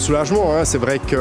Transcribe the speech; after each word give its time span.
soulagement. 0.00 0.56
Hein. 0.56 0.64
C'est 0.64 0.78
vrai 0.78 0.98
qu'on 0.98 1.14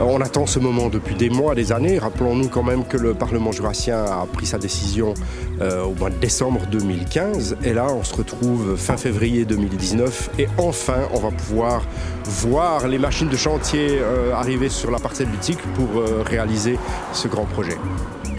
euh, 0.00 0.24
attend 0.24 0.46
ce 0.46 0.58
moment 0.58 0.88
depuis 0.88 1.14
des 1.14 1.30
mois, 1.30 1.54
des 1.54 1.72
années. 1.72 1.98
Rappelons-nous 1.98 2.48
quand 2.48 2.62
même 2.62 2.84
que 2.84 2.96
le 2.96 3.14
Parlement 3.14 3.52
jurassien 3.52 4.04
a 4.04 4.26
pris 4.30 4.46
sa 4.46 4.58
décision 4.58 5.14
euh, 5.60 5.84
au 5.84 5.94
mois 5.94 6.10
de 6.10 6.16
décembre 6.16 6.60
2015. 6.70 7.56
Et 7.64 7.72
là, 7.72 7.86
on 7.90 8.02
se 8.02 8.14
retrouve 8.14 8.76
fin 8.76 8.96
février 8.96 9.44
2019. 9.44 10.30
Et 10.38 10.48
enfin, 10.58 11.08
on 11.12 11.20
va 11.20 11.30
pouvoir 11.30 11.86
voir 12.24 12.88
les 12.88 12.98
machines 12.98 13.28
de 13.28 13.36
chantier 13.36 13.98
euh, 14.00 14.32
arriver 14.34 14.68
sur 14.68 14.90
la 14.90 14.98
parcelle 14.98 15.28
boutique 15.28 15.60
pour 15.74 16.02
réaliser 16.26 16.78
ce 17.12 17.28
grand 17.28 17.44
projet. 17.44 17.76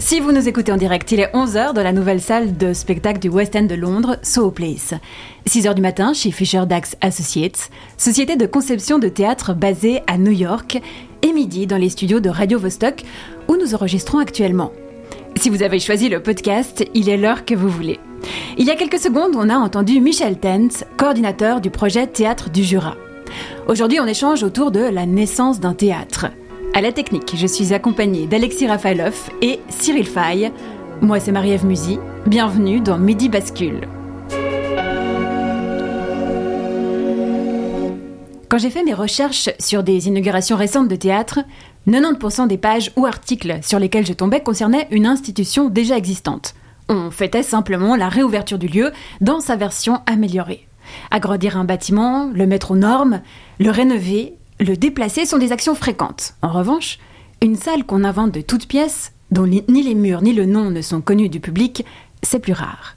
Si 0.00 0.20
vous 0.20 0.30
nous 0.30 0.48
écoutez 0.48 0.70
en 0.70 0.76
direct, 0.76 1.10
il 1.10 1.20
est 1.20 1.32
11h 1.34 1.74
dans 1.74 1.82
la 1.82 1.92
nouvelle 1.92 2.20
salle 2.20 2.56
de 2.56 2.72
spectacle 2.72 3.18
du 3.18 3.28
West 3.28 3.56
End 3.56 3.64
de 3.64 3.74
Londres, 3.74 4.16
Soho 4.22 4.52
Place. 4.52 4.94
6h 5.46 5.74
du 5.74 5.82
matin 5.82 6.12
chez 6.12 6.30
Fisher 6.30 6.62
Dax 6.66 6.96
Associates, 7.00 7.68
société 7.96 8.36
de 8.36 8.46
conception 8.46 9.00
de 9.00 9.08
théâtre 9.08 9.54
basée 9.54 10.02
à 10.06 10.16
New 10.16 10.30
York, 10.32 10.80
et 11.22 11.32
midi 11.32 11.66
dans 11.66 11.76
les 11.76 11.88
studios 11.88 12.20
de 12.20 12.30
Radio 12.30 12.60
Vostok, 12.60 13.02
où 13.48 13.56
nous 13.56 13.74
enregistrons 13.74 14.18
actuellement. 14.18 14.72
Si 15.36 15.50
vous 15.50 15.64
avez 15.64 15.80
choisi 15.80 16.08
le 16.08 16.22
podcast, 16.22 16.84
il 16.94 17.08
est 17.08 17.16
l'heure 17.16 17.44
que 17.44 17.56
vous 17.56 17.68
voulez. 17.68 17.98
Il 18.56 18.66
y 18.66 18.70
a 18.70 18.76
quelques 18.76 19.00
secondes, 19.00 19.34
on 19.34 19.50
a 19.50 19.56
entendu 19.56 20.00
Michel 20.00 20.38
Tens, 20.38 20.84
coordinateur 20.96 21.60
du 21.60 21.70
projet 21.70 22.06
Théâtre 22.06 22.50
du 22.50 22.62
Jura. 22.62 22.96
Aujourd'hui, 23.66 23.98
on 24.00 24.06
échange 24.06 24.44
autour 24.44 24.70
de 24.70 24.80
la 24.80 25.06
naissance 25.06 25.58
d'un 25.58 25.74
théâtre. 25.74 26.26
À 26.74 26.80
la 26.80 26.92
technique, 26.92 27.34
je 27.34 27.46
suis 27.46 27.72
accompagnée 27.72 28.26
d'Alexis 28.26 28.68
Rafaelov 28.68 29.30
et 29.42 29.58
Cyril 29.68 30.06
Fay. 30.06 30.52
Moi, 31.00 31.18
c'est 31.18 31.32
Marie-Ève 31.32 31.66
Musy. 31.66 31.98
Bienvenue 32.26 32.80
dans 32.80 32.98
Midi 32.98 33.28
Bascule. 33.28 33.88
Quand 38.48 38.58
j'ai 38.58 38.70
fait 38.70 38.84
mes 38.84 38.94
recherches 38.94 39.50
sur 39.58 39.82
des 39.82 40.08
inaugurations 40.08 40.56
récentes 40.56 40.88
de 40.88 40.96
théâtre, 40.96 41.40
90% 41.88 42.46
des 42.46 42.58
pages 42.58 42.92
ou 42.96 43.06
articles 43.06 43.58
sur 43.62 43.78
lesquels 43.78 44.06
je 44.06 44.12
tombais 44.12 44.42
concernaient 44.42 44.88
une 44.90 45.06
institution 45.06 45.68
déjà 45.68 45.96
existante. 45.96 46.54
On 46.88 47.10
fêtait 47.10 47.42
simplement 47.42 47.96
la 47.96 48.08
réouverture 48.08 48.58
du 48.58 48.68
lieu 48.68 48.92
dans 49.20 49.40
sa 49.40 49.56
version 49.56 50.00
améliorée. 50.06 50.66
Agrandir 51.10 51.56
un 51.56 51.64
bâtiment, 51.64 52.30
le 52.32 52.46
mettre 52.46 52.70
aux 52.70 52.76
normes, 52.76 53.20
le 53.58 53.70
rénover 53.70 54.37
le 54.60 54.76
déplacer 54.76 55.24
sont 55.24 55.38
des 55.38 55.52
actions 55.52 55.74
fréquentes. 55.74 56.34
En 56.42 56.48
revanche, 56.48 56.98
une 57.42 57.56
salle 57.56 57.84
qu'on 57.84 58.04
invente 58.04 58.32
de 58.32 58.40
toutes 58.40 58.66
pièces, 58.66 59.12
dont 59.30 59.46
ni 59.46 59.82
les 59.82 59.94
murs 59.94 60.22
ni 60.22 60.32
le 60.32 60.46
nom 60.46 60.70
ne 60.70 60.82
sont 60.82 61.00
connus 61.00 61.28
du 61.28 61.40
public, 61.40 61.84
c'est 62.22 62.40
plus 62.40 62.52
rare. 62.52 62.96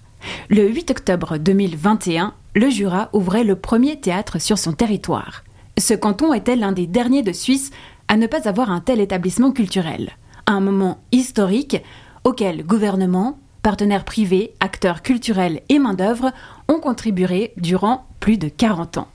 Le 0.50 0.68
8 0.68 0.92
octobre 0.92 1.38
2021, 1.38 2.34
le 2.56 2.70
Jura 2.70 3.10
ouvrait 3.14 3.44
le 3.44 3.56
premier 3.56 4.00
théâtre 4.00 4.40
sur 4.40 4.58
son 4.58 4.74
territoire. 4.74 5.44
Ce 5.78 5.94
canton 5.94 6.34
était 6.34 6.56
l'un 6.56 6.72
des 6.72 6.88
derniers 6.88 7.24
de 7.24 7.32
Suisse 7.32 7.72
à 8.08 8.18
ne 8.18 8.28
pas 8.28 8.48
avoir 8.48 8.72
un 8.72 8.82
tel 8.82 9.00
établissement 9.00 9.52
culturel. 9.52 10.12
Un 10.48 10.60
moment 10.60 11.00
historique 11.12 11.78
auquel 12.24 12.66
gouvernement, 12.66 13.40
partenaires 13.62 14.06
privés, 14.06 14.54
acteurs 14.60 15.02
culturels 15.02 15.62
et 15.70 15.80
main-d'œuvre 15.80 16.32
ont 16.68 16.80
contribué 16.80 17.54
durant 17.58 18.06
plus 18.20 18.38
de 18.38 18.50
40 18.50 18.98
ans. 18.98 19.08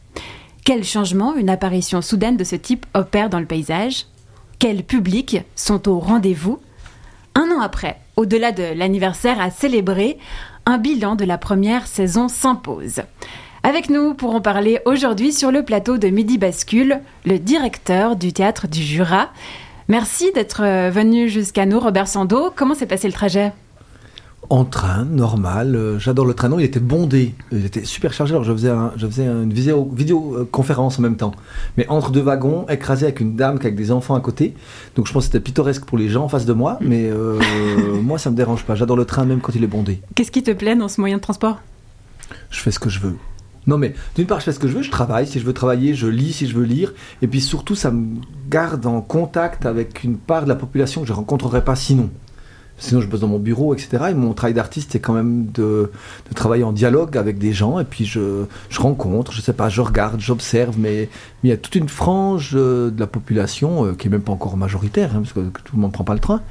Quel 0.66 0.82
changement 0.82 1.36
une 1.36 1.48
apparition 1.48 2.02
soudaine 2.02 2.36
de 2.36 2.42
ce 2.42 2.56
type 2.56 2.86
opère 2.92 3.30
dans 3.30 3.38
le 3.38 3.46
paysage? 3.46 4.06
Quels 4.58 4.82
publics 4.82 5.36
sont 5.54 5.88
au 5.88 6.00
rendez-vous? 6.00 6.58
Un 7.36 7.52
an 7.56 7.60
après, 7.60 8.00
au-delà 8.16 8.50
de 8.50 8.64
l'anniversaire 8.74 9.40
à 9.40 9.52
célébrer, 9.52 10.18
un 10.64 10.78
bilan 10.78 11.14
de 11.14 11.24
la 11.24 11.38
première 11.38 11.86
saison 11.86 12.26
s'impose. 12.26 13.02
Avec 13.62 13.90
nous 13.90 14.14
pour 14.14 14.42
parler 14.42 14.80
aujourd'hui 14.86 15.32
sur 15.32 15.52
le 15.52 15.64
plateau 15.64 15.98
de 15.98 16.08
Midi 16.08 16.36
Bascule, 16.36 16.98
le 17.24 17.38
directeur 17.38 18.16
du 18.16 18.32
théâtre 18.32 18.66
du 18.66 18.82
Jura. 18.82 19.28
Merci 19.86 20.32
d'être 20.32 20.62
venu 20.90 21.28
jusqu'à 21.28 21.64
nous, 21.64 21.78
Robert 21.78 22.08
Sando. 22.08 22.50
Comment 22.56 22.74
s'est 22.74 22.86
passé 22.86 23.06
le 23.06 23.12
trajet? 23.14 23.52
En 24.50 24.64
train, 24.64 25.04
normal. 25.04 25.74
Euh, 25.74 25.98
j'adore 25.98 26.26
le 26.26 26.34
train. 26.34 26.48
Non, 26.48 26.58
il 26.58 26.64
était 26.64 26.80
bondé. 26.80 27.34
Il 27.52 27.64
était 27.64 27.84
super 27.84 28.12
chargé. 28.12 28.32
Alors 28.32 28.44
je 28.44 28.52
faisais, 28.52 28.72
je 28.96 29.06
faisais 29.06 29.26
une 29.26 29.52
vidéo, 29.52 29.90
vidéoconférence 29.92 30.98
en 30.98 31.02
même 31.02 31.16
temps. 31.16 31.32
Mais 31.76 31.86
entre 31.88 32.10
deux 32.10 32.20
wagons, 32.20 32.66
écrasé 32.68 33.06
avec 33.06 33.20
une 33.20 33.36
dame 33.36 33.56
avec 33.56 33.74
des 33.74 33.90
enfants 33.90 34.14
à 34.14 34.20
côté. 34.20 34.54
Donc 34.94 35.06
je 35.06 35.12
pense 35.12 35.24
que 35.24 35.32
c'était 35.32 35.40
pittoresque 35.40 35.84
pour 35.84 35.98
les 35.98 36.08
gens 36.08 36.24
en 36.24 36.28
face 36.28 36.46
de 36.46 36.52
moi. 36.52 36.78
Mais 36.80 37.10
euh, 37.10 37.38
moi, 38.02 38.18
ça 38.18 38.30
me 38.30 38.36
dérange 38.36 38.64
pas. 38.64 38.74
J'adore 38.74 38.96
le 38.96 39.04
train 39.04 39.24
même 39.24 39.40
quand 39.40 39.54
il 39.54 39.64
est 39.64 39.68
bondé. 39.68 40.00
Qu'est-ce 40.14 40.30
qui 40.30 40.42
te 40.42 40.52
plaît 40.52 40.76
dans 40.76 40.88
ce 40.88 41.00
moyen 41.00 41.16
de 41.16 41.22
transport? 41.22 41.60
Je 42.50 42.60
fais 42.60 42.70
ce 42.70 42.78
que 42.78 42.90
je 42.90 43.00
veux. 43.00 43.16
Non, 43.66 43.78
mais 43.78 43.94
d'une 44.14 44.26
part, 44.26 44.38
je 44.38 44.44
fais 44.44 44.52
ce 44.52 44.60
que 44.60 44.68
je 44.68 44.74
veux, 44.74 44.82
je 44.82 44.90
travaille. 44.90 45.26
Si 45.26 45.40
je 45.40 45.44
veux 45.44 45.52
travailler, 45.52 45.94
je 45.94 46.06
lis 46.06 46.32
si 46.32 46.46
je 46.46 46.54
veux 46.54 46.64
lire. 46.64 46.92
Et 47.20 47.26
puis 47.26 47.40
surtout, 47.40 47.74
ça 47.74 47.90
me 47.90 48.20
garde 48.48 48.86
en 48.86 49.00
contact 49.00 49.66
avec 49.66 50.04
une 50.04 50.18
part 50.18 50.44
de 50.44 50.48
la 50.48 50.54
population 50.54 51.00
que 51.00 51.08
je 51.08 51.12
ne 51.12 51.16
rencontrerais 51.16 51.64
pas 51.64 51.74
sinon. 51.74 52.10
Sinon, 52.78 53.00
je 53.00 53.06
bosse 53.06 53.20
dans 53.20 53.28
mon 53.28 53.38
bureau, 53.38 53.74
etc. 53.74 54.06
Et 54.10 54.14
mon 54.14 54.34
travail 54.34 54.54
d'artiste, 54.54 54.90
c'est 54.92 55.00
quand 55.00 55.14
même 55.14 55.46
de, 55.52 55.90
travailler 56.34 56.64
en 56.64 56.72
dialogue 56.72 57.16
avec 57.16 57.38
des 57.38 57.52
gens. 57.52 57.78
Et 57.80 57.84
puis, 57.84 58.04
je, 58.04 58.44
rencontre, 58.76 59.32
je 59.32 59.40
sais 59.40 59.52
pas, 59.52 59.68
je 59.68 59.80
regarde, 59.80 60.20
j'observe. 60.20 60.78
Mais, 60.78 61.08
il 61.42 61.50
y 61.50 61.52
a 61.52 61.56
toute 61.56 61.74
une 61.74 61.88
frange 61.88 62.52
euh, 62.54 62.90
de 62.90 63.00
la 63.00 63.06
population, 63.06 63.86
euh, 63.86 63.92
qui 63.92 64.08
est 64.08 64.10
même 64.10 64.20
pas 64.20 64.32
encore 64.32 64.56
majoritaire, 64.56 65.10
hein, 65.14 65.20
parce 65.20 65.32
que, 65.32 65.40
tout 65.40 65.76
le 65.76 65.80
monde 65.80 65.92
prend 65.92 66.04
pas 66.04 66.14
le 66.14 66.20
train, 66.20 66.42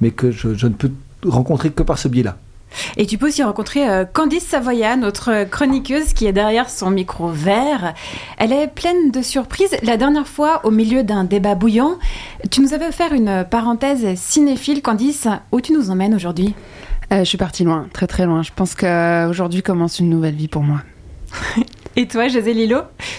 mais 0.00 0.10
que 0.10 0.30
je 0.30 0.66
ne 0.66 0.72
peux 0.72 0.90
rencontrer 1.26 1.70
que 1.70 1.82
par 1.82 1.98
ce 1.98 2.08
biais-là. 2.08 2.36
Et 2.96 3.06
tu 3.06 3.18
peux 3.18 3.28
aussi 3.28 3.42
rencontrer 3.42 3.88
euh, 3.88 4.04
Candice 4.04 4.46
Savoya, 4.46 4.96
notre 4.96 5.44
chroniqueuse 5.44 6.12
qui 6.12 6.26
est 6.26 6.32
derrière 6.32 6.70
son 6.70 6.90
micro 6.90 7.28
vert. 7.28 7.94
Elle 8.38 8.52
est 8.52 8.68
pleine 8.68 9.10
de 9.10 9.22
surprises. 9.22 9.76
La 9.82 9.96
dernière 9.96 10.26
fois, 10.26 10.60
au 10.64 10.70
milieu 10.70 11.02
d'un 11.02 11.24
débat 11.24 11.54
bouillant, 11.54 11.98
tu 12.50 12.60
nous 12.60 12.74
avais 12.74 12.86
offert 12.86 13.12
une 13.12 13.44
parenthèse 13.48 14.06
cinéphile, 14.18 14.82
Candice. 14.82 15.28
Où 15.52 15.60
tu 15.60 15.72
nous 15.72 15.90
emmènes 15.90 16.14
aujourd'hui? 16.14 16.54
Euh, 17.12 17.20
Je 17.20 17.24
suis 17.24 17.38
partie 17.38 17.64
loin, 17.64 17.86
très 17.92 18.06
très 18.06 18.26
loin. 18.26 18.42
Je 18.42 18.50
pense 18.54 18.74
qu'aujourd'hui 18.74 19.62
commence 19.62 19.98
une 19.98 20.08
nouvelle 20.08 20.34
vie 20.34 20.48
pour 20.48 20.62
moi. 20.62 20.80
Et 21.96 22.08
toi, 22.08 22.28
José 22.28 22.54
Lilo, 22.54 22.78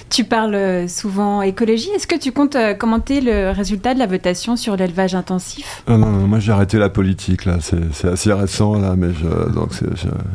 tu 0.10 0.24
parles 0.24 0.90
souvent 0.90 1.42
écologie. 1.42 1.90
Est-ce 1.96 2.08
que 2.08 2.18
tu 2.18 2.32
comptes 2.32 2.56
euh, 2.56 2.74
commenter 2.74 3.22
le 3.22 3.52
résultat 3.52 3.94
de 3.94 4.00
la 4.00 4.08
votation 4.08 4.56
sur 4.56 4.76
l'élevage 4.76 5.16
intensif? 5.16 5.84
Ah 5.88 5.98
Non, 5.98 6.10
non, 6.10 6.28
moi 6.28 6.40
j'ai 6.40 6.52
arrêté 6.52 6.78
la 6.78 6.90
politique 6.90 7.46
là. 7.46 7.58
C'est 7.62 8.08
assez 8.08 8.34
récent 8.34 8.80
là, 8.80 8.96
mais 8.98 9.10
donc 9.54 9.74
c'est 9.74 9.86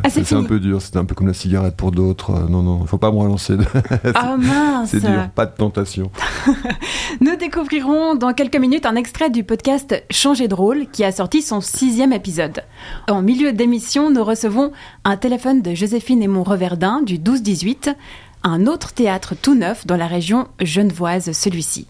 ah, 0.04 0.36
un 0.36 0.44
peu 0.44 0.60
dur. 0.60 0.80
C'était 0.80 0.98
un 0.98 1.04
peu 1.04 1.14
comme 1.14 1.26
la 1.26 1.34
cigarette 1.34 1.76
pour 1.76 1.90
d'autres. 1.90 2.30
Euh, 2.30 2.48
non, 2.48 2.62
non, 2.62 2.80
il 2.82 2.88
faut 2.88 2.98
pas 2.98 3.10
me 3.10 3.18
relancer. 3.18 3.56
Ah 4.14 4.36
mince 4.36 4.90
C'est 4.90 5.00
dur, 5.00 5.28
pas 5.34 5.46
de 5.46 5.54
tentation. 5.54 6.10
Nous 7.20 7.36
découvrirons 7.36 8.14
dans 8.14 8.32
quelques 8.32 8.56
minutes 8.56 8.86
un 8.86 8.96
extrait 8.96 9.30
du 9.30 9.44
podcast 9.44 10.02
Changer 10.10 10.48
de 10.48 10.54
rôle 10.54 10.86
qui 10.92 11.04
a 11.04 11.12
sorti 11.12 11.42
son 11.42 11.60
sixième 11.60 12.12
épisode. 12.12 12.62
En 13.08 13.22
milieu 13.22 13.52
d'émission, 13.52 14.10
nous 14.10 14.24
recevons 14.24 14.72
un 15.04 15.16
téléphone 15.16 15.62
de 15.62 15.74
Joséphine 15.74 16.22
et 16.22 16.28
mon 16.28 16.42
Reverdin 16.42 17.02
du 17.02 17.18
12-18 17.18 17.94
un 18.42 18.66
autre 18.66 18.92
théâtre 18.92 19.34
tout 19.34 19.54
neuf 19.54 19.86
dans 19.86 19.96
la 19.96 20.06
région 20.06 20.46
genevoise, 20.60 21.32
celui-ci. 21.32 21.86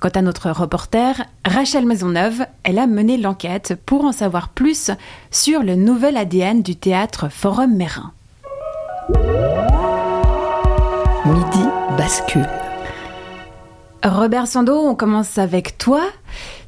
Quant 0.00 0.10
à 0.10 0.22
notre 0.22 0.50
reporter, 0.50 1.22
Rachel 1.44 1.86
Maisonneuve, 1.86 2.44
elle 2.64 2.78
a 2.78 2.86
mené 2.86 3.16
l'enquête 3.16 3.78
pour 3.86 4.04
en 4.04 4.12
savoir 4.12 4.50
plus 4.50 4.90
sur 5.30 5.62
le 5.62 5.74
nouvel 5.74 6.16
ADN 6.16 6.62
du 6.62 6.76
théâtre 6.76 7.28
Forum 7.30 7.74
Mérin. 7.76 8.12
Midi 11.24 11.64
bascule. 11.96 12.48
Robert 14.04 14.46
Sando, 14.46 14.76
on 14.76 14.94
commence 14.94 15.38
avec 15.38 15.78
toi. 15.78 16.02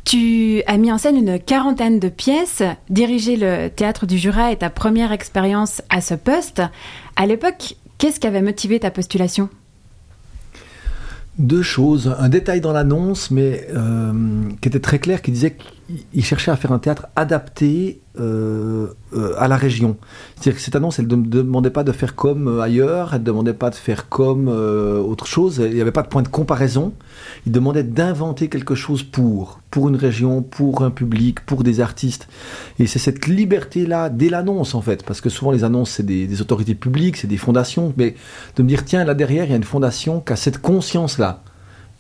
Tu 0.04 0.62
as 0.66 0.78
mis 0.78 0.90
en 0.90 0.96
scène 0.98 1.16
une 1.16 1.38
quarantaine 1.38 2.00
de 2.00 2.08
pièces. 2.08 2.62
Diriger 2.88 3.36
le 3.36 3.68
théâtre 3.68 4.06
du 4.06 4.16
Jura 4.16 4.50
est 4.50 4.56
ta 4.56 4.70
première 4.70 5.12
expérience 5.12 5.82
à 5.90 6.00
ce 6.00 6.14
poste. 6.14 6.62
À 7.14 7.26
l'époque, 7.26 7.74
Qu'est-ce 7.98 8.20
qui 8.20 8.26
avait 8.26 8.42
motivé 8.42 8.78
ta 8.78 8.90
postulation? 8.90 9.48
Deux 11.38 11.62
choses. 11.62 12.14
Un 12.18 12.28
détail 12.28 12.60
dans 12.60 12.72
l'annonce, 12.72 13.30
mais 13.30 13.66
euh, 13.74 14.48
qui 14.60 14.68
était 14.68 14.80
très 14.80 14.98
clair, 14.98 15.22
qui 15.22 15.30
disait 15.30 15.56
qu'il 15.56 16.24
cherchait 16.24 16.50
à 16.50 16.56
faire 16.56 16.72
un 16.72 16.78
théâtre 16.78 17.06
adapté 17.16 18.00
euh, 18.20 18.88
euh, 19.14 19.32
à 19.38 19.48
la 19.48 19.56
région. 19.56 19.96
C'est-à-dire 20.34 20.54
que 20.56 20.60
cette 20.60 20.76
annonce, 20.76 20.98
elle 20.98 21.06
ne 21.06 21.16
demandait 21.16 21.70
pas 21.70 21.84
de 21.84 21.92
faire 21.92 22.14
comme 22.14 22.60
ailleurs, 22.60 23.14
elle 23.14 23.20
ne 23.20 23.26
demandait 23.26 23.54
pas 23.54 23.70
de 23.70 23.74
faire 23.74 24.08
comme 24.08 24.48
autre 24.48 25.26
chose, 25.26 25.62
il 25.64 25.74
n'y 25.74 25.80
avait 25.80 25.92
pas 25.92 26.02
de 26.02 26.08
point 26.08 26.22
de 26.22 26.28
comparaison. 26.28 26.92
Il 27.46 27.52
demandait 27.52 27.82
d'inventer 27.82 28.48
quelque 28.48 28.74
chose 28.74 29.02
pour, 29.02 29.60
pour 29.70 29.88
une 29.88 29.96
région, 29.96 30.42
pour 30.42 30.82
un 30.82 30.90
public, 30.90 31.40
pour 31.40 31.62
des 31.62 31.80
artistes. 31.80 32.28
Et 32.78 32.86
c'est 32.86 32.98
cette 32.98 33.26
liberté-là, 33.26 34.08
dès 34.08 34.28
l'annonce 34.28 34.74
en 34.74 34.82
fait, 34.82 35.04
parce 35.04 35.20
que 35.20 35.28
souvent 35.28 35.50
les 35.50 35.64
annonces, 35.64 35.90
c'est 35.90 36.06
des, 36.06 36.26
des 36.26 36.40
autorités 36.40 36.74
publiques, 36.74 37.16
c'est 37.16 37.26
des 37.26 37.36
fondations, 37.36 37.92
mais 37.96 38.14
de 38.56 38.62
me 38.62 38.68
dire, 38.68 38.84
tiens, 38.84 39.04
là 39.04 39.14
derrière, 39.14 39.44
il 39.44 39.50
y 39.50 39.54
a 39.54 39.56
une 39.56 39.64
fondation 39.64 40.20
qui 40.20 40.32
a 40.32 40.36
cette 40.36 40.58
conscience-là. 40.58 41.42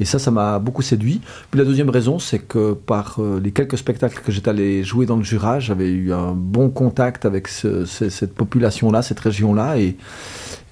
Et 0.00 0.04
ça, 0.04 0.18
ça 0.18 0.30
m'a 0.30 0.58
beaucoup 0.58 0.82
séduit. 0.82 1.20
Puis 1.50 1.58
la 1.58 1.64
deuxième 1.64 1.90
raison, 1.90 2.18
c'est 2.18 2.38
que 2.38 2.72
par 2.72 3.16
euh, 3.18 3.40
les 3.42 3.50
quelques 3.50 3.78
spectacles 3.78 4.22
que 4.24 4.30
j'étais 4.30 4.50
allé 4.50 4.84
jouer 4.84 5.06
dans 5.06 5.16
le 5.16 5.24
Jura, 5.24 5.58
j'avais 5.58 5.88
eu 5.88 6.12
un 6.12 6.32
bon 6.32 6.70
contact 6.70 7.24
avec 7.24 7.48
cette 7.48 8.34
population-là, 8.34 9.02
cette 9.02 9.20
région-là. 9.20 9.78
Et, 9.78 9.96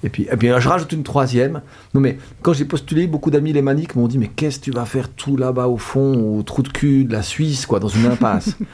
et, 0.04 0.08
puis, 0.08 0.28
et 0.30 0.36
puis 0.36 0.48
je 0.48 0.68
rajoute 0.68 0.92
une 0.92 1.02
troisième. 1.02 1.60
Non 1.94 2.00
mais 2.00 2.18
quand 2.42 2.52
j'ai 2.52 2.64
postulé, 2.64 3.06
beaucoup 3.08 3.30
d'amis 3.30 3.52
lémaniques 3.52 3.96
m'ont 3.96 4.06
dit 4.06 4.18
mais 4.18 4.28
qu'est-ce 4.28 4.60
que 4.60 4.64
tu 4.66 4.70
vas 4.70 4.84
faire 4.84 5.08
tout 5.08 5.36
là-bas 5.36 5.66
au 5.66 5.78
fond, 5.78 6.38
au 6.38 6.42
trou 6.42 6.62
de 6.62 6.68
cul 6.68 7.04
de 7.04 7.12
la 7.12 7.22
Suisse, 7.22 7.66
quoi, 7.66 7.80
dans 7.80 7.88
une 7.88 8.06
impasse? 8.06 8.56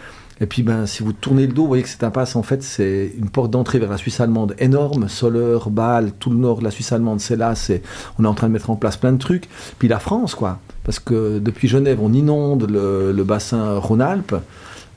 Et 0.43 0.47
puis, 0.47 0.65
ben, 0.65 0.87
si 0.87 1.05
vous 1.05 1.13
tournez 1.13 1.47
le 1.47 1.53
dos, 1.53 1.63
vous 1.63 1.69
voyez 1.69 1.85
que 1.85 1.89
cette 1.89 2.03
impasse, 2.03 2.35
en 2.35 2.43
fait, 2.43 2.65
c'est 2.65 3.13
une 3.17 3.31
porte 3.31 3.53
d'entrée 3.53 3.79
vers 3.79 3.89
la 3.89 3.97
Suisse 3.97 4.19
allemande 4.19 4.57
énorme. 4.59 5.09
Soleure, 5.09 5.71
Bâle, 5.71 6.11
tout 6.19 6.31
le 6.31 6.37
nord 6.37 6.59
de 6.59 6.65
la 6.65 6.73
Suisse 6.73 6.91
allemande, 6.91 7.21
c'est 7.21 7.37
là. 7.37 7.55
C'est, 7.55 7.81
on 8.19 8.25
est 8.25 8.27
en 8.27 8.35
train 8.35 8.49
de 8.49 8.53
mettre 8.53 8.69
en 8.69 8.75
place 8.75 8.97
plein 8.97 9.13
de 9.13 9.19
trucs. 9.19 9.49
Puis 9.79 9.87
la 9.87 10.01
France, 10.01 10.35
quoi. 10.35 10.59
Parce 10.83 10.99
que 10.99 11.39
depuis 11.39 11.69
Genève, 11.69 12.01
on 12.03 12.13
inonde 12.13 12.69
le, 12.69 13.23
bassin 13.23 13.79
Rhône-Alpes. 13.79 14.35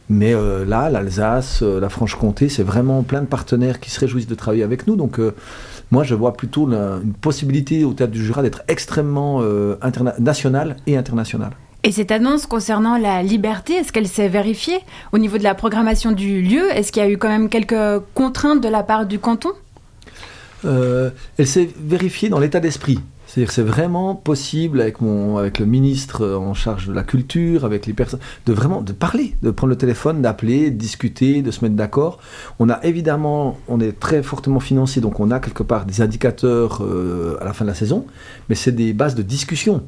Mais 0.10 0.34
euh, 0.34 0.66
là, 0.66 0.90
l'Alsace, 0.90 1.60
euh, 1.62 1.80
la 1.80 1.90
Franche-Comté, 1.90 2.50
c'est 2.50 2.64
vraiment 2.64 3.04
plein 3.04 3.22
de 3.22 3.28
partenaires 3.28 3.80
qui 3.80 3.92
se 3.92 4.00
réjouissent 4.00 4.28
de 4.28 4.36
travailler 4.36 4.64
avec 4.64 4.88
nous. 4.88 4.96
Donc, 4.96 5.20
euh, 5.20 5.36
moi, 5.92 6.04
je 6.04 6.16
vois 6.16 6.34
plutôt 6.34 6.68
une 6.72 7.14
possibilité 7.22 7.84
au 7.84 7.94
Théâtre 7.94 8.14
du 8.14 8.26
Jura 8.26 8.42
d'être 8.42 8.64
extrêmement 8.68 9.44
national 10.20 10.78
et 10.88 10.98
international. 10.98 11.52
Et 11.86 11.92
cette 11.92 12.10
annonce 12.10 12.48
concernant 12.48 12.98
la 12.98 13.22
liberté, 13.22 13.74
est-ce 13.74 13.94
qu'elle 13.94 14.08
s'est 14.08 14.28
vérifiée 14.28 14.80
au 15.12 15.20
niveau 15.20 15.38
de 15.38 15.44
la 15.44 15.54
programmation 15.54 16.12
du 16.12 16.42
lieu? 16.42 16.72
Est-ce 16.72 16.92
qu'il 16.92 17.04
y 17.04 17.06
a 17.06 17.10
eu 17.10 17.20
quand 17.20 17.28
même 17.28 17.48
quelques 17.48 18.02
contraintes 18.16 18.60
de 18.60 18.68
la 18.68 18.82
part 18.82 19.06
du 19.06 19.20
canton? 19.20 19.52
Euh, 20.66 21.12
Elle 21.38 21.46
s'est 21.46 21.70
vérifiée 21.80 22.30
dans 22.30 22.40
l'état 22.40 22.60
d'esprit. 22.60 23.00
C'est-à-dire 23.28 23.52
c'est 23.52 23.62
vraiment 23.62 24.16
possible 24.16 24.82
avec, 24.82 25.00
mon, 25.00 25.38
avec 25.38 25.60
le 25.60 25.68
ministre 25.68 26.26
en 26.26 26.56
charge 26.56 26.88
de 26.88 26.94
la 26.94 27.04
culture, 27.04 27.66
avec 27.66 27.86
les 27.86 27.94
personnes, 27.94 28.20
de 28.48 28.54
vraiment 28.54 28.82
de 28.82 28.92
parler, 28.92 29.36
de 29.44 29.52
prendre 29.52 29.70
le 29.70 29.78
téléphone, 29.78 30.24
d'appeler, 30.24 30.72
de 30.72 30.78
discuter, 30.78 31.44
de 31.44 31.52
se 31.52 31.64
mettre 31.64 31.76
d'accord. 31.76 32.18
On 32.58 32.68
a 32.68 32.84
évidemment, 32.84 33.60
on 33.68 33.80
est 33.80 34.00
très 34.00 34.24
fortement 34.24 34.60
financé, 34.60 35.02
donc 35.02 35.20
on 35.20 35.30
a 35.30 35.40
quelque 35.40 35.62
part 35.62 35.86
des 35.86 36.02
indicateurs 36.02 36.82
euh, 36.82 37.38
à 37.42 37.46
la 37.46 37.54
fin 37.54 37.64
de 37.64 37.70
la 37.70 37.76
saison, 37.76 38.08
mais 38.50 38.56
c'est 38.56 38.72
des 38.72 38.94
bases 38.94 39.14
de 39.14 39.22
discussion. 39.22 39.84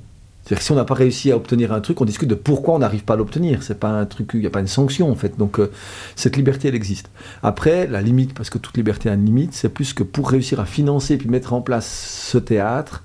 C'est-à-dire 0.47 0.59
que 0.59 0.63
si 0.63 0.71
on 0.71 0.75
n'a 0.75 0.85
pas 0.85 0.93
réussi 0.93 1.29
à 1.33 1.35
obtenir 1.35 1.73
un 1.73 1.81
truc, 1.81 1.99
on 1.99 2.05
discute 2.05 2.29
de 2.29 2.35
pourquoi 2.35 2.75
on 2.75 2.79
n'arrive 2.79 3.03
pas 3.03 3.15
à 3.15 3.17
l'obtenir. 3.17 3.63
C'est 3.63 3.81
pas 3.81 3.89
un 3.89 4.05
truc, 4.05 4.29
il 4.33 4.39
n'y 4.39 4.45
a 4.45 4.49
pas 4.49 4.61
une 4.61 4.67
sanction 4.67 5.11
en 5.11 5.15
fait. 5.15 5.37
Donc 5.37 5.59
euh, 5.59 5.71
cette 6.15 6.37
liberté, 6.37 6.69
elle 6.69 6.75
existe. 6.75 7.09
Après, 7.43 7.85
la 7.85 8.01
limite, 8.01 8.33
parce 8.33 8.49
que 8.49 8.57
toute 8.57 8.77
liberté 8.77 9.09
a 9.09 9.15
une 9.15 9.25
limite, 9.25 9.53
c'est 9.53 9.67
plus 9.67 9.91
que 9.91 10.03
pour 10.03 10.29
réussir 10.29 10.61
à 10.61 10.65
financer 10.65 11.17
puis 11.17 11.27
mettre 11.27 11.51
en 11.51 11.59
place 11.59 12.29
ce 12.31 12.37
théâtre, 12.37 13.03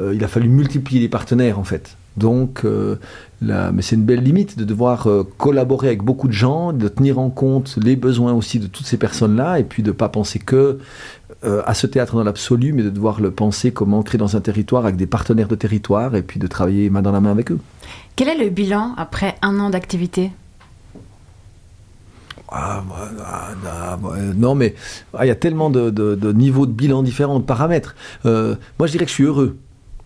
euh, 0.00 0.14
il 0.14 0.24
a 0.24 0.28
fallu 0.28 0.48
multiplier 0.48 1.02
les 1.02 1.10
partenaires 1.10 1.58
en 1.58 1.64
fait. 1.64 1.98
Donc, 2.16 2.62
euh, 2.64 2.96
mais 3.42 3.82
c'est 3.82 3.94
une 3.94 4.04
belle 4.04 4.22
limite 4.24 4.58
de 4.58 4.64
devoir 4.64 5.06
collaborer 5.36 5.88
avec 5.88 6.02
beaucoup 6.02 6.26
de 6.26 6.32
gens, 6.32 6.72
de 6.72 6.88
tenir 6.88 7.18
en 7.20 7.30
compte 7.30 7.78
les 7.80 7.94
besoins 7.96 8.32
aussi 8.32 8.58
de 8.58 8.66
toutes 8.66 8.86
ces 8.86 8.96
personnes-là, 8.96 9.60
et 9.60 9.64
puis 9.64 9.84
de 9.84 9.90
ne 9.90 9.92
pas 9.92 10.08
penser 10.08 10.40
que 10.40 10.80
euh, 11.44 11.62
à 11.66 11.74
ce 11.74 11.86
théâtre 11.86 12.16
dans 12.16 12.24
l'absolu, 12.24 12.72
mais 12.72 12.82
de 12.82 12.90
devoir 12.90 13.20
le 13.20 13.30
penser 13.30 13.70
comme 13.70 13.94
ancré 13.94 14.18
dans 14.18 14.36
un 14.36 14.40
territoire 14.40 14.84
avec 14.84 14.96
des 14.96 15.06
partenaires 15.06 15.48
de 15.48 15.54
territoire 15.54 16.16
et 16.16 16.22
puis 16.22 16.40
de 16.40 16.46
travailler 16.46 16.90
main 16.90 17.02
dans 17.02 17.12
la 17.12 17.20
main 17.20 17.30
avec 17.30 17.52
eux. 17.52 17.60
Quel 18.16 18.28
est 18.28 18.36
le 18.36 18.50
bilan 18.50 18.94
après 18.96 19.36
un 19.42 19.60
an 19.60 19.70
d'activité? 19.70 20.32
Ah, 22.50 22.82
ah, 22.90 23.50
ah, 23.66 23.98
non, 24.34 24.54
mais 24.54 24.74
il 25.20 25.26
y 25.26 25.30
a 25.30 25.34
tellement 25.34 25.70
de, 25.70 26.32
niveaux 26.32 26.66
de 26.66 26.72
bilan 26.72 27.02
différents, 27.02 27.38
de 27.38 27.44
paramètres. 27.44 27.94
Euh, 28.24 28.56
moi, 28.78 28.86
je 28.86 28.92
dirais 28.92 29.04
que 29.04 29.10
je 29.10 29.14
suis 29.14 29.24
heureux. 29.24 29.58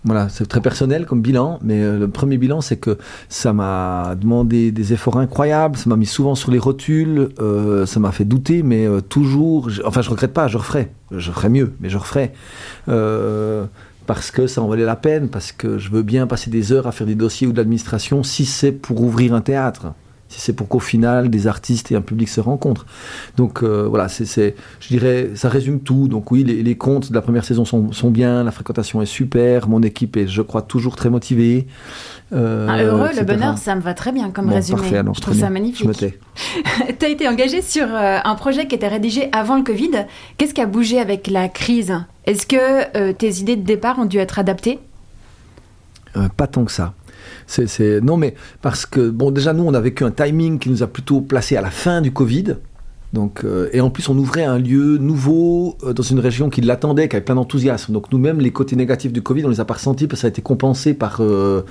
Voilà, 0.05 0.29
c'est 0.29 0.47
très 0.47 0.61
personnel 0.61 1.07
comme 1.07 1.23
bilan, 1.23 1.61
mais 1.63 1.81
euh, 1.81 1.97
le 1.97 2.09
premier 2.09 2.37
bilan, 2.37 2.61
c'est 2.61 2.77
que 2.77 2.99
ça 3.29 3.53
m'a 3.53 4.17
demandé 4.21 4.73
des 4.73 4.93
efforts 4.93 5.17
incroyables, 5.17 5.77
ça 5.77 5.89
m'a 5.89 5.97
mis 5.97 6.07
souvent 6.07 6.35
sur 6.35 6.51
les 6.51 6.59
rotules, 6.59 7.29
euh, 7.41 7.87
ça 7.87 8.01
m'a 8.01 8.11
fait 8.11 8.25
douter, 8.25 8.65
mais 8.65 8.85
euh, 8.85 9.01
toujours, 9.01 9.71
enfin 9.85 10.03
je 10.03 10.11
regrette 10.11 10.33
pas, 10.33 10.49
je 10.49 10.59
referai, 10.59 10.91
je 11.13 11.31
ferai 11.31 11.49
mieux, 11.51 11.75
mais 11.81 11.89
je 11.89 11.99
referai. 11.99 12.33
parce 14.07 14.33
que 14.33 14.49
ça 14.49 14.61
en 14.61 14.67
valait 14.67 14.85
la 14.85 14.97
peine, 14.97 15.29
parce 15.29 15.53
que 15.53 15.79
je 15.79 15.89
veux 15.91 16.03
bien 16.03 16.27
passer 16.27 16.51
des 16.51 16.73
heures 16.73 16.89
à 16.89 16.93
faire 16.93 17.07
des 17.07 17.15
dossiers 17.15 17.47
ou 17.47 17.53
de 17.53 17.59
l'administration 17.59 18.25
si 18.25 18.45
c'est 18.45 18.73
pour 18.73 19.01
ouvrir 19.03 19.35
un 19.35 19.41
théâtre 19.41 19.95
si 20.33 20.41
c'est 20.41 20.53
pour 20.55 20.69
qu'au 20.69 20.81
final 20.81 21.29
des 21.29 21.47
artistes 21.47 21.93
et 21.93 21.97
un 21.97 22.01
public 22.01 22.29
se 22.29 22.41
rencontrent. 22.41 22.87
Donc 23.37 23.63
euh, 23.63 23.87
voilà, 23.87 24.09
c'est, 24.09 24.55
je 24.81 24.89
dirais, 24.89 25.31
ça 25.35 25.49
résume 25.49 25.81
tout. 25.81 26.09
Donc 26.09 26.31
oui, 26.31 26.43
les, 26.43 26.77
comptes 26.77 27.11
de 27.11 27.15
la 27.15 27.21
première 27.21 27.45
saison 27.45 27.65
sont, 27.65 27.93
sont, 27.93 28.11
bien, 28.11 28.43
la 28.43 28.51
fréquentation 28.51 29.03
est 29.03 29.07
super, 29.07 29.69
mon 29.69 29.83
équipe 29.83 30.17
est, 30.17 30.27
je 30.27 30.43
crois, 30.43 30.63
toujours 30.63 30.97
très 30.97 31.11
motivée. 31.11 31.67
Euh, 32.33 32.67
ah, 32.69 32.83
heureux, 32.83 33.11
le 33.15 33.25
bonheur, 33.25 33.59
ça 33.59 33.75
me 33.75 33.83
va 33.83 33.93
très 33.93 34.11
bien 34.11 34.31
comme 34.31 34.49
résumé. 34.49 34.81
Parfait, 34.81 35.03
je 35.15 35.21
trouve 35.21 35.39
ça 35.39 35.51
magnifique. 35.51 35.91
tu 35.93 37.05
as 37.05 37.09
été 37.09 37.29
engagé 37.29 37.61
sur 37.61 37.87
euh, 37.87 38.19
un 38.25 38.35
projet 38.35 38.67
qui 38.67 38.75
était 38.75 38.89
rédigé 38.89 39.29
avant 39.33 39.57
le 39.57 39.63
Covid. 39.63 40.07
Qu'est-ce 40.39 40.55
qui 40.55 40.63
a 40.63 40.67
bougé 40.67 40.99
avec 40.99 41.27
la 41.27 41.49
crise? 41.49 41.93
Est-ce 42.25 42.47
que 42.47 43.13
tes 43.13 43.41
idées 43.41 43.57
de 43.57 43.65
départ 43.65 43.99
ont 43.99 44.07
dû 44.07 44.19
être 44.19 44.39
adaptées? 44.39 44.79
Pas 46.37 46.47
tant 46.47 46.65
que 46.65 46.73
ça. 46.73 46.95
Non, 48.03 48.17
mais 48.17 48.35
parce 48.61 48.87
que, 48.87 49.11
bon, 49.11 49.31
déjà, 49.31 49.53
nous, 49.53 49.65
on 49.65 49.75
a 49.75 49.81
vécu 49.81 50.05
un 50.05 50.11
timing 50.11 50.59
qui 50.59 50.71
nous 50.71 50.83
a 50.83 50.87
plutôt 50.87 51.21
placé 51.21 51.57
à 51.57 51.61
la 51.61 51.71
fin 51.71 52.01
du 52.01 52.13
Covid. 52.13 52.57
Donc, 53.13 53.45
euh, 53.45 53.69
et 53.73 53.81
en 53.81 53.91
plus, 53.91 54.09
on 54.09 54.17
ouvrait 54.17 54.45
un 54.45 54.59
lieu 54.59 54.97
nouveau 54.97 55.77
euh, 55.85 55.93
dans 55.93 56.03
une 56.03 56.19
région 56.19 56.49
qui 56.49 56.63
l'attendait, 56.63 57.09
qui 57.09 57.17
avait 57.17 57.25
plein 57.25 57.35
d'enthousiasme. 57.35 57.93
Donc, 57.93 58.11
nous-mêmes, 58.11 58.41
les 58.41 58.53
côtés 58.53 58.75
négatifs 58.75 59.13
du 59.13 59.23
Covid, 59.23 59.45
on 59.45 59.51
les 59.51 59.61
a 59.61 59.65
pas 59.65 59.75
ressentis 59.75 60.07
parce 60.07 60.21
que 60.21 60.23
ça 60.23 60.27
a 60.29 60.31
été 60.31 60.41
compensé 60.41 60.95
par. 60.95 61.19
Euh, 61.21 61.63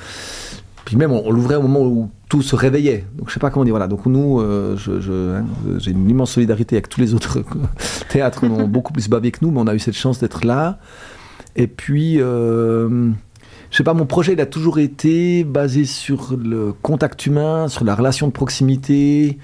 puis 0.86 0.98
même, 0.98 1.12
on, 1.12 1.32
l'ouvrait 1.32 1.56
au 1.56 1.64
moment 1.64 1.82
où 1.82 2.10
tout 2.30 2.44
se 2.44 2.56
réveillait. 2.56 3.06
Donc, 3.18 3.30
je 3.30 3.34
sais 3.34 3.40
pas 3.40 3.50
comment 3.50 3.66
dire. 3.66 3.74
Voilà. 3.74 3.88
Donc, 3.88 4.06
nous, 4.06 4.40
je, 4.78 5.38
hein, 5.38 5.46
j'ai 5.80 5.92
une 5.92 6.10
immense 6.10 6.32
solidarité 6.32 6.76
avec 6.76 6.90
tous 6.90 7.02
les 7.02 7.14
autres 7.14 7.40
théâtres 8.10 8.42
qui 8.42 8.46
ont 8.46 8.68
beaucoup 8.68 8.94
plus 8.94 9.10
bavé 9.10 9.32
que 9.32 9.40
nous, 9.42 9.52
mais 9.52 9.62
on 9.62 9.68
a 9.68 9.74
eu 9.74 9.80
cette 9.80 9.96
chance 9.96 10.20
d'être 10.20 10.46
là. 10.46 10.80
Et 11.56 11.68
puis 11.68 12.20
je 13.72 13.78
sais 13.78 13.84
pas, 13.84 13.94
mon 13.94 14.06
projet, 14.06 14.34
il 14.34 14.42
a 14.42 14.46
toujours 14.46 14.80
été 14.80 15.46
basé 15.46 15.86
sur 15.86 16.36
le 16.36 16.74
contact 16.74 17.26
humain, 17.26 17.70
sur 17.70 17.86
la 17.86 17.96
relation 17.96 18.28
de 18.28 18.34
proximité. 18.34 19.38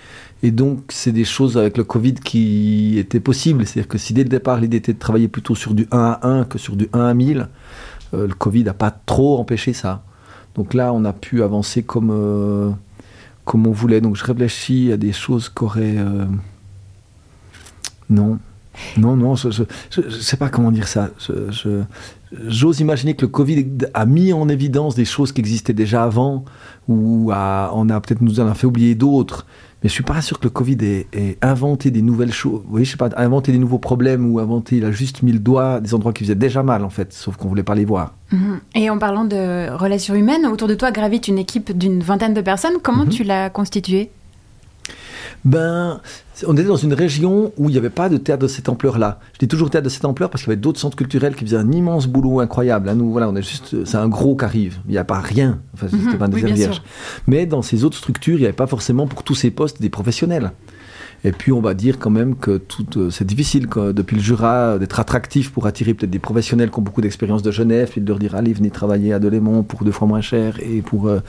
Et 0.44 0.52
donc, 0.52 0.82
c'est 0.90 1.14
des 1.14 1.24
choses 1.24 1.58
avec 1.58 1.78
le 1.78 1.86
Covid 1.86 2.16
qui 2.16 2.98
étaient 3.00 3.22
possibles. 3.22 3.66
C'est-à-dire 3.66 3.88
que 3.88 3.98
si 3.98 4.14
dès 4.14 4.24
le 4.24 4.30
départ, 4.30 4.60
l'idée 4.60 4.78
était 4.78 4.92
de 4.92 5.00
travailler 5.00 5.30
plutôt 5.30 5.56
sur 5.56 5.74
du 5.74 5.88
1 5.92 5.98
à 5.98 6.28
1 6.28 6.44
que 6.44 6.57
sur 6.57 6.76
du 6.76 6.90
1 6.92 7.06
à 7.06 7.14
1000, 7.14 7.48
euh, 8.14 8.28
le 8.28 8.34
Covid 8.34 8.66
n'a 8.66 8.74
pas 8.74 8.92
trop 8.92 9.40
empêché 9.40 9.72
ça. 9.72 10.04
Donc 10.56 10.74
là, 10.74 10.92
on 10.92 11.06
a 11.06 11.14
pu 11.14 11.42
avancer 11.42 11.84
comme, 11.84 12.12
euh, 12.12 12.69
comme 13.46 13.66
on 13.66 13.72
voulait. 13.72 14.02
Donc 14.02 14.18
je 14.18 14.26
réfléchis 14.26 14.92
à 14.92 14.98
des 14.98 15.14
choses 15.14 15.48
qu'aurait... 15.48 15.96
Euh, 15.98 16.26
non. 18.10 18.40
Non, 18.98 19.16
non, 19.16 19.36
je 19.36 19.48
ne 20.02 20.10
sais 20.10 20.38
pas 20.38 20.50
comment 20.50 20.72
dire 20.72 20.88
ça. 20.88 21.10
J'ose 22.48 22.80
imaginer 22.80 23.16
que 23.16 23.22
le 23.22 23.30
Covid 23.30 23.66
a 23.94 24.06
mis 24.06 24.34
en 24.34 24.50
évidence 24.50 24.96
des 24.96 25.06
choses 25.06 25.31
qui 25.31 25.42
existaient 25.42 25.74
déjà 25.74 26.04
avant, 26.04 26.46
ou 26.88 27.31
on 27.31 27.90
a 27.90 28.02
peut-être 28.02 28.22
nous 28.22 28.40
en 28.40 28.48
a 28.48 28.54
fait 28.54 28.68
oublier 28.68 28.96
d'autres. 28.96 29.46
Mais 29.84 29.90
je 29.90 29.94
suis 29.94 30.04
pas 30.04 30.22
sûr 30.22 30.40
que 30.40 30.46
le 30.46 30.50
Covid 30.50 30.78
ait, 30.81 31.38
inventé 31.44 31.92
des 31.92 32.02
nouvelles 32.02 32.34
choses. 32.34 32.62
Vous 32.66 32.72
voyez, 32.72 32.86
je 32.86 32.92
sais 32.92 32.98
pas, 32.98 33.10
inventé 33.16 33.52
des 33.52 33.60
nouveaux 33.60 33.78
problèmes 33.78 34.26
ou 34.31 34.40
inventé, 34.40 34.78
il 34.78 34.86
a 34.86 34.92
juste 34.92 35.22
mis 35.22 35.31
le 35.31 35.38
doigt 35.38 35.80
des 35.81 35.94
endroits 35.94 36.14
qui 36.14 36.24
faisaient 36.24 36.36
déjà 36.36 36.64
mal 36.64 36.84
en 36.84 36.90
fait, 36.90 37.14
sauf 37.14 37.38
qu'on 37.38 37.48
voulait 37.48 37.62
pas 37.64 37.76
les 37.76 37.86
voir. 37.86 38.16
Mhm. 38.31 38.60
Et 38.74 38.90
en 38.90 38.98
parlant 38.98 39.26
de 39.26 39.69
relations 39.76 40.16
humaines, 40.16 40.48
autour 40.48 40.68
de 40.68 40.74
toi 40.74 40.92
gravite 40.92 41.28
une 41.28 41.38
équipe 41.38 41.78
d'une 41.78 42.02
vingtaine 42.02 42.34
de 42.34 42.42
personnes. 42.42 42.78
Comment 42.81 43.06
mhm. 43.06 43.10
tu 43.10 43.24
l'as 43.24 43.52
constituée? 43.52 44.10
Ben, 45.47 46.01
on 46.45 46.57
était 46.57 46.68
dans 46.68 46.75
une 46.75 46.94
région 46.94 47.54
où 47.56 47.69
il 47.69 47.71
n'y 47.71 47.77
avait 47.77 47.89
pas 47.89 48.09
de 48.09 48.18
théâtre 48.18 48.44
de 48.44 48.49
cette 48.49 48.68
ampleur-là. 48.68 49.21
Je 49.31 49.39
dis 49.39 49.47
toujours 49.47 49.69
théâtre 49.69 49.85
de 49.85 49.89
cette 49.89 50.04
ampleur 50.04 50.30
parce 50.30 50.44
qu'il 50.44 50.51
y 50.51 50.54
avait 50.54 50.61
d'autres 50.61 50.80
centres 50.80 50.97
culturels 50.97 51.35
qui 51.35 51.45
faisaient 51.45 51.56
un 51.56 51.71
immense 51.71 52.06
boulot 52.06 52.42
incroyable. 52.42 52.87
Là, 52.87 52.95
nous, 52.95 53.09
voilà, 53.13 53.30
on 53.30 53.35
est 53.37 53.42
juste, 53.42 53.85
c'est 53.85 53.95
un 53.95 54.09
gros 54.09 54.35
qui 54.35 54.44
arrive. 54.44 54.80
Il 54.87 54.92
n'y 54.92 54.97
a 54.97 55.06
pas 55.06 55.21
rien. 55.21 55.61
Enfin, 55.73 55.87
c'était 55.89 56.04
mhm. 56.04 56.18
pas 56.18 56.27
des 56.27 56.69
Mais 57.27 57.45
dans 57.45 57.61
ces 57.61 57.85
autres 57.85 57.95
structures, 57.95 58.35
il 58.35 58.42
n'y 58.42 58.45
avait 58.45 58.54
pas 58.54 58.68
forcément 58.68 59.07
pour 59.07 59.23
tous 59.23 59.35
ces 59.35 59.49
postes 59.49 59.81
des 59.81 59.89
professionnels. 59.89 60.51
Et 61.24 61.31
puis 61.31 61.52
on 61.52 61.62
va 61.62 61.74
dire 61.74 61.97
quand 62.00 62.09
même 62.09 62.36
que 62.36 62.62
euh, 62.95 63.09
c'est 63.09 63.26
difficile 63.26 63.68
depuis 63.68 64.16
le 64.16 64.21
Jura 64.21 64.78
d'être 64.78 65.00
attractif 65.00 65.52
pour 65.52 65.66
attirer 65.66 65.94
peut-être 65.94 66.12
des 66.12 66.19
professionnels 66.19 66.69
qui 66.69 66.80
ont 66.80 66.83
beaucoup 66.83 67.02
d'expérience 67.02 67.42
de 67.42 67.52
Genève 67.52 67.92
et 67.97 68.00
de 68.00 68.07
leur 68.07 68.19
dire 68.19 68.36
allez 68.36 68.54
venez 68.54 68.69
travailler 68.69 69.14
à 69.14 69.19
Delémont 69.19 69.64
pour 69.64 69.83
deux 69.83 69.92
fois 69.92 70.07
moins 70.07 70.21
cher 70.21 70.59
et 70.62 70.81
pour 70.81 71.07
euh, 71.07 71.19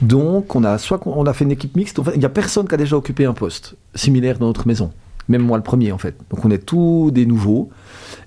donc 0.00 0.54
on 0.54 0.64
a 0.64 0.78
soit 0.78 1.00
on 1.06 1.26
a 1.26 1.32
fait 1.32 1.44
une 1.44 1.50
équipe 1.50 1.76
mixte. 1.76 2.00
il 2.14 2.20
n'y 2.20 2.24
a 2.24 2.30
personne 2.30 2.68
qui 2.68 2.74
a 2.74 2.78
déjà 2.78 2.96
occupé 2.96 3.24
un 3.24 3.34
poste 3.34 3.74
similaire 3.94 4.38
dans 4.38 4.46
notre 4.46 4.66
maison. 4.66 4.92
Même 5.28 5.42
moi 5.42 5.56
le 5.56 5.64
premier 5.64 5.90
en 5.90 5.98
fait. 5.98 6.16
Donc 6.30 6.44
on 6.44 6.50
est 6.50 6.64
tous 6.64 7.10
des 7.10 7.26
nouveaux. 7.26 7.70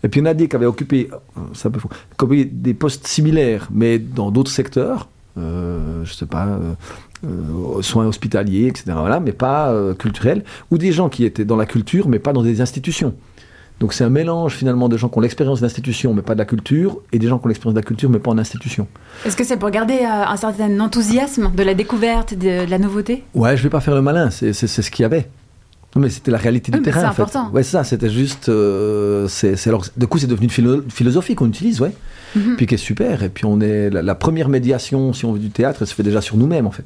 Et 0.03 0.09
puis 0.09 0.21
en 0.21 0.25
a 0.25 0.33
des 0.33 0.49
qui 0.49 0.55
avaient 0.55 0.65
occupé, 0.65 1.09
ça 1.53 1.69
un 1.69 1.71
peu 1.71 2.45
des 2.45 2.73
postes 2.73 3.07
similaires, 3.07 3.69
mais 3.71 3.99
dans 3.99 4.31
d'autres 4.31 4.51
secteurs. 4.51 5.07
Euh, 5.37 6.03
je 6.03 6.13
sais 6.13 6.25
pas, 6.25 6.47
euh, 6.47 6.73
euh, 7.25 7.81
soins 7.81 8.05
hospitaliers, 8.05 8.67
etc. 8.67 8.83
Voilà, 8.95 9.19
mais 9.19 9.31
pas 9.31 9.73
culturels. 9.97 10.43
Ou 10.71 10.77
des 10.77 10.91
gens 10.91 11.09
qui 11.09 11.25
étaient 11.25 11.45
dans 11.45 11.57
la 11.57 11.65
culture, 11.65 12.07
mais 12.07 12.19
pas 12.19 12.33
dans 12.33 12.43
des 12.43 12.61
institutions. 12.61 13.13
Donc 13.79 13.93
c'est 13.93 14.03
un 14.03 14.09
mélange 14.09 14.55
finalement 14.55 14.89
de 14.89 14.97
gens 14.97 15.07
qui 15.07 15.17
ont 15.17 15.21
l'expérience 15.21 15.61
d'institution 15.61 16.13
mais 16.13 16.21
pas 16.21 16.33
de 16.33 16.39
la 16.39 16.45
culture 16.45 16.99
et 17.13 17.19
des 17.19 17.27
gens 17.27 17.39
qui 17.39 17.45
ont 17.45 17.47
l'expérience 17.47 17.75
de 17.75 17.79
la 17.79 17.85
culture 17.85 18.09
mais 18.09 18.19
pas 18.19 18.29
en 18.29 18.37
institution. 18.37 18.87
Est-ce 19.25 19.37
que 19.37 19.45
c'est 19.45 19.55
pour 19.55 19.69
garder 19.69 19.99
un 20.03 20.35
certain 20.35 20.77
enthousiasme 20.81 21.51
de 21.55 21.63
la 21.63 21.73
découverte, 21.75 22.33
de, 22.33 22.69
la 22.69 22.77
nouveauté? 22.77 23.23
Ouais, 23.33 23.55
je 23.55 23.63
vais 23.63 23.69
pas 23.69 23.79
faire 23.79 23.95
le 23.95 24.01
malin, 24.01 24.29
c'est 24.31 24.53
ce 24.53 24.91
qu'il 24.91 25.03
y 25.03 25.05
avait. 25.05 25.29
Non, 25.95 26.03
mais 26.03 26.09
c'était 26.09 26.31
la 26.31 26.37
réalité 26.37 26.71
du 26.71 26.81
terrain. 26.81 26.99
C'est 26.99 27.05
important. 27.05 27.49
Ouais, 27.51 27.63
c'est 27.63 27.71
ça. 27.71 27.83
C'était 27.83 28.09
juste. 28.09 28.49
Euh, 28.49 29.27
c'est, 29.27 29.55
alors, 29.67 29.85
du 29.97 30.07
coup, 30.07 30.19
c'est 30.19 30.27
devenu 30.27 30.47
une 30.55 30.91
philosophie 30.91 31.33
qu'on 31.33 31.47
utilise, 31.47 31.81
ouais. 31.81 31.93
Mhm. 32.35 32.57
Puis 32.57 32.67
qui 32.67 32.75
est 32.75 32.77
super. 32.77 33.23
Et 33.23 33.29
puis, 33.29 33.45
on 33.45 33.59
est 33.59 33.89
la, 33.89 34.15
première 34.15 34.49
médiation, 34.49 35.13
si 35.13 35.25
on 35.25 35.33
veut, 35.33 35.39
du 35.39 35.49
théâtre, 35.49 35.79
elle 35.81 35.87
se 35.87 35.95
fait 35.95 36.03
déjà 36.03 36.21
sur 36.21 36.37
nous-mêmes, 36.37 36.67
en 36.67 36.71
fait. 36.71 36.85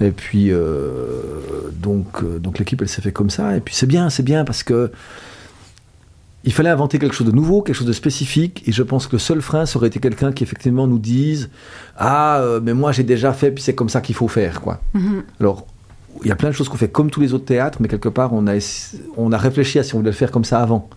Et 0.00 0.10
puis, 0.10 0.50
euh, 0.50 1.70
donc, 1.72 2.22
euh, 2.22 2.38
donc 2.38 2.58
l'équipe, 2.58 2.80
elle 2.80 2.88
s'est 2.88 3.02
fait 3.02 3.12
comme 3.12 3.30
ça. 3.30 3.56
Et 3.56 3.60
puis, 3.60 3.74
c'est 3.74 3.86
bien, 3.86 4.10
c'est 4.10 4.22
bien 4.22 4.44
parce 4.44 4.62
que 4.62 4.90
il 6.44 6.52
fallait 6.52 6.70
inventer 6.70 6.98
quelque 6.98 7.14
chose 7.14 7.26
de 7.26 7.32
nouveau, 7.32 7.62
quelque 7.62 7.74
chose 7.74 7.86
de 7.86 7.92
spécifique, 7.92 8.62
et 8.66 8.72
je 8.72 8.82
pense 8.82 9.06
que 9.06 9.16
le 9.16 9.18
seul 9.18 9.42
frein, 9.42 9.66
ça 9.66 9.76
aurait 9.76 9.88
été 9.88 9.98
quelqu'un 9.98 10.32
qui 10.32 10.44
effectivement 10.44 10.86
nous 10.86 11.00
dise 11.00 11.50
Ah, 11.96 12.42
mais 12.62 12.74
moi 12.74 12.92
j'ai 12.92 13.02
déjà 13.02 13.32
fait, 13.32 13.50
puis 13.50 13.62
c'est 13.62 13.74
comme 13.74 13.88
ça 13.88 14.00
qu'il 14.00 14.14
faut 14.14 14.28
faire. 14.28 14.60
quoi. 14.60 14.80
Mhm. 14.94 15.24
Alors, 15.40 15.66
il 16.22 16.28
y 16.28 16.32
a 16.32 16.36
plein 16.36 16.48
de 16.48 16.54
choses 16.54 16.68
qu'on 16.68 16.76
fait 16.76 16.88
comme 16.88 17.10
tous 17.10 17.20
les 17.20 17.34
autres 17.34 17.44
théâtres, 17.44 17.78
mais 17.80 17.88
quelque 17.88 18.08
part, 18.08 18.32
on 18.32 18.46
a, 18.46 18.54
on 19.16 19.32
a 19.32 19.36
réfléchi 19.36 19.78
à 19.78 19.82
si 19.82 19.94
on 19.94 19.98
voulait 19.98 20.10
le 20.10 20.16
faire 20.16 20.30
comme 20.30 20.44
ça 20.44 20.60
avant. 20.60 20.88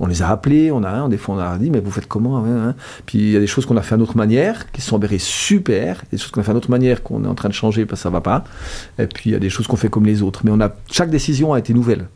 On 0.00 0.06
les 0.06 0.22
a 0.22 0.28
appelés, 0.28 0.70
on 0.72 0.82
a, 0.82 1.08
des 1.08 1.18
fois, 1.18 1.34
on 1.36 1.38
a 1.38 1.56
dit, 1.58 1.70
mais 1.70 1.80
vous 1.80 1.90
faites 1.90 2.06
comment 2.06 2.38
hein, 2.38 2.68
hein. 2.68 2.74
Puis 3.06 3.18
il 3.18 3.30
y 3.30 3.36
a 3.36 3.40
des 3.40 3.46
choses 3.46 3.66
qu'on 3.66 3.76
a 3.76 3.82
fait 3.82 3.94
à 3.94 3.98
notre 3.98 4.16
manière, 4.16 4.70
qui 4.72 4.80
sont 4.80 4.96
avérées 4.96 5.18
super, 5.18 6.02
des 6.10 6.18
choses 6.18 6.30
qu'on 6.30 6.40
a 6.40 6.44
fait 6.44 6.50
à 6.50 6.54
notre 6.54 6.70
manière, 6.70 7.02
qu'on 7.02 7.24
est 7.24 7.28
en 7.28 7.34
train 7.34 7.48
de 7.48 7.54
changer 7.54 7.86
parce 7.86 8.00
que 8.00 8.02
ça 8.04 8.10
va 8.10 8.20
pas. 8.20 8.44
Et 8.98 9.06
puis 9.06 9.30
il 9.30 9.32
y 9.32 9.36
a 9.36 9.38
des 9.38 9.50
choses 9.50 9.66
qu'on 9.66 9.76
fait 9.76 9.88
comme 9.90 10.06
les 10.06 10.22
autres. 10.22 10.42
Mais 10.44 10.50
on 10.52 10.60
a, 10.60 10.70
chaque 10.90 11.10
décision 11.10 11.52
a 11.52 11.58
été 11.58 11.74
nouvelle. 11.74 12.06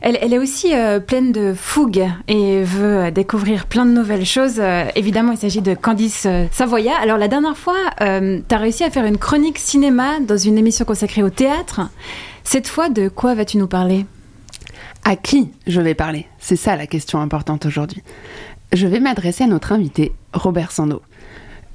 Elle, 0.00 0.34
est 0.34 0.38
aussi 0.38 0.74
euh, 0.74 0.98
pleine 0.98 1.30
de 1.30 1.54
fougue 1.54 2.04
et 2.26 2.62
veut 2.62 3.10
découvrir 3.12 3.66
plein 3.66 3.86
de 3.86 3.92
nouvelles 3.92 4.26
choses. 4.26 4.58
Euh, 4.58 4.84
évidemment, 4.96 5.32
il 5.32 5.38
s'agit 5.38 5.60
de 5.60 5.74
Candice 5.74 6.24
euh, 6.26 6.46
Savoya. 6.50 6.94
Alors, 7.00 7.18
la 7.18 7.28
dernière 7.28 7.56
fois, 7.56 7.76
tu 7.98 8.04
as 8.54 8.58
réussi 8.58 8.82
à 8.82 8.90
faire 8.90 9.04
une 9.04 9.18
chronique 9.18 9.58
cinéma 9.58 10.18
dans 10.20 10.36
une 10.36 10.58
émission 10.58 10.84
consacrée 10.84 11.22
au 11.22 11.30
théâtre. 11.30 11.82
Cette 12.42 12.66
fois, 12.66 12.88
de 12.88 13.08
quoi 13.08 13.34
vas-tu 13.34 13.58
nous 13.58 13.68
parler? 13.68 14.04
À 15.04 15.16
qui 15.16 15.50
je 15.66 15.80
vais 15.80 15.94
parler? 15.94 16.26
C'est 16.38 16.56
ça 16.56 16.76
la 16.76 16.86
question 16.86 17.20
importante 17.20 17.66
aujourd'hui. 17.66 18.02
Je 18.72 18.86
vais 18.86 19.00
m'adresser 19.00 19.44
à 19.44 19.48
notre 19.48 19.72
invité, 19.72 20.12
Robert 20.32 20.70
Sando. 20.70 21.02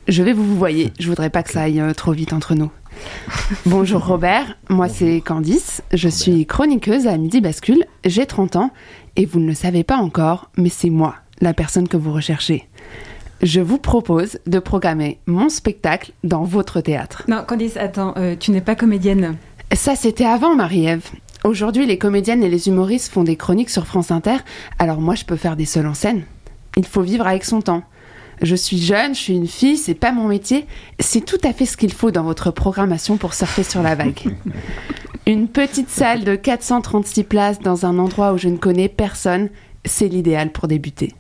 Je 0.08 0.24
vais 0.24 0.32
vous 0.32 0.46
vous 0.46 0.56
voyez, 0.56 0.94
je 0.98 1.10
voudrais 1.10 1.30
pas 1.30 1.44
que 1.44 1.52
ça 1.52 1.64
aille 1.64 1.84
trop 1.96 2.14
vite 2.14 2.32
entre 2.32 2.56
nous. 2.56 2.72
Bonjour 3.66 4.06
Robert, 4.06 4.58
moi 4.70 4.88
c'est 4.88 5.20
Candice, 5.20 5.84
je 5.94 6.08
suis 6.08 6.46
chroniqueuse 6.46 7.06
à 7.06 7.18
Midi 7.18 7.42
Bascule, 7.42 7.84
j'ai 8.06 8.26
30 8.26 8.56
ans 8.56 8.72
et 9.18 9.26
vous 9.26 9.42
ne 9.42 9.48
le 9.48 9.54
savez 9.54 9.84
pas 9.84 9.98
encore, 9.98 10.50
mais 10.56 10.70
c'est 10.70 10.90
moi, 10.90 11.16
la 11.42 11.54
personne 11.54 11.90
que 11.90 11.98
vous 11.98 12.14
recherchez. 12.14 12.68
Je 13.44 13.60
vous 13.60 13.78
propose 13.78 14.40
de 14.48 14.60
programmer 14.60 15.20
mon 15.28 15.50
spectacle 15.50 16.14
dans 16.24 16.44
votre 16.44 16.80
théâtre. 16.80 17.24
Non, 17.28 17.44
Candice, 17.46 17.78
attends, 17.78 18.14
euh, 18.18 18.36
tu 18.40 18.52
n'es 18.52 18.62
pas 18.62 18.76
comédienne. 18.76 19.36
Ça 19.74 19.98
c'était 19.98 20.26
avant 20.26 20.56
Marie-Ève. 20.56 21.10
Aujourd'hui, 21.48 21.86
les 21.86 21.98
comédiennes 21.98 22.44
et 22.44 22.50
les 22.50 22.68
humoristes 22.68 23.10
font 23.10 23.24
des 23.24 23.38
chroniques 23.38 23.70
sur 23.70 23.88
France 23.88 24.12
Inter, 24.12 24.36
alors 24.80 25.00
moi 25.00 25.16
je 25.16 25.24
peux 25.24 25.38
faire 25.38 25.56
des 25.56 25.64
seuls 25.64 25.88
en 25.88 25.94
scène. 25.94 26.24
Il 26.76 26.86
faut 26.86 27.02
vivre 27.02 27.26
avec 27.26 27.46
son 27.46 27.62
temps. 27.62 27.84
Je 28.42 28.54
suis 28.54 28.80
jeune, 28.80 29.16
je 29.16 29.20
suis 29.22 29.34
une 29.34 29.48
fille, 29.48 29.78
c'est 29.78 29.96
pas 29.96 30.12
mon 30.12 30.28
métier. 30.28 30.68
C'est 31.00 31.24
tout 31.24 31.40
à 31.46 31.54
fait 31.54 31.66
ce 31.66 31.78
qu'il 31.78 31.94
faut 31.94 32.12
dans 32.12 32.24
votre 32.24 32.52
programmation 32.52 33.16
pour 33.16 33.34
surfer 33.34 33.64
sur 33.64 33.82
la 33.82 33.96
vague. 33.96 34.20
Une 35.26 35.48
petite 35.48 35.90
salle 35.90 36.26
de 36.26 36.36
436 36.36 37.24
places 37.24 37.60
dans 37.60 37.86
un 37.86 37.98
endroit 37.98 38.34
où 38.34 38.38
je 38.38 38.50
ne 38.50 38.58
connais 38.58 38.90
personne, 38.90 39.48
c'est 39.86 40.10
l'idéal 40.10 40.52
pour 40.52 40.68
débuter. 40.68 41.16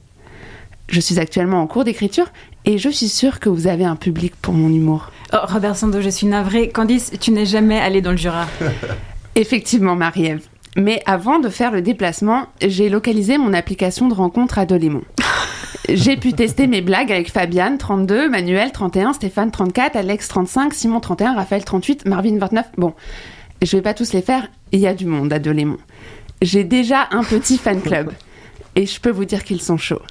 Je 0.89 0.99
suis 0.99 1.19
actuellement 1.19 1.61
en 1.61 1.67
cours 1.67 1.85
d'écriture 1.85 2.27
et 2.65 2.77
je 2.77 2.89
suis 2.89 3.07
sûre 3.07 3.39
que 3.39 3.47
vous 3.47 3.67
avez 3.67 3.85
un 3.85 3.95
public 3.95 4.33
pour 4.41 4.53
mon 4.53 4.67
humour. 4.67 5.09
Oh, 5.31 5.37
Robert 5.43 5.77
Sando, 5.77 6.01
je 6.01 6.09
suis 6.09 6.27
navrée. 6.27 6.67
Candice, 6.67 7.13
tu 7.17 7.31
n'es 7.31 7.45
jamais 7.45 7.79
allée 7.79 8.01
dans 8.01 8.11
le 8.11 8.17
Jura. 8.17 8.45
Effectivement, 9.37 9.95
Marie-Ève. 9.95 10.47
Mais 10.77 11.03
avant 11.05 11.37
de 11.37 11.49
faire 11.49 11.71
le 11.71 11.83
déplacement, 11.83 12.47
j'ai 12.59 12.89
localisé 12.89 13.37
mon 13.37 13.53
application 13.53 14.07
de 14.07 14.15
rencontre 14.15 14.57
à 14.57 14.65
Dolémon. 14.65 15.03
J'ai 15.89 16.17
pu 16.17 16.33
tester 16.33 16.65
mes 16.65 16.81
blagues 16.81 17.11
avec 17.11 17.31
Fabiane, 17.31 17.77
32, 17.77 18.29
Manuel, 18.29 18.71
31, 18.71 19.13
Stéphane, 19.13 19.51
34, 19.51 19.95
Alex, 19.95 20.27
35, 20.27 20.73
Simon, 20.73 20.99
31, 20.99 21.35
Raphaël, 21.35 21.63
38, 21.63 22.07
Marvin, 22.07 22.37
29. 22.37 22.65
Bon, 22.77 22.93
je 23.61 23.77
vais 23.77 23.83
pas 23.83 23.93
tous 23.93 24.11
les 24.11 24.23
faire, 24.23 24.49
il 24.71 24.79
y 24.79 24.87
a 24.87 24.93
du 24.93 25.05
monde 25.05 25.31
à 25.31 25.39
Delémont. 25.39 25.77
J'ai 26.41 26.63
déjà 26.63 27.07
un 27.11 27.23
petit 27.23 27.57
fan 27.57 27.79
club 27.79 28.11
et 28.75 28.85
je 28.85 28.99
peux 28.99 29.11
vous 29.11 29.25
dire 29.25 29.43
qu'ils 29.43 29.61
sont 29.61 29.77
chauds. 29.77 30.01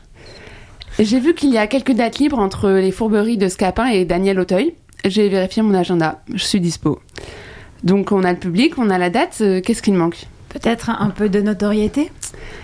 J'ai 0.99 1.21
vu 1.21 1.35
qu'il 1.35 1.53
y 1.53 1.59
a 1.59 1.67
quelques 1.67 1.93
dates 1.93 2.19
libres 2.19 2.39
entre 2.39 2.71
les 2.71 2.93
fourberies 2.93 3.39
de 3.39 3.49
Scapin 3.49 3.87
et 3.89 4.05
Daniel 4.05 4.39
Auteuil. 4.39 4.75
J'ai 5.05 5.29
vérifié 5.29 5.63
mon 5.63 5.75
agenda, 5.75 6.23
je 6.33 6.45
suis 6.45 6.61
dispo. 6.61 7.01
Donc 7.85 8.13
on 8.13 8.25
a 8.25 8.33
le 8.33 8.39
public, 8.39 8.79
on 8.79 8.91
a 8.91 8.99
la 8.99 9.11
date, 9.11 9.39
euh, 9.41 9.61
qu'est-ce 9.61 9.83
qu'il 9.83 9.95
manque 9.95 10.27
Peut-être 10.49 10.91
un 10.91 11.11
peu 11.11 11.29
de 11.29 11.41
notoriété 11.41 12.11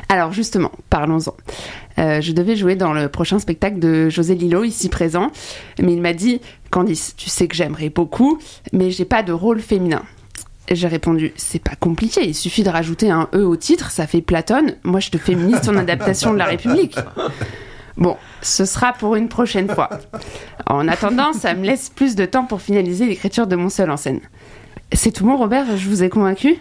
Alors 0.09 0.33
justement, 0.33 0.73
parlons-en. 0.89 1.35
Euh, 1.99 2.21
je 2.21 2.33
devais 2.33 2.57
jouer 2.57 2.75
dans 2.75 2.93
le 2.93 3.09
prochain 3.09 3.39
spectacle 3.39 3.79
de 3.79 4.09
José 4.09 4.35
Lillo, 4.35 4.65
ici 4.65 4.89
présent, 4.89 5.31
mais 5.79 5.93
il 5.93 6.01
m'a 6.01 6.15
dit 6.15 6.41
Candice, 6.71 7.15
tu 7.17 7.29
sais 7.29 7.49
que 7.49 7.55
j'aimerais 7.55 7.91
beaucoup, 7.91 8.39
mais 8.73 8.91
j'ai 8.91 9.05
pas 9.05 9.23
de 9.23 9.33
rôle 9.33 9.61
féminin. 9.61 10.03
J'ai 10.71 10.89
répondu 10.89 11.33
C'est 11.37 11.63
pas 11.63 11.75
compliqué, 11.79 12.27
il 12.27 12.35
suffit 12.35 12.63
de 12.63 12.71
rajouter 12.71 13.11
un 13.11 13.29
E 13.35 13.45
au 13.45 13.57
titre, 13.57 13.91
ça 13.91 14.07
fait 14.07 14.23
Platon. 14.23 14.75
Moi, 14.85 15.01
je 15.01 15.11
te 15.11 15.19
féministe 15.19 15.69
en 15.69 15.77
adaptation 15.77 16.33
de 16.33 16.39
la 16.39 16.47
République. 16.47 16.97
Bon, 17.97 18.17
ce 18.41 18.65
sera 18.65 18.93
pour 18.93 19.17
une 19.17 19.29
prochaine 19.29 19.69
fois. 19.69 19.91
En 20.67 20.89
attendant, 20.89 21.33
ça 21.33 21.55
me 21.55 21.67
laisse 21.67 21.91
plus 21.91 22.15
de 22.15 22.25
temps 22.25 22.45
pour 22.45 22.63
finaliser 22.63 23.07
l'écriture 23.07 23.47
de 23.47 23.57
mon 23.57 23.69
seul 23.69 23.91
en 23.91 23.97
scène. 23.97 24.21
C'est 24.95 25.13
tout 25.13 25.25
bon, 25.25 25.37
Robert 25.37 25.77
Je 25.77 25.89
vous 25.89 26.03
ai 26.03 26.09
convaincu 26.09 26.57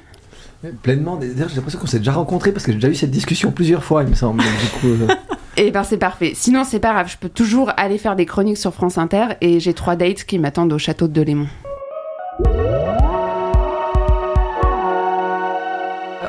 Pleinement. 0.83 1.15
D'ailleurs, 1.15 1.49
j'ai 1.49 1.55
l'impression 1.55 1.79
qu'on 1.79 1.87
s'est 1.87 1.99
déjà 1.99 2.11
rencontrés 2.11 2.51
parce 2.51 2.65
que 2.65 2.71
j'ai 2.71 2.77
déjà 2.77 2.89
eu 2.89 2.95
cette 2.95 3.11
discussion 3.11 3.51
plusieurs 3.51 3.83
fois, 3.83 4.03
il 4.03 4.09
me 4.09 4.15
semble. 4.15 4.43
Euh. 4.85 5.07
Eh 5.57 5.69
ben 5.69 5.83
c'est 5.83 5.97
parfait. 5.97 6.31
Sinon, 6.33 6.63
c'est 6.63 6.79
pas 6.79 6.93
grave. 6.93 7.09
Je 7.11 7.17
peux 7.17 7.27
toujours 7.27 7.73
aller 7.75 7.97
faire 7.97 8.15
des 8.15 8.25
chroniques 8.25 8.57
sur 8.57 8.73
France 8.73 8.97
Inter 8.97 9.35
et 9.41 9.59
j'ai 9.59 9.73
trois 9.73 9.97
dates 9.97 10.23
qui 10.23 10.39
m'attendent 10.39 10.71
au 10.71 10.77
château 10.77 11.09
de 11.09 11.13
Delémont. 11.13 11.47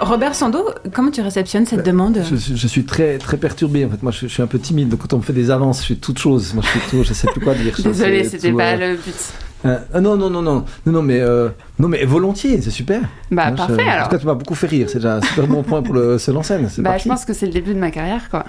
Robert 0.00 0.34
Sando, 0.34 0.64
comment 0.92 1.12
tu 1.12 1.20
réceptionnes 1.20 1.66
cette 1.66 1.84
ben, 1.84 1.92
demande 1.92 2.18
je, 2.28 2.66
suis 2.66 2.84
très 2.84 3.18
très 3.18 3.36
perturbé. 3.36 3.84
En 3.84 3.90
fait, 3.90 4.02
moi, 4.02 4.10
je, 4.10 4.26
suis 4.26 4.42
un 4.42 4.48
peu 4.48 4.58
timide. 4.58 4.88
Donc, 4.88 5.02
quand 5.02 5.12
on 5.12 5.18
me 5.18 5.22
fait 5.22 5.32
des 5.32 5.52
avances, 5.52 5.78
je 5.78 5.84
suis 5.84 5.96
toute 5.98 6.18
chose. 6.18 6.52
Moi, 6.54 6.64
je 6.66 6.80
suis 6.80 6.90
tout. 6.90 7.04
Je 7.04 7.14
sais 7.14 7.28
plus 7.28 7.40
quoi 7.40 7.54
dire. 7.54 7.76
Désolé, 7.84 8.24
c'était 8.24 8.52
pas 8.52 8.72
euh, 8.72 8.90
le 8.90 8.96
but. 8.96 9.32
Euh, 9.64 9.78
non, 10.00 10.16
non, 10.16 10.30
non, 10.30 10.42
non, 10.42 10.64
non, 10.86 10.92
non, 10.92 11.02
mais 11.02 11.20
euh, 11.20 11.48
non, 11.78 11.88
mais 11.88 12.04
volontiers, 12.04 12.60
c'est 12.60 12.70
super. 12.70 13.00
Bah 13.30 13.52
parfait 13.52 13.82
alors. 13.82 14.06
En 14.06 14.08
tout 14.08 14.16
cas, 14.16 14.18
tu 14.18 14.26
m'as 14.26 14.34
beaucoup 14.34 14.54
fait 14.54 14.66
rire. 14.66 14.88
C'est 14.88 14.98
déjà 14.98 15.16
un 15.16 15.20
super 15.22 15.46
bon 15.46 15.62
point 15.62 15.82
pour 15.82 15.94
le 15.94 16.18
seul 16.18 16.36
en 16.36 16.42
scène. 16.42 16.68
Bah, 16.78 16.98
je 16.98 17.08
pense 17.08 17.24
que 17.24 17.32
c'est 17.32 17.46
le 17.46 17.52
début 17.52 17.74
de 17.74 17.78
ma 17.78 17.90
carrière, 17.90 18.28
quoi. 18.30 18.44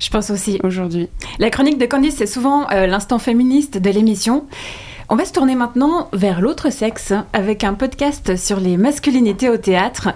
Je 0.00 0.08
pense 0.08 0.30
aussi 0.30 0.58
aujourd'hui. 0.64 1.08
La 1.38 1.50
chronique 1.50 1.78
de 1.78 1.84
Candice, 1.84 2.16
c'est 2.16 2.26
souvent 2.26 2.66
l'instant 2.70 3.18
féministe 3.18 3.76
de 3.76 3.90
l'émission. 3.90 4.46
On 5.10 5.16
va 5.16 5.24
se 5.24 5.32
tourner 5.32 5.54
maintenant 5.54 6.08
vers 6.12 6.40
l'autre 6.40 6.70
sexe 6.70 7.12
avec 7.32 7.64
un 7.64 7.74
podcast 7.74 8.36
sur 8.36 8.60
les 8.60 8.76
masculinités 8.76 9.48
au 9.48 9.56
théâtre. 9.56 10.10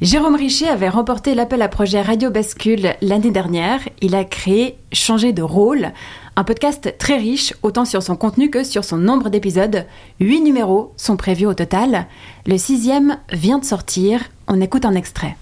Jérôme 0.00 0.34
Richer 0.34 0.68
avait 0.68 0.88
remporté 0.88 1.34
l'appel 1.34 1.62
à 1.62 1.68
projet 1.68 2.02
Radio 2.02 2.30
Bascule 2.30 2.94
l'année 3.00 3.30
dernière. 3.30 3.78
Il 4.02 4.16
a 4.16 4.24
créé 4.24 4.76
Changer 4.92 5.32
de 5.32 5.42
rôle, 5.42 5.92
un 6.36 6.44
podcast 6.44 6.94
très 6.98 7.16
riche, 7.16 7.54
autant 7.62 7.84
sur 7.84 8.02
son 8.02 8.16
contenu 8.16 8.50
que 8.50 8.64
sur 8.64 8.84
son 8.84 8.96
nombre 8.96 9.28
d'épisodes. 9.28 9.86
Huit 10.20 10.40
numéros 10.40 10.92
sont 10.96 11.16
prévus 11.16 11.46
au 11.46 11.54
total. 11.54 12.06
Le 12.46 12.58
sixième 12.58 13.18
vient 13.30 13.58
de 13.58 13.64
sortir. 13.64 14.20
On 14.48 14.60
écoute 14.60 14.84
un 14.84 14.94
extrait. 14.94 15.36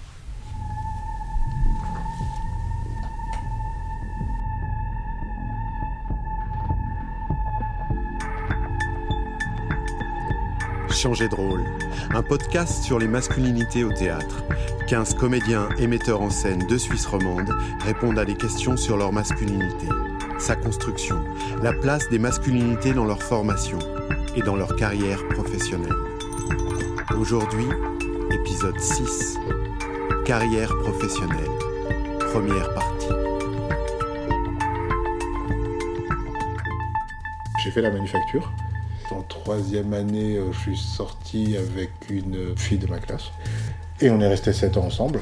Changer 10.89 11.27
de 11.27 11.35
rôle, 11.35 11.65
un 12.13 12.21
podcast 12.21 12.83
sur 12.83 12.97
les 12.97 13.07
masculinités 13.07 13.83
au 13.83 13.91
théâtre. 13.91 14.43
15 14.87 15.15
comédiens 15.15 15.67
et 15.79 15.87
metteurs 15.87 16.21
en 16.21 16.29
scène 16.29 16.65
de 16.67 16.77
Suisse 16.77 17.07
romande 17.07 17.51
répondent 17.83 18.19
à 18.19 18.25
des 18.25 18.35
questions 18.35 18.77
sur 18.77 18.95
leur 18.95 19.11
masculinité 19.11 19.87
sa 20.39 20.55
construction, 20.55 21.23
la 21.61 21.73
place 21.73 22.09
des 22.09 22.19
masculinités 22.19 22.93
dans 22.93 23.05
leur 23.05 23.21
formation 23.21 23.79
et 24.35 24.41
dans 24.41 24.55
leur 24.55 24.75
carrière 24.75 25.25
professionnelle. 25.29 25.95
Aujourd'hui, 27.17 27.67
épisode 28.31 28.79
6. 28.79 29.37
Carrière 30.25 30.75
professionnelle. 30.79 31.49
Première 32.31 32.73
partie. 32.73 33.07
J'ai 37.63 37.71
fait 37.71 37.81
la 37.81 37.91
manufacture. 37.91 38.51
En 39.11 39.21
troisième 39.21 39.93
année, 39.93 40.37
euh, 40.37 40.51
je 40.51 40.59
suis 40.59 40.77
sorti 40.77 41.55
avec 41.55 41.91
une 42.09 42.57
fille 42.57 42.77
de 42.79 42.87
ma 42.87 42.99
classe. 42.99 43.31
Et 44.01 44.09
on 44.09 44.19
est 44.19 44.27
resté 44.27 44.51
sept 44.53 44.75
ans 44.77 44.85
ensemble. 44.85 45.21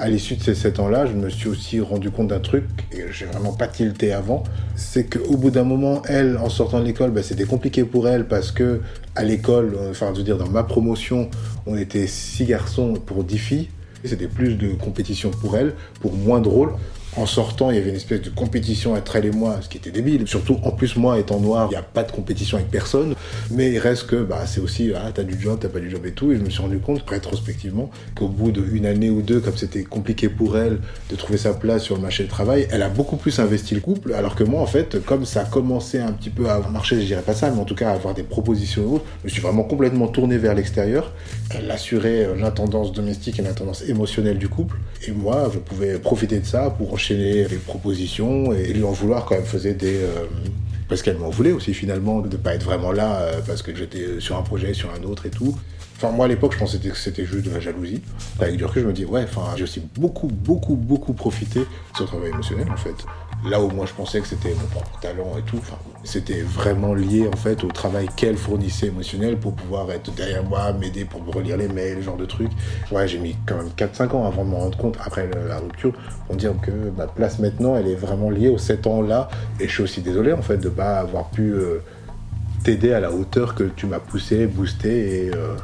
À 0.00 0.08
l'issue 0.08 0.36
de 0.36 0.42
ces 0.42 0.54
sept 0.54 0.80
ans-là, 0.80 1.04
je 1.04 1.12
me 1.12 1.28
suis 1.28 1.50
aussi 1.50 1.78
rendu 1.78 2.10
compte 2.10 2.28
d'un 2.28 2.40
truc, 2.40 2.64
et 2.90 3.12
j'ai 3.12 3.26
vraiment 3.26 3.52
pas 3.52 3.68
tilté 3.68 4.14
avant, 4.14 4.44
c'est 4.74 5.04
qu'au 5.04 5.36
bout 5.36 5.50
d'un 5.50 5.62
moment, 5.62 6.00
elle, 6.08 6.38
en 6.38 6.48
sortant 6.48 6.80
de 6.80 6.86
l'école, 6.86 7.10
bah, 7.10 7.22
c'était 7.22 7.44
compliqué 7.44 7.84
pour 7.84 8.08
elle 8.08 8.26
parce 8.26 8.50
que 8.50 8.80
à 9.14 9.24
l'école, 9.24 9.76
enfin, 9.90 10.12
je 10.14 10.20
veux 10.20 10.24
dire, 10.24 10.38
dans 10.38 10.48
ma 10.48 10.62
promotion, 10.62 11.28
on 11.66 11.76
était 11.76 12.06
six 12.06 12.46
garçons 12.46 12.94
pour 12.94 13.24
dix 13.24 13.36
filles. 13.36 13.68
C'était 14.02 14.26
plus 14.26 14.54
de 14.54 14.72
compétition 14.72 15.30
pour 15.30 15.58
elle, 15.58 15.74
pour 16.00 16.14
moins 16.14 16.40
de 16.40 16.48
rôles. 16.48 16.72
En 17.16 17.26
sortant, 17.26 17.70
il 17.70 17.76
y 17.76 17.78
avait 17.80 17.90
une 17.90 17.96
espèce 17.96 18.22
de 18.22 18.30
compétition 18.30 18.94
entre 18.94 19.16
elle 19.16 19.26
et 19.26 19.30
moi, 19.32 19.58
ce 19.62 19.68
qui 19.68 19.78
était 19.78 19.90
débile. 19.90 20.28
Surtout, 20.28 20.58
en 20.62 20.70
plus, 20.70 20.96
moi 20.96 21.18
étant 21.18 21.40
noir, 21.40 21.66
il 21.68 21.72
n'y 21.72 21.76
a 21.76 21.82
pas 21.82 22.04
de 22.04 22.12
compétition 22.12 22.56
avec 22.56 22.70
personne. 22.70 23.14
Mais 23.50 23.72
il 23.72 23.78
reste 23.78 24.06
que 24.06 24.16
bah, 24.22 24.46
c'est 24.46 24.60
aussi, 24.60 24.92
ah, 24.94 25.10
t'as 25.12 25.24
du 25.24 25.40
job, 25.40 25.58
t'as 25.60 25.68
pas 25.68 25.80
du 25.80 25.90
job 25.90 26.06
et 26.06 26.12
tout. 26.12 26.30
Et 26.30 26.36
je 26.36 26.42
me 26.42 26.50
suis 26.50 26.62
rendu 26.62 26.78
compte, 26.78 27.02
rétrospectivement, 27.08 27.90
qu'au 28.14 28.28
bout 28.28 28.52
d'une 28.52 28.86
année 28.86 29.10
ou 29.10 29.22
deux, 29.22 29.40
comme 29.40 29.56
c'était 29.56 29.82
compliqué 29.82 30.28
pour 30.28 30.56
elle 30.56 30.78
de 31.10 31.16
trouver 31.16 31.36
sa 31.36 31.52
place 31.52 31.82
sur 31.82 31.96
le 31.96 32.02
marché 32.02 32.22
du 32.22 32.28
travail, 32.28 32.68
elle 32.70 32.82
a 32.82 32.88
beaucoup 32.88 33.16
plus 33.16 33.40
investi 33.40 33.74
le 33.74 33.80
couple. 33.80 34.14
Alors 34.14 34.36
que 34.36 34.44
moi, 34.44 34.60
en 34.60 34.66
fait, 34.66 35.04
comme 35.04 35.24
ça 35.24 35.40
a 35.40 35.44
commencé 35.44 35.98
un 35.98 36.12
petit 36.12 36.30
peu 36.30 36.48
à 36.48 36.60
marcher, 36.68 37.00
je 37.00 37.06
dirais 37.06 37.22
pas 37.22 37.34
ça, 37.34 37.50
mais 37.50 37.60
en 37.60 37.64
tout 37.64 37.74
cas 37.74 37.90
à 37.90 37.94
avoir 37.94 38.14
des 38.14 38.22
propositions 38.22 38.94
autres, 38.94 39.04
je 39.22 39.24
me 39.24 39.30
suis 39.30 39.42
vraiment 39.42 39.64
complètement 39.64 40.06
tourné 40.06 40.38
vers 40.38 40.54
l'extérieur. 40.54 41.12
Elle 41.50 41.68
assurait 41.72 42.28
l'intendance 42.38 42.92
domestique 42.92 43.40
et 43.40 43.42
l'intendance 43.42 43.82
émotionnelle 43.88 44.38
du 44.38 44.48
couple. 44.48 44.76
Et 45.08 45.10
moi, 45.10 45.50
je 45.52 45.58
pouvais 45.58 45.98
profiter 45.98 46.38
de 46.38 46.46
ça 46.46 46.70
pour 46.70 46.99
enchaîner 47.00 47.48
les 47.48 47.56
propositions 47.56 48.52
et 48.52 48.72
lui 48.72 48.84
en 48.84 48.92
vouloir 48.92 49.24
quand 49.24 49.34
elle 49.34 49.44
faisait 49.44 49.74
des... 49.74 49.96
Euh, 49.96 50.26
parce 50.88 51.02
qu'elle 51.02 51.16
m'en 51.18 51.30
voulait 51.30 51.52
aussi 51.52 51.72
finalement 51.72 52.20
de 52.20 52.28
ne 52.28 52.36
pas 52.36 52.54
être 52.54 52.64
vraiment 52.64 52.92
là 52.92 53.20
euh, 53.20 53.40
parce 53.46 53.62
que 53.62 53.74
j'étais 53.74 54.20
sur 54.20 54.36
un 54.36 54.42
projet, 54.42 54.74
sur 54.74 54.90
un 54.92 55.02
autre 55.04 55.24
et 55.26 55.30
tout. 55.30 55.56
Enfin, 55.96 56.10
moi 56.10 56.26
à 56.26 56.28
l'époque, 56.28 56.52
je 56.52 56.58
pensais 56.58 56.78
que 56.78 56.96
c'était 56.96 57.24
juste 57.24 57.46
de 57.46 57.50
la 57.50 57.60
jalousie. 57.60 58.02
Avec 58.38 58.56
du 58.56 58.64
recul, 58.64 58.82
je 58.82 58.88
me 58.88 58.92
dis, 58.92 59.04
ouais, 59.04 59.22
enfin, 59.24 59.42
j'ai 59.56 59.64
aussi 59.64 59.80
beaucoup, 59.96 60.28
beaucoup, 60.28 60.74
beaucoup 60.74 61.14
profité 61.14 61.60
de 61.60 61.66
ce 61.96 62.02
travail 62.04 62.30
émotionnel 62.30 62.66
en 62.70 62.76
fait 62.76 62.96
là 63.48 63.60
où 63.60 63.68
moi 63.70 63.86
je 63.86 63.92
pensais 63.92 64.20
que 64.20 64.26
c'était 64.26 64.54
mon 64.54 64.66
propre 64.66 64.98
talent 65.00 65.36
et 65.38 65.42
tout, 65.42 65.60
c'était 66.04 66.42
vraiment 66.42 66.94
lié 66.94 67.28
en 67.32 67.36
fait 67.36 67.64
au 67.64 67.68
travail 67.68 68.08
qu'elle 68.16 68.36
fournissait 68.36 68.88
émotionnel 68.88 69.36
pour 69.38 69.54
pouvoir 69.54 69.90
être 69.90 70.12
derrière 70.12 70.44
moi, 70.44 70.72
m'aider 70.72 71.04
pour 71.04 71.22
me 71.22 71.30
relire 71.30 71.56
les 71.56 71.68
mails, 71.68 71.98
ce 71.98 72.04
genre 72.04 72.16
de 72.16 72.26
trucs. 72.26 72.50
Ouais, 72.90 73.08
j'ai 73.08 73.18
mis 73.18 73.36
quand 73.46 73.56
même 73.56 73.70
4-5 73.76 74.16
ans 74.16 74.26
avant 74.26 74.44
de 74.44 74.50
me 74.50 74.54
rendre 74.56 74.76
compte, 74.76 74.96
après 75.04 75.28
la 75.48 75.58
rupture, 75.58 75.92
pour 76.26 76.36
dire 76.36 76.52
que 76.62 76.70
ma 76.96 77.06
place 77.06 77.38
maintenant, 77.38 77.76
elle 77.76 77.88
est 77.88 77.94
vraiment 77.94 78.30
liée 78.30 78.48
aux 78.48 78.58
7 78.58 78.86
ans 78.86 79.02
là. 79.02 79.28
Et 79.58 79.68
je 79.68 79.72
suis 79.72 79.82
aussi 79.82 80.00
désolé 80.00 80.32
en 80.32 80.42
fait 80.42 80.58
de 80.58 80.68
pas 80.68 80.98
avoir 80.98 81.30
pu 81.30 81.52
euh, 81.52 81.82
t'aider 82.64 82.92
à 82.92 83.00
la 83.00 83.10
hauteur 83.10 83.54
que 83.54 83.64
tu 83.64 83.86
m'as 83.86 84.00
poussé, 84.00 84.46
boosté 84.46 85.26
et 85.26 85.30
euh. 85.34 85.56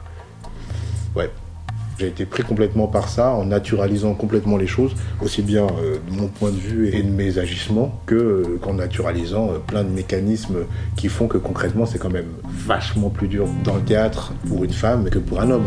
J'ai 1.99 2.09
été 2.09 2.27
pris 2.27 2.43
complètement 2.43 2.89
par 2.89 3.09
ça, 3.09 3.33
en 3.33 3.47
naturalisant 3.47 4.13
complètement 4.13 4.59
les 4.59 4.67
choses, 4.67 4.95
aussi 5.23 5.41
bien 5.41 5.67
euh, 5.67 5.97
de 6.11 6.15
mon 6.15 6.29
point 6.29 6.51
de 6.51 6.57
vue 6.57 6.95
et 6.95 7.03
de 7.03 7.11
mes 7.11 7.39
agissements, 7.39 7.99
euh, 8.13 8.59
qu'en 8.61 8.75
naturalisant 8.75 9.51
euh, 9.51 9.59
plein 9.59 9.83
de 9.83 9.89
mécanismes 9.89 10.67
qui 10.97 11.09
font 11.09 11.27
que 11.27 11.39
concrètement 11.39 11.87
c'est 11.87 11.99
quand 11.99 12.11
même 12.11 12.29
vachement 12.45 13.09
plus 13.09 13.29
dur 13.29 13.47
dans 13.65 13.77
le 13.77 13.81
théâtre 13.81 14.35
pour 14.47 14.63
une 14.65 14.75
femme 14.75 15.09
que 15.09 15.19
pour 15.19 15.41
un 15.41 15.51
homme. 15.51 15.65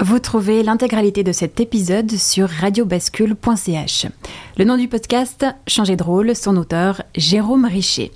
Vous 0.00 0.18
trouvez 0.18 0.64
l'intégralité 0.64 1.22
de 1.22 1.32
cet 1.32 1.60
épisode 1.60 2.10
sur 2.10 2.48
radiobascule.ch. 2.48 4.06
Le 4.58 4.64
nom 4.64 4.76
du 4.76 4.88
podcast, 4.88 5.46
Changer 5.68 5.94
de 5.94 6.02
rôle, 6.02 6.34
son 6.34 6.56
auteur, 6.56 7.02
Jérôme 7.16 7.64
Richer. 7.64 8.10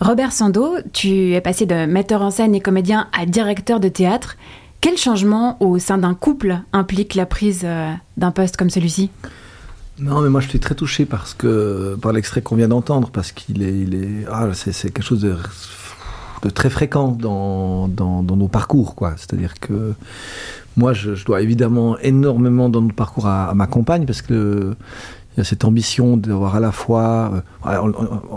Robert 0.00 0.32
Sando, 0.32 0.76
tu 0.94 1.34
es 1.34 1.42
passé 1.42 1.66
de 1.66 1.84
metteur 1.84 2.22
en 2.22 2.30
scène 2.30 2.54
et 2.54 2.60
comédien 2.60 3.08
à 3.12 3.26
directeur 3.26 3.80
de 3.80 3.88
théâtre. 3.88 4.36
Quel 4.80 4.96
changement 4.96 5.58
au 5.62 5.78
sein 5.78 5.98
d'un 5.98 6.14
couple 6.14 6.58
implique 6.72 7.14
la 7.14 7.26
prise 7.26 7.62
euh, 7.64 7.92
d'un 8.16 8.30
poste 8.30 8.56
comme 8.56 8.70
celui-ci? 8.70 9.10
Non, 9.98 10.22
mais 10.22 10.30
moi 10.30 10.40
je 10.40 10.48
suis 10.48 10.58
très 10.58 10.74
touché 10.74 11.04
parce 11.04 11.34
que 11.34 11.98
par 12.00 12.14
l'extrait 12.14 12.40
qu'on 12.40 12.56
vient 12.56 12.68
d'entendre, 12.68 13.10
parce 13.10 13.32
qu'il 13.32 13.62
est, 13.62 14.24
ah, 14.32 14.48
c'est, 14.54 14.72
quelque 14.90 15.02
chose 15.02 15.20
de, 15.20 15.36
très 16.48 16.70
fréquent 16.70 17.08
dans, 17.08 17.86
dans, 17.86 18.22
nos 18.22 18.48
parcours, 18.48 18.94
quoi. 18.94 19.12
C'est-à-dire 19.18 19.60
que 19.60 19.92
moi, 20.78 20.94
je, 20.94 21.22
dois 21.26 21.42
évidemment 21.42 21.98
énormément 21.98 22.70
dans 22.70 22.80
notre 22.80 22.94
parcours 22.94 23.26
à 23.26 23.52
ma 23.52 23.66
compagne, 23.66 24.06
parce 24.06 24.22
que 24.22 24.74
cette 25.44 25.64
ambition 25.64 26.16
d'avoir 26.16 26.56
à 26.56 26.60
la 26.60 26.72
fois. 26.72 27.42
Euh, 27.66 27.92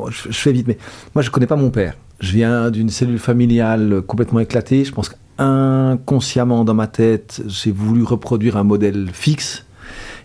je, 0.10 0.32
fais 0.32 0.52
vite, 0.52 0.68
mais 0.68 0.78
moi 1.16 1.22
je 1.22 1.30
connais 1.30 1.48
pas 1.48 1.56
mon 1.56 1.70
père. 1.70 1.96
Je 2.20 2.32
viens 2.34 2.72
d'une 2.72 2.90
cellule 2.90 3.20
familiale 3.20 4.02
complètement 4.08 4.40
éclatée. 4.40 4.86
Je 4.86 4.92
pense 4.92 5.10
qu'inconsciemment 5.10 6.64
dans 6.64 6.74
ma 6.74 6.88
tête, 6.88 7.42
j'ai 7.48 7.72
voulu 7.72 8.04
reproduire 8.04 8.58
un 8.58 8.64
modèle 8.64 9.10
fixe. 9.12 9.66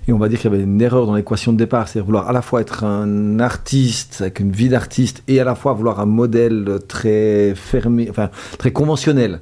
Et 0.07 0.13
on 0.13 0.19
va 0.19 0.29
dire 0.29 0.39
qu'il 0.41 0.51
y 0.51 0.55
avait 0.55 0.65
une 0.65 0.81
erreur 0.81 1.07
dans 1.07 1.15
l'équation 1.15 1.53
de 1.53 1.59
départ, 1.59 1.87
c'est 1.87 2.01
vouloir 2.01 2.29
à 2.29 2.33
la 2.33 2.41
fois 2.41 2.63
être 2.63 2.83
un 2.85 3.41
artiste 3.41 4.23
avec 4.23 4.41
une 4.41 4.53
vie 4.53 4.71
d'artiste 4.71 5.23
et 5.29 5.39
à 5.39 5.45
la 5.45 5.55
fois 5.55 5.75
vouloir 5.75 6.01
un 6.01 6.07
modèle 6.07 6.79
très 6.89 7.53
fermé, 7.55 8.07
enfin 8.09 8.31
très 8.57 8.71
conventionnel. 8.71 9.41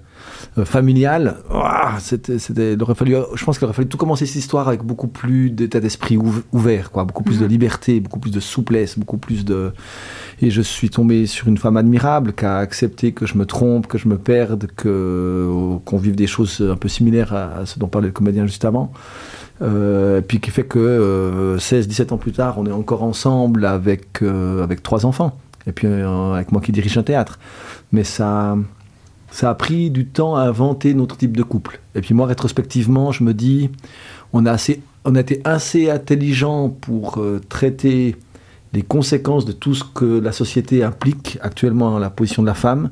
Euh, 0.59 0.65
familiale, 0.65 1.37
c'était, 1.99 2.39
c'était, 2.39 2.77
fallu, 2.95 3.17
je 3.35 3.45
pense 3.45 3.59
qu'il 3.59 3.65
aurait 3.67 3.75
fallu 3.75 3.89
tout 3.89 3.99
commencer 3.99 4.25
cette 4.27 4.37
histoire 4.37 4.69
avec 4.69 4.83
beaucoup 4.83 5.09
plus 5.09 5.51
d'état 5.51 5.81
d'esprit 5.81 6.19
ouvert, 6.53 6.91
quoi, 6.91 7.05
beaucoup 7.05 7.23
plus 7.23 7.39
de 7.39 7.45
mhm. 7.45 7.51
liberté, 7.51 8.01
beaucoup 8.01 8.19
plus 8.19 8.31
de 8.31 8.41
souplesse, 8.41 8.99
beaucoup 8.99 9.19
plus 9.19 9.45
de. 9.45 9.73
Et 10.41 10.51
je 10.51 10.63
suis 10.63 10.91
tombé 10.91 11.27
sur 11.27 11.49
une 11.49 11.59
femme 11.59 11.77
admirable 11.77 12.33
qui 12.33 12.45
a 12.45 12.57
accepté 12.57 13.13
que 13.13 13.27
je 13.27 13.37
me 13.37 13.45
trompe, 13.45 13.87
que 13.87 13.99
je 13.99 14.09
me 14.09 14.19
perde, 14.19 14.69
que 14.77 15.77
qu'on 15.85 15.99
vive 15.99 16.17
des 16.17 16.27
choses 16.27 16.67
un 16.67 16.77
peu 16.77 16.89
similaires 16.89 17.35
à, 17.35 17.67
ce 17.67 17.79
dont 17.79 17.89
parlait 17.89 18.09
le 18.09 18.13
comédien 18.13 18.47
juste 18.47 18.65
avant. 18.65 18.93
Euh, 19.63 20.21
puis 20.21 20.41
qui 20.41 20.51
fait 20.51 20.65
que 20.65 21.57
16-17 21.59 22.01
euh, 22.13 22.15
ans 22.15 22.19
plus 22.19 22.33
tard, 22.33 22.59
on 22.59 22.67
est 22.67 22.73
encore 22.73 23.03
ensemble 23.03 23.65
avec, 23.65 24.23
avec 24.23 24.83
trois 24.83 25.05
enfants. 25.05 25.39
Et 25.67 25.73
puis 25.73 25.87
avec 25.89 26.53
moi 26.53 26.61
qui 26.61 26.73
dirige 26.73 26.97
un 26.97 27.03
théâtre. 27.03 27.39
Mais 27.93 28.05
ça, 28.05 28.57
ça 29.37 29.51
a 29.51 29.55
pris 29.55 29.91
du 29.91 30.07
temps 30.07 30.35
à 30.35 30.45
inventer 30.45 30.95
notre 30.95 31.19
type 31.19 31.37
de 31.37 31.43
couple. 31.43 31.79
Et 31.95 32.01
puis 32.01 32.15
moi, 32.15 32.27
rétrospectivement, 32.27 33.13
je 33.13 33.23
me 33.23 33.35
dis, 33.35 33.69
on 34.33 34.47
a, 34.47 34.53
assez, 34.53 34.81
on 35.05 35.15
a 35.15 35.21
été 35.21 35.43
assez 35.45 35.91
intelligent 35.91 36.71
pour 36.71 37.19
euh, 37.19 37.39
traiter 37.47 38.17
les 38.73 38.81
conséquences 38.81 39.45
de 39.45 39.53
tout 39.53 39.75
ce 39.75 39.85
que 39.85 40.07
la 40.21 40.33
société 40.33 40.83
implique 40.83 41.39
actuellement 41.43 41.91
dans 41.91 41.99
la 41.99 42.09
position 42.09 42.41
de 42.41 42.47
la 42.47 42.55
femme, 42.55 42.89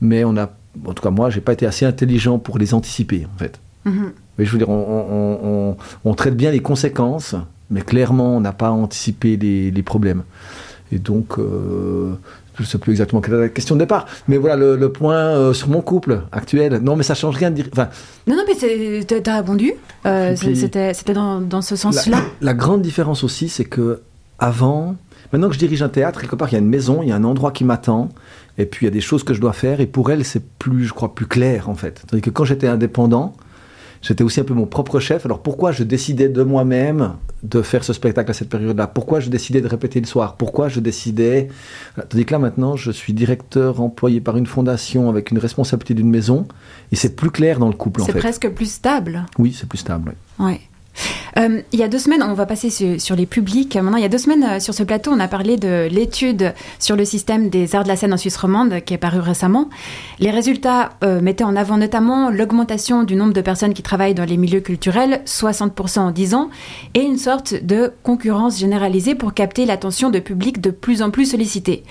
mais 0.00 0.24
on 0.24 0.36
a, 0.36 0.50
en 0.84 0.92
tout 0.92 1.04
cas 1.04 1.10
moi, 1.10 1.30
j'ai 1.30 1.40
pas 1.40 1.52
été 1.52 1.66
assez 1.66 1.86
intelligent 1.86 2.40
pour 2.40 2.58
les 2.58 2.74
anticiper, 2.74 3.24
en 3.32 3.38
fait. 3.38 3.60
Mm-hmm. 3.86 4.10
Mais 4.38 4.44
je 4.44 4.50
veux 4.50 4.58
dire, 4.58 4.68
on, 4.68 5.76
on, 6.04 6.14
traite 6.14 6.36
bien 6.36 6.50
les 6.50 6.62
conséquences, 6.62 7.36
mais 7.70 7.82
clairement, 7.82 8.36
on 8.36 8.40
n'a 8.40 8.52
pas 8.52 8.72
anticipé 8.72 9.36
les, 9.36 9.70
les, 9.70 9.82
problèmes. 9.84 10.24
Et 10.90 10.98
donc, 10.98 11.38
euh, 11.38 12.16
je 12.56 12.62
ne 12.62 12.66
sais 12.66 12.78
plus 12.78 12.92
exactement 12.92 13.20
quelle 13.20 13.34
est 13.34 13.40
la 13.40 13.48
question 13.48 13.74
de 13.74 13.80
départ, 13.80 14.06
mais 14.28 14.38
voilà 14.38 14.56
le, 14.56 14.92
point 14.92 15.16
euh, 15.16 15.52
sur 15.52 15.68
mon 15.68 15.82
couple 15.82 16.22
actuel. 16.32 16.80
Non, 16.82 16.96
mais 16.96 17.02
ça 17.02 17.14
change 17.14 17.36
rien 17.36 17.50
de 17.50 17.56
dire. 17.56 17.68
Enfin, 17.72 17.88
non, 18.26 18.36
non, 18.36 18.42
mais 18.46 18.54
tu 19.04 19.30
as 19.30 19.36
répondu. 19.36 19.72
Euh, 20.06 20.34
c'était 20.36 21.12
dans, 21.12 21.40
dans, 21.40 21.62
ce 21.62 21.76
sens-là. 21.76 22.18
La, 22.40 22.54
grande 22.54 22.82
différence 22.82 23.24
aussi, 23.24 23.48
c'est 23.48 23.64
que 23.64 24.00
avant, 24.38 24.96
maintenant 25.32 25.48
que 25.48 25.54
je 25.54 25.58
dirige 25.58 25.82
un 25.82 25.88
théâtre, 25.88 26.20
quelque 26.20 26.36
part, 26.36 26.48
il 26.48 26.52
y 26.52 26.56
a 26.56 26.60
une 26.60 26.68
maison, 26.68 27.02
il 27.02 27.08
y 27.08 27.12
a 27.12 27.16
un 27.16 27.24
endroit 27.24 27.52
qui 27.52 27.64
m'attend, 27.64 28.08
et 28.56 28.64
puis 28.64 28.86
il 28.86 28.88
y 28.88 28.90
a 28.90 28.92
des 28.92 29.00
choses 29.00 29.22
que 29.22 29.34
je 29.34 29.40
dois 29.40 29.52
faire, 29.52 29.80
et 29.80 29.86
pour 29.86 30.10
elle, 30.10 30.24
c'est 30.24 30.42
plus, 30.58 30.84
je 30.84 30.94
crois, 30.94 31.14
plus 31.14 31.26
clair 31.26 31.68
en 31.68 31.74
fait. 31.74 32.04
Tandis 32.06 32.22
que 32.22 32.30
quand 32.30 32.44
j'étais 32.44 32.68
indépendant, 32.68 33.34
J'étais 34.02 34.24
aussi 34.24 34.40
un 34.40 34.44
peu 34.44 34.54
mon 34.54 34.66
propre 34.66 35.00
chef. 35.00 35.24
Alors 35.26 35.42
pourquoi 35.42 35.72
je 35.72 35.82
décidais 35.84 36.28
de 36.28 36.42
moi-même 36.42 37.14
de 37.42 37.62
faire 37.62 37.84
ce 37.84 37.92
spectacle 37.92 38.30
à 38.30 38.34
cette 38.34 38.48
période-là? 38.48 38.86
Pourquoi 38.86 39.20
je 39.20 39.30
décidais 39.30 39.60
de 39.60 39.68
répéter 39.68 40.00
le 40.00 40.06
soir? 40.06 40.36
Pourquoi 40.36 40.68
je 40.68 40.80
décidais... 40.80 41.48
Tandis 42.08 42.24
que 42.24 42.32
là 42.32 42.38
maintenant, 42.38 42.76
je 42.76 42.90
suis 42.90 43.12
directeur 43.12 43.80
employé 43.80 44.20
par 44.20 44.36
une 44.36 44.46
fondation 44.46 45.08
avec 45.08 45.30
une 45.30 45.38
responsabilité 45.38 45.94
d'une 45.94 46.10
maison. 46.10 46.46
Et 46.92 46.96
c'est 46.96 47.16
plus 47.16 47.30
clair 47.30 47.58
dans 47.58 47.68
le 47.68 47.74
couple 47.74 48.02
en 48.02 48.06
fait. 48.06 48.12
C'est 48.12 48.18
presque 48.18 48.48
plus 48.50 48.70
stable. 48.70 49.26
Oui, 49.38 49.56
c'est 49.58 49.68
plus 49.68 49.78
stable. 49.78 50.14
Oui. 50.38 50.46
Ouais. 50.46 50.60
Euh, 51.38 51.60
il 51.72 51.78
y 51.78 51.82
a 51.82 51.88
deux 51.88 51.98
semaines, 51.98 52.22
on 52.22 52.34
va 52.34 52.46
passer 52.46 52.70
sur, 52.98 53.16
les 53.16 53.26
publics. 53.26 53.76
Maintenant, 53.76 53.98
il 53.98 54.02
y 54.02 54.06
a 54.06 54.08
deux 54.08 54.18
semaines, 54.18 54.44
euh, 54.44 54.60
sur 54.60 54.74
ce 54.74 54.82
plateau, 54.82 55.10
on 55.12 55.20
a 55.20 55.28
parlé 55.28 55.56
de 55.56 55.88
l'étude 55.90 56.54
sur 56.78 56.96
le 56.96 57.04
système 57.04 57.50
des 57.50 57.74
arts 57.74 57.84
de 57.84 57.88
la 57.88 57.96
scène 57.96 58.12
en 58.12 58.16
Suisse 58.16 58.36
romande 58.36 58.80
qui 58.84 58.94
est 58.94 58.98
paru 58.98 59.20
récemment. 59.20 59.68
Les 60.18 60.30
résultats 60.30 60.90
euh, 61.04 61.20
mettaient 61.20 61.44
en 61.44 61.56
avant 61.56 61.76
notamment 61.76 62.30
l'augmentation 62.30 63.04
du 63.04 63.16
nombre 63.16 63.32
de 63.32 63.40
personnes 63.40 63.74
qui 63.74 63.82
travaillent 63.82 64.14
dans 64.14 64.24
les 64.24 64.36
milieux 64.36 64.60
culturels, 64.60 65.22
60% 65.26 65.98
en 65.98 66.10
10 66.10 66.34
ans, 66.34 66.50
et 66.94 67.00
une 67.00 67.18
sorte 67.18 67.54
de 67.54 67.92
concurrence 68.02 68.58
généralisée 68.58 69.14
pour 69.14 69.34
capter 69.34 69.66
l'attention 69.66 70.10
de 70.10 70.18
publics 70.18 70.60
de 70.60 70.70
plus 70.70 71.02
en 71.02 71.10
plus 71.10 71.26
sollicités. 71.26 71.84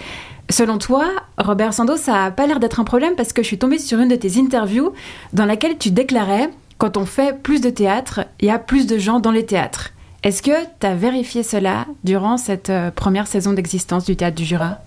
Selon 0.49 0.77
toi, 0.77 1.07
Robert 1.39 1.73
Sando, 1.73 1.97
ça 1.97 2.13
n'a 2.13 2.31
pas 2.31 2.45
l'air 2.45 2.59
d'être 2.59 2.79
un 2.79 2.83
problème 2.83 3.15
parce 3.15 3.33
que 3.33 3.41
je 3.41 3.47
suis 3.47 3.57
tombée 3.57 3.79
sur 3.79 3.99
une 3.99 4.09
de 4.09 4.15
tes 4.15 4.39
interviews 4.39 4.93
dans 5.33 5.45
laquelle 5.45 5.77
tu 5.77 5.89
déclarais 5.89 6.51
quand 6.77 6.97
on 6.97 7.05
fait 7.05 7.41
plus 7.41 7.61
de 7.61 7.69
théâtre, 7.69 8.25
il 8.41 8.47
y 8.47 8.51
a 8.51 8.59
plus 8.59 8.87
de 8.87 8.97
gens 8.97 9.19
dans 9.19 9.31
les 9.31 9.45
théâtres. 9.45 9.91
Est-ce 10.23 10.41
que 10.41 10.51
tu 10.79 10.87
as 10.87 10.95
vérifié 10.95 11.43
cela 11.43 11.85
durant 12.03 12.37
cette 12.37 12.69
euh, 12.69 12.91
première 12.91 13.27
saison 13.27 13.53
d'existence 13.53 14.05
du 14.05 14.15
Théâtre 14.15 14.35
du 14.35 14.43
Jura? 14.43 14.79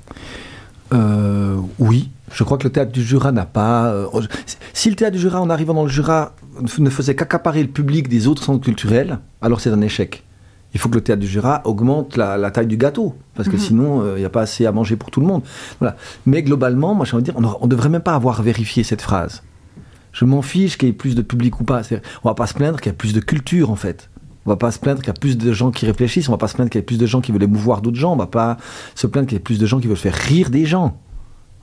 Euh, 0.92 1.56
Oui, 1.78 2.10
je 2.32 2.42
crois 2.42 2.58
que 2.58 2.64
le 2.64 2.72
Théâtre 2.72 2.90
du 2.92 3.02
Jura 3.02 3.30
n'a 3.30 3.46
pas... 3.46 3.86
Euh, 3.86 4.06
si 4.74 4.90
le 4.90 4.96
Théâtre 4.96 5.14
du 5.14 5.20
Jura, 5.20 5.40
en 5.40 5.48
arrivant 5.48 5.74
dans 5.74 5.84
le 5.84 5.88
Jura, 5.88 6.32
ne 6.78 6.90
faisait 6.90 7.14
qu'accaparer 7.14 7.62
le 7.62 7.68
public 7.68 8.08
des 8.08 8.26
autres 8.26 8.42
centres 8.42 8.64
culturels, 8.64 9.18
alors 9.40 9.60
c'est 9.60 9.70
un 9.70 9.80
échec. 9.80 10.24
Il 10.74 10.80
faut 10.80 10.88
que 10.88 10.96
le 10.96 11.02
Théâtre 11.02 11.20
du 11.20 11.28
Jura 11.28 11.62
augmente 11.64 12.16
la, 12.16 12.50
taille 12.50 12.66
du 12.66 12.76
gâteau, 12.76 13.14
parce 13.34 13.48
que 13.48 13.54
mhm. 13.54 13.60
sinon, 13.60 14.16
il 14.16 14.18
n'y 14.18 14.26
a 14.26 14.30
pas 14.30 14.42
assez 14.42 14.66
à 14.66 14.72
manger 14.72 14.96
pour 14.96 15.10
tout 15.10 15.20
le 15.20 15.26
monde. 15.26 15.42
Voilà. 15.78 15.96
Mais 16.26 16.42
globalement, 16.42 16.94
moi, 16.94 17.06
j'ai 17.06 17.14
envie 17.14 17.22
de 17.22 17.30
dire, 17.30 17.40
on 17.40 17.64
ne 17.64 17.70
devrait 17.70 17.88
même 17.88 18.02
pas 18.02 18.14
avoir 18.14 18.42
vérifié 18.42 18.82
cette 18.82 19.00
phrase. 19.00 19.42
Je 20.12 20.24
m'en 20.24 20.42
fiche 20.42 20.78
qu'il 20.78 20.88
y 20.88 20.90
ait 20.90 20.94
plus 20.94 21.14
de 21.14 21.22
public 21.22 21.60
ou 21.60 21.64
pas. 21.64 21.82
On 22.24 22.28
va 22.28 22.34
pas 22.34 22.46
se 22.46 22.54
plaindre 22.54 22.80
qu'il 22.80 22.90
y 22.90 22.94
a 22.94 22.96
plus 22.96 23.12
de 23.12 23.20
culture, 23.20 23.70
en 23.70 23.76
fait. 23.76 24.10
On 24.46 24.50
va 24.50 24.56
pas 24.56 24.70
se 24.70 24.78
plaindre 24.78 25.00
qu'il 25.00 25.08
y 25.08 25.10
a 25.10 25.20
plus 25.20 25.36
de 25.36 25.52
gens 25.52 25.70
qui 25.70 25.84
réfléchissent, 25.84 26.28
on 26.28 26.32
va 26.32 26.38
pas 26.38 26.48
se 26.48 26.54
plaindre 26.54 26.70
qu'il 26.70 26.78
y 26.78 26.82
a 26.82 26.86
plus 26.86 26.96
de 26.96 27.04
gens 27.04 27.20
qui 27.20 27.32
veulent 27.32 27.42
émouvoir 27.42 27.82
d'autres 27.82 27.98
gens, 27.98 28.14
on 28.14 28.16
va 28.16 28.26
pas 28.26 28.56
se 28.94 29.06
plaindre 29.06 29.28
qu'il 29.28 29.36
y 29.36 29.40
ait 29.40 29.42
plus 29.42 29.58
de 29.58 29.66
gens 29.66 29.78
qui 29.78 29.88
veulent 29.88 29.96
faire 29.96 30.14
rire 30.14 30.48
des 30.48 30.64
gens. 30.64 30.98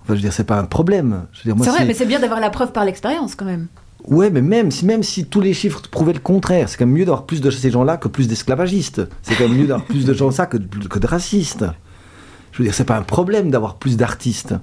Enfin, 0.03 0.09
je 0.09 0.13
veux 0.13 0.21
dire, 0.21 0.33
c'est 0.33 0.43
pas 0.43 0.59
un 0.59 0.65
problème. 0.65 1.25
C'est 1.33 1.49
vrai, 1.51 1.85
mais 1.85 1.95
c'est 1.95 2.05
bien 2.05 2.19
d'avoir 2.19 2.39
la 2.39 2.51
preuve 2.51 2.71
par 2.73 2.85
l'expérience 2.85 3.33
quand 3.33 3.45
même. 3.45 3.67
Ouais, 4.07 4.29
mais 4.29 4.43
même 4.43 4.69
si, 4.69 4.85
même 4.85 5.01
si 5.01 5.25
tous 5.25 5.41
les 5.41 5.55
chiffres 5.55 5.81
prouvaient 5.89 6.13
le 6.13 6.19
contraire, 6.19 6.69
c'est 6.69 6.77
quand 6.77 6.85
même 6.85 6.93
mieux 6.95 7.05
d'avoir 7.05 7.25
plus 7.25 7.41
de 7.41 7.49
ces 7.49 7.71
gens-là 7.71 7.97
que 7.97 8.07
plus 8.07 8.27
d'esclavagistes. 8.27 9.01
C'est 9.23 9.33
quand 9.33 9.49
même 9.49 9.57
mieux 9.57 9.65
d'avoir 9.65 9.87
plus 9.87 10.05
de 10.05 10.13
gens 10.13 10.29
ça 10.29 10.45
que, 10.45 10.57
que 10.57 10.99
de 10.99 11.07
racistes. 11.07 11.65
Je 12.51 12.59
veux 12.59 12.65
dire, 12.65 12.73
c'est 12.75 12.85
pas 12.85 12.97
un 12.97 13.01
problème 13.01 13.49
d'avoir 13.49 13.77
plus 13.77 13.97
d'artistes. 13.97 14.53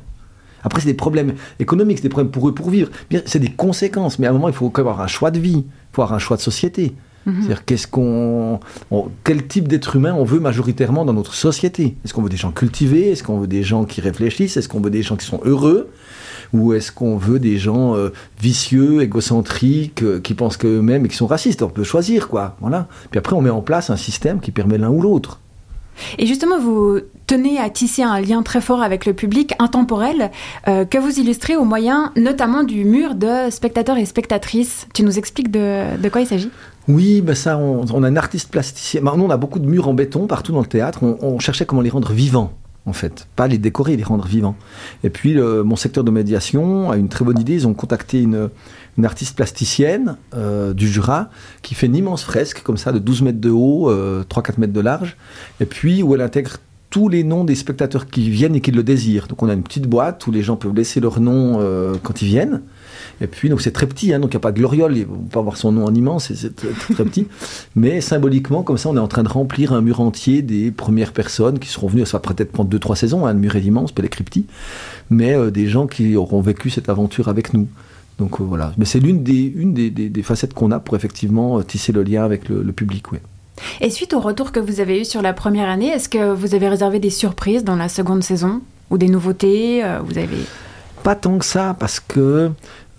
Après, 0.63 0.81
c'est 0.81 0.89
des 0.89 0.95
problèmes 0.95 1.35
économiques, 1.59 1.99
c'est 1.99 2.05
des 2.05 2.09
problèmes 2.09 2.31
pour 2.31 2.49
eux 2.49 2.55
pour 2.55 2.71
vivre. 2.71 2.91
C'est 3.27 3.39
des 3.39 3.51
conséquences, 3.51 4.19
mais 4.19 4.27
à 4.27 4.31
un 4.31 4.33
moment, 4.33 4.49
il 4.49 4.55
faut 4.55 4.73
avoir 4.77 5.01
un 5.01 5.07
choix 5.07 5.31
de 5.31 5.39
vie, 5.39 5.65
il 5.67 5.93
faut 5.93 6.03
avoir 6.03 6.15
un 6.15 6.19
choix 6.19 6.37
de 6.37 6.43
société. 6.43 6.95
Mhm. 7.27 7.35
C'est-à-dire 7.39 7.65
qu'est-ce 7.65 7.87
qu'on, 7.87 8.61
quel 9.25 9.47
type 9.47 9.69
d'être 9.69 9.97
humain 9.97 10.15
on 10.15 10.25
veut 10.25 10.41
majoritairement 10.41 11.05
dans 11.05 11.13
notre 11.13 11.35
société? 11.35 11.97
Est-ce 12.05 12.15
qu'on 12.15 12.23
veut 12.23 12.29
des 12.29 12.37
gens 12.37 12.51
cultivés? 12.51 13.11
Est-ce 13.11 13.23
qu'on 13.23 13.39
veut 13.39 13.47
des 13.47 13.63
gens 13.63 13.85
qui 13.85 14.01
réfléchissent? 14.01 14.57
Est-ce 14.57 14.69
qu'on 14.69 14.81
veut 14.81 14.91
des 14.91 15.03
gens 15.03 15.17
qui 15.17 15.27
sont 15.27 15.41
heureux? 15.45 15.91
Ou 16.53 16.75
est-ce 16.75 16.93
qu'on 16.93 17.17
veut 17.17 17.39
des 17.39 17.59
gens 17.59 17.95
euh, 17.97 18.11
vicieux, 18.41 19.03
égocentriques, 19.03 20.03
euh, 20.03 20.21
qui 20.21 20.35
pensent 20.35 20.57
qu'eux-mêmes 20.57 21.07
et 21.07 21.09
qui 21.09 21.17
sont 21.17 21.27
racistes? 21.27 21.63
On 21.63 21.71
peut 21.71 21.85
choisir, 21.85 22.29
quoi. 22.29 22.57
Voilà. 22.61 22.89
Puis 23.11 23.19
après, 23.19 23.35
on 23.35 23.41
met 23.41 23.51
en 23.51 23.63
place 23.63 23.89
un 23.89 23.97
système 23.97 24.41
qui 24.41 24.51
permet 24.51 24.77
l'un 24.77 24.91
ou 24.91 25.01
l'autre. 25.01 25.41
Et 26.19 26.27
justement, 26.27 26.59
vous 26.59 27.01
tenez 27.27 27.59
à 27.59 27.71
tisser 27.71 28.03
un 28.03 28.21
lien 28.21 28.43
très 28.43 28.61
fort 28.61 28.83
avec 28.83 29.07
le 29.07 29.13
public 29.13 29.55
intemporel 29.59 30.31
euh, 30.69 30.85
que 30.85 30.99
vous 30.99 31.19
illustrez 31.19 31.57
au 31.57 31.65
moyen 31.65 32.13
notamment 32.17 32.63
du 32.63 32.85
mur 32.85 33.15
de 33.15 33.51
spectateurs 33.51 33.97
et 33.97 34.05
spectatrices. 34.05 34.87
Tu 34.95 35.03
nous 35.03 35.19
expliques 35.19 35.51
de, 35.51 36.09
quoi 36.09 36.21
il 36.21 36.27
s'agit? 36.27 36.51
Oui, 36.89 37.21
ben 37.21 37.35
ça, 37.35 37.57
on, 37.59 38.03
a 38.03 38.07
un 38.07 38.17
artiste 38.17 38.51
plasticien. 38.51 39.01
Maintenant, 39.01 39.25
on 39.25 39.31
a 39.31 39.37
beaucoup 39.37 39.61
de 39.61 39.67
murs 39.67 39.89
en 39.89 39.95
béton 39.95 40.27
partout 40.27 40.53
dans 40.53 40.61
le 40.61 40.67
théâtre. 40.67 41.03
On, 41.03 41.39
cherchait 41.39 41.65
comment 41.65 41.81
les 41.81 41.91
rendre 41.91 42.13
vivants, 42.13 42.53
en 42.87 42.93
fait. 42.93 43.29
Pas 43.37 43.47
les 43.47 43.59
décorer, 43.59 43.97
les 43.97 44.03
rendre 44.03 44.27
vivants. 44.27 44.57
Et 45.05 45.11
puis, 45.11 45.37
mon 45.37 45.77
secteur 45.77 46.03
de 46.03 46.11
médiation 46.11 46.91
a 46.91 46.97
une 46.97 47.09
très 47.09 47.25
bonne 47.25 47.39
idée. 47.39 47.55
Ils 47.55 47.67
ont 47.69 47.75
contacté 47.75 48.21
une, 48.21 48.51
une 48.99 49.05
artiste 49.05 49.37
plasticienne 49.37 50.17
euh, 50.35 50.75
du 50.75 50.89
Jura 50.89 51.31
qui 51.63 51.75
fait 51.75 51.87
une 51.87 51.97
immense 51.97 52.23
fresque 52.23 52.63
comme 52.63 52.77
ça 52.77 52.93
de 52.93 52.99
12 52.99 53.23
mètres 53.23 53.41
de 53.41 53.51
haut, 53.51 53.91
3-4 53.91 53.93
euh, 53.93 54.53
mètres 54.59 54.73
de 54.73 54.81
large, 54.81 55.17
et 55.61 55.67
puis 55.67 56.03
où 56.03 56.15
elle 56.15 56.21
intègre 56.21 56.59
tous 56.91 57.09
les 57.09 57.25
noms 57.25 57.45
des 57.45 57.55
spectateurs 57.55 58.07
qui 58.07 58.29
viennent 58.29 58.55
et 58.55 58.61
qui 58.61 58.71
le 58.71 58.83
désirent. 58.83 59.27
Donc 59.27 59.43
on 59.43 59.49
a 59.49 59.55
une 59.55 59.63
petite 59.63 59.87
boîte 59.87 60.27
où 60.27 60.31
les 60.31 60.43
gens 60.43 60.57
peuvent 60.57 60.75
laisser 60.75 61.01
leur 61.01 61.21
nom 61.21 61.57
euh, 61.59 61.95
quand 62.03 62.21
ils 62.21 62.29
viennent. 62.29 62.61
Et 63.23 63.27
puis, 63.27 63.49
donc 63.49 63.63
c'est 63.63 63.71
très 63.71 63.87
petit, 63.87 64.13
hein, 64.13 64.21
donc 64.21 64.33
il 64.33 64.37
n'y 64.37 64.41
a 64.41 64.41
pas 64.41 64.53
de 64.53 64.59
gloriole, 64.59 64.97
il 64.97 65.07
ne 65.09 65.29
pas 65.31 65.41
avoir 65.41 65.57
son 65.57 65.73
nom 65.73 65.87
en 65.87 65.95
immense, 65.95 66.31
c'est 66.35 66.55
très, 66.55 67.05
petit. 67.05 67.27
Mais 67.77 68.03
symboliquement, 68.03 68.63
comme 68.63 68.77
ça, 68.77 68.91
on 68.91 68.97
est 68.97 69.01
en 69.01 69.09
train 69.09 69.23
de 69.23 69.29
remplir 69.29 69.73
un 69.73 69.81
mur 69.81 70.01
entier 70.01 70.43
des 70.43 70.71
premières 70.71 71.13
personnes 71.13 71.59
qui 71.59 71.69
seront 71.69 71.89
venues, 71.89 72.05
ça 72.05 72.19
va 72.19 72.21
peut-être 72.21 72.53
prendre 72.53 72.71
2-3 72.77 72.97
saisons, 72.97 73.27
hein, 73.27 73.33
le 73.33 73.39
mur 73.39 73.57
est 73.57 73.63
immense, 73.63 73.93
les 73.97 74.11
mais 75.09 75.51
des 75.51 75.69
gens 75.69 75.87
qui 75.87 76.17
auront 76.17 76.43
vécu 76.43 76.69
cette 76.69 76.89
aventure 76.89 77.29
avec 77.29 77.55
nous. 77.55 77.69
Donc 78.19 78.41
euh, 78.41 78.45
voilà, 78.45 78.73
mais 78.77 78.85
c'est 78.85 79.01
l'une 79.01 79.23
des, 79.23 79.53
une 79.55 79.73
des, 79.73 80.23
facettes 80.23 80.55
qu'on 80.55 80.71
a 80.71 80.79
pour 80.79 80.97
effectivement 80.97 81.59
euh, 81.59 81.63
tisser 81.63 81.93
le 81.93 82.03
lien 82.03 82.25
avec 82.25 82.49
le, 82.49 82.73
public. 82.73 83.11
Oui. 83.13 83.19
Et 83.81 83.91
suite 83.91 84.13
au 84.13 84.21
retour 84.21 84.53
que 84.53 84.61
vous 84.61 84.81
avez 84.81 85.01
eu 85.01 85.05
sur 85.05 85.23
la 85.23 85.33
première 85.33 85.69
année, 85.69 85.89
est-ce 85.89 86.09
que 86.09 86.33
vous 86.33 86.55
avez 86.55 86.69
réservé 86.69 86.99
des 87.01 87.11
surprises 87.11 87.65
dans 87.65 87.77
la 87.77 87.89
seconde 87.89 88.23
saison 88.23 88.61
ou 88.91 88.99
des 88.99 89.09
nouveautés 89.09 89.85
euh, 89.85 90.01
Vous 90.05 90.19
avez 90.19 90.39
pas 91.03 91.15
tant 91.15 91.39
que 91.39 91.45
ça 91.45 91.75
parce 91.79 91.99
que 92.01 92.51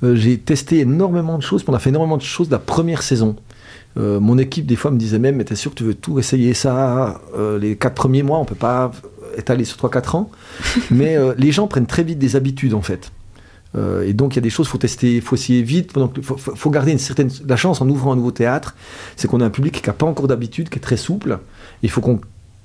j'ai 0.01 0.37
testé 0.37 0.79
énormément 0.79 1.37
de 1.37 1.43
choses. 1.43 1.63
On 1.67 1.73
a 1.73 1.79
fait 1.79 1.89
énormément 1.89 2.17
de 2.17 2.21
choses 2.21 2.49
la 2.49 2.59
première 2.59 3.01
saison. 3.01 3.37
mon 3.95 4.37
équipe 4.37 4.65
des 4.65 4.75
fois 4.75 4.91
me 4.91 4.97
disait 4.97 5.19
même, 5.19 5.37
mais 5.37 5.45
t'es 5.45 5.55
sûr 5.55 5.71
que 5.71 5.77
tu 5.77 5.83
veux 5.85 5.93
tout 5.93 6.19
essayer 6.19 6.53
ça 6.53 7.21
Les 7.61 7.77
quatre 7.77 7.93
premiers 7.93 8.23
mois, 8.23 8.39
on 8.39 8.45
peut 8.45 8.55
pas 8.55 8.91
étaler 9.37 9.63
sur 9.63 9.77
3-4 9.77 10.17
ans. 10.17 10.29
mais 10.91 11.15
les 11.37 11.53
gens 11.53 11.67
prennent 11.67 11.85
très 11.85 12.03
vite 12.03 12.19
des 12.19 12.35
habitudes 12.35 12.73
en 12.73 12.81
fait. 12.81 13.13
Euh, 13.75 14.07
et 14.07 14.13
donc 14.13 14.33
il 14.33 14.37
y 14.37 14.39
a 14.39 14.41
des 14.41 14.49
choses, 14.49 14.67
faut 14.67 14.77
tester, 14.77 15.21
faut 15.21 15.35
essayer 15.35 15.63
vite. 15.63 15.93
Donc 15.93 16.21
faut, 16.21 16.37
faut, 16.37 16.69
garder 16.69 16.91
une 16.91 16.99
certaine 16.99 17.29
la 17.47 17.55
chance 17.55 17.81
en 17.81 17.89
ouvrant 17.89 18.13
un 18.13 18.15
nouveau 18.15 18.31
théâtre, 18.31 18.75
c'est 19.15 19.27
qu'on 19.27 19.41
a 19.41 19.45
un 19.45 19.49
public 19.49 19.81
qui 19.81 19.87
n'a 19.87 19.93
pas 19.93 20.05
encore 20.05 20.27
d'habitude, 20.27 20.69
qui 20.69 20.77
est 20.77 20.81
très 20.81 20.97
souple. 20.97 21.39
Il 21.81 21.89
faut 21.89 22.01
qu'on 22.01 22.19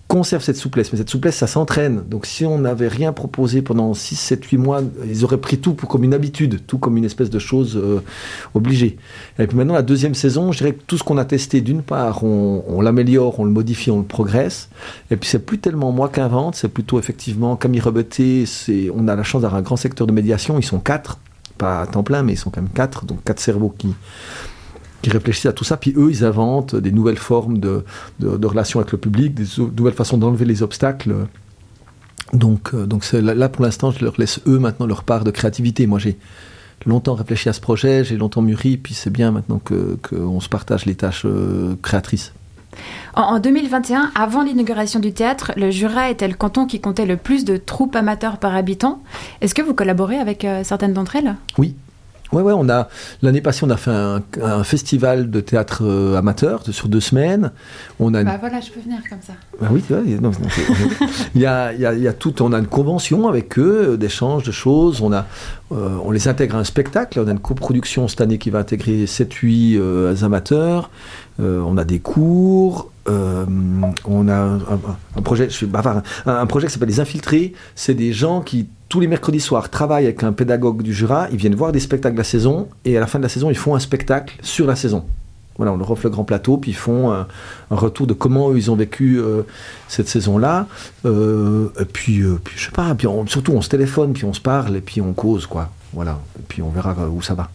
conserve 0.09 0.43
cette 0.43 0.57
souplesse. 0.57 0.91
Mais 0.91 0.99
cette 0.99 1.11
souplesse, 1.11 1.37
ça 1.37 1.47
s'entraîne. 1.47 2.03
Donc 2.09 2.25
si 2.25 2.47
on 2.47 2.59
n'avait 2.59 2.89
rien 2.89 3.13
proposé 3.13 3.61
pendant 3.61 3.93
6, 3.93 4.17
7, 4.17 4.45
8 4.45 4.57
mois, 4.57 4.83
ils 5.07 5.23
auraient 5.23 5.39
pris 5.39 5.59
tout 5.59 5.75
pour, 5.75 5.89
comme 5.89 6.03
une 6.03 6.15
habitude, 6.15 6.63
tout 6.67 6.79
comme 6.79 6.97
une 6.97 7.05
espèce 7.05 7.29
de 7.29 7.39
chose 7.39 7.77
euh, 7.77 8.03
obligée. 8.55 8.97
Et 9.39 9.47
puis 9.47 9.57
maintenant, 9.57 9.75
la 9.75 9.83
deuxième 9.83 10.15
saison, 10.15 10.51
je 10.51 10.59
dirais 10.59 10.73
que 10.73 10.83
tout 10.87 10.97
ce 10.97 11.05
qu'on 11.05 11.19
a 11.19 11.27
testé, 11.27 11.61
d'une 11.61 11.83
part, 11.83 12.25
on, 12.25 12.81
l'améliore, 12.81 13.39
on 13.39 13.45
le 13.45 13.51
modifie, 13.51 13.91
on 13.91 13.99
le 13.99 14.05
progresse. 14.05 14.71
Et 15.11 15.17
puis 15.17 15.29
c'est 15.29 15.45
plus 15.45 15.59
tellement 15.59 15.93
moi 15.93 16.09
qui 16.09 16.21
invente, 16.21 16.57
c'est 16.57 16.69
plutôt 16.69 16.99
effectivement 16.99 17.57
Camille 17.57 17.81
Rebeté, 17.81 18.45
on 18.95 19.09
a 19.09 19.15
la 19.15 19.23
chance 19.23 19.43
d'avoir 19.43 19.59
un 19.59 19.63
grand 19.63 19.77
secteur 19.77 20.07
de 20.07 20.13
médiation, 20.13 20.59
ils 20.59 20.65
sont 20.65 20.81
quatre, 20.81 21.19
pas 21.59 21.83
à 21.83 21.87
temps 21.87 22.03
plein, 22.03 22.23
mais 22.23 22.33
ils 22.33 22.39
sont 22.39 22.51
quand 22.51 22.63
même 22.63 22.71
quatre, 22.71 23.05
donc 23.05 23.23
quatre 23.25 23.41
cerveaux 23.41 23.75
qui 23.77 23.95
qui 25.03 25.11
réfléchissent 25.11 25.47
à 25.47 25.53
tout 25.53 25.65
ça, 25.65 25.77
puis 25.77 25.95
eux, 25.97 26.11
ils 26.11 26.25
inventent 26.25 26.75
des 26.75 26.93
nouvelles 26.93 27.19
formes 27.19 27.59
de, 27.59 27.85
de, 28.21 28.47
relations 28.47 28.81
avec 28.81 28.93
le 28.93 28.99
public, 28.99 29.35
des 29.35 29.45
nouvelles 29.77 29.95
façons 29.95 30.19
d'enlever 30.19 30.45
les 30.45 30.63
obstacles. 30.63 31.15
Donc, 32.33 32.75
euh, 32.75 32.87
donc 32.87 33.11
là, 33.13 33.49
pour 33.49 33.65
l'instant, 33.65 33.91
je 33.91 34.05
leur 34.05 34.15
laisse 34.19 34.41
eux 34.47 34.59
maintenant 34.59 34.87
leur 34.87 35.05
part 35.05 35.25
de 35.25 35.31
créativité. 35.31 35.87
Moi, 35.87 35.99
j'ai 35.99 36.19
longtemps 36.87 37.15
réfléchi 37.15 37.49
à 37.49 37.53
ce 37.53 37.61
projet, 37.61 38.05
j'ai 38.05 38.17
longtemps 38.17 38.43
mûri, 38.43 38.77
puis 38.77 38.95
c'est 38.95 39.11
bien 39.11 39.31
maintenant 39.31 39.61
qu'on 39.61 40.41
se 40.41 40.49
partage 40.49 40.87
les 40.87 40.95
tâches 40.95 41.23
euh, 41.25 41.75
créatrices. 41.83 42.33
En 43.15 43.41
2021, 43.41 44.13
avant 44.15 44.43
l'inauguration 44.43 45.01
du 45.01 45.13
théâtre, 45.13 45.53
le 45.57 45.71
Jura 45.71 46.11
était 46.11 46.29
le 46.29 46.35
canton 46.35 46.67
qui 46.67 46.81
comptait 46.81 47.07
le 47.07 47.17
plus 47.17 47.45
de 47.45 47.57
troupes 47.57 47.97
amateurs 47.97 48.39
par 48.39 48.55
habitant. 48.55 49.03
Est-ce 49.41 49.55
que 49.55 49.63
vous 49.63 49.75
collaborez 49.75 50.19
avec 50.19 50.45
euh, 50.45 50.63
certaines 50.65 50.93
d'entre 50.93 51.17
elles? 51.17 51.35
Oui, 51.57 51.75
Ouais, 52.33 52.43
ouais, 52.43 52.53
on 52.55 52.69
a 52.69 52.89
l'année 53.23 53.41
passée, 53.41 53.65
on 53.65 53.71
a 53.71 53.77
fait 53.77 53.91
un, 53.91 54.23
festival 54.63 55.31
de 55.31 55.41
théâtre 55.41 55.83
euh, 55.83 56.17
amateur 56.17 56.63
sur 56.71 56.89
deux 56.89 57.01
semaines. 57.01 57.53
On 58.01 58.13
a 58.13 58.23
bah 58.23 58.37
voilà, 58.39 58.61
je 58.61 58.71
peux 58.71 58.81
venir 58.81 58.99
comme 59.09 59.21
ça. 59.23 59.33
Bah 59.61 59.69
oui, 59.71 59.83
tu 59.87 59.95
vois, 59.95 60.03
il 60.05 61.41
y 61.41 61.47
a, 61.47 61.73
il 61.73 61.81
y, 61.81 61.87
a, 61.87 61.95
il 61.95 62.03
y 62.03 62.09
a 62.09 62.13
tout, 62.13 62.43
on 62.43 62.53
a 62.53 62.59
une 62.59 62.67
convention 62.67 63.29
avec 63.29 63.59
eux, 63.59 63.93
euh, 63.93 63.97
d'échange 63.97 64.43
de 64.43 64.53
choses. 64.53 65.01
On 65.01 65.13
a, 65.13 65.27
euh, 65.73 65.97
on 66.05 66.11
les 66.11 66.29
intègre 66.29 66.57
à 66.57 66.59
un 66.59 66.65
spectacle. 66.65 67.19
On 67.19 67.29
a 67.29 67.31
une 67.31 67.39
coproduction 67.39 68.09
cette 68.09 68.21
année 68.21 68.39
qui 68.39 68.51
va 68.51 68.59
intégrer 68.59 69.07
7-8 69.07 70.23
amateurs. 70.23 70.91
on 71.39 71.79
a 71.79 71.85
des 71.85 72.01
cours. 72.01 72.93
on 73.07 74.29
a 74.29 74.59
un, 75.17 75.23
projet, 75.23 75.49
je 75.49 75.55
suis 75.55 75.67
bavard, 75.67 76.03
un 76.27 76.47
projet 76.47 76.67
qui 76.67 76.75
s'appelle 76.75 76.91
Les 76.91 77.01
Infiltrés. 77.01 77.55
C'est 77.75 77.95
des 77.95 78.13
gens 78.13 78.43
qui 78.43 78.69
tous 78.89 79.01
les 79.01 79.07
mercredis 79.07 79.41
soirs, 79.41 79.69
travaillent 79.69 80.07
avec 80.07 80.23
un 80.23 80.33
pédagogue 80.33 80.83
du 80.83 80.95
Jura, 80.95 81.29
ils 81.31 81.37
viennent 81.37 81.55
voir 81.55 81.73
des 81.73 81.81
spectacles 81.81 82.15
de 82.15 82.21
la 82.21 82.25
saison, 82.25 82.69
et 82.85 82.97
à 82.97 83.01
la 83.01 83.07
fin 83.07 83.19
de 83.19 83.25
la 83.25 83.29
saison, 83.29 83.51
ils 83.51 83.57
font 83.57 83.75
un 83.75 83.81
spectacle 83.81 84.37
sur 84.43 84.67
la 84.67 84.77
saison. 84.77 85.05
Voilà, 85.59 85.73
on 85.73 85.77
leur 85.77 85.91
offre 85.91 86.05
le 86.05 86.11
grand 86.11 86.25
plateau, 86.25 86.57
puis 86.57 86.71
ils 86.71 86.77
font 86.77 87.11
un, 87.13 87.27
retour 87.71 88.07
de 88.07 88.15
comment 88.15 88.55
ils 88.55 88.71
ont 88.71 88.77
vécu 88.77 89.19
euh, 89.19 89.43
cette 89.89 90.09
saison-là. 90.09 90.69
Euh, 91.05 91.69
puis, 91.93 92.21
euh, 92.21 92.41
puis, 92.43 92.57
je 92.57 92.67
sais 92.67 92.71
pas, 92.71 92.95
puis 92.95 93.09
surtout 93.27 93.53
on 93.53 93.61
se 93.61 93.69
téléphone, 93.69 94.13
puis 94.13 94.25
on 94.25 94.33
se 94.33 94.41
parle, 94.41 94.77
et 94.77 94.81
puis 94.81 95.01
on 95.01 95.13
cause, 95.13 95.47
quoi. 95.47 95.69
Voilà, 95.93 96.21
et 96.39 96.43
puis 96.47 96.63
on 96.63 96.69
verra 96.71 96.95
où 97.09 97.21
ça 97.23 97.35
va. 97.35 97.51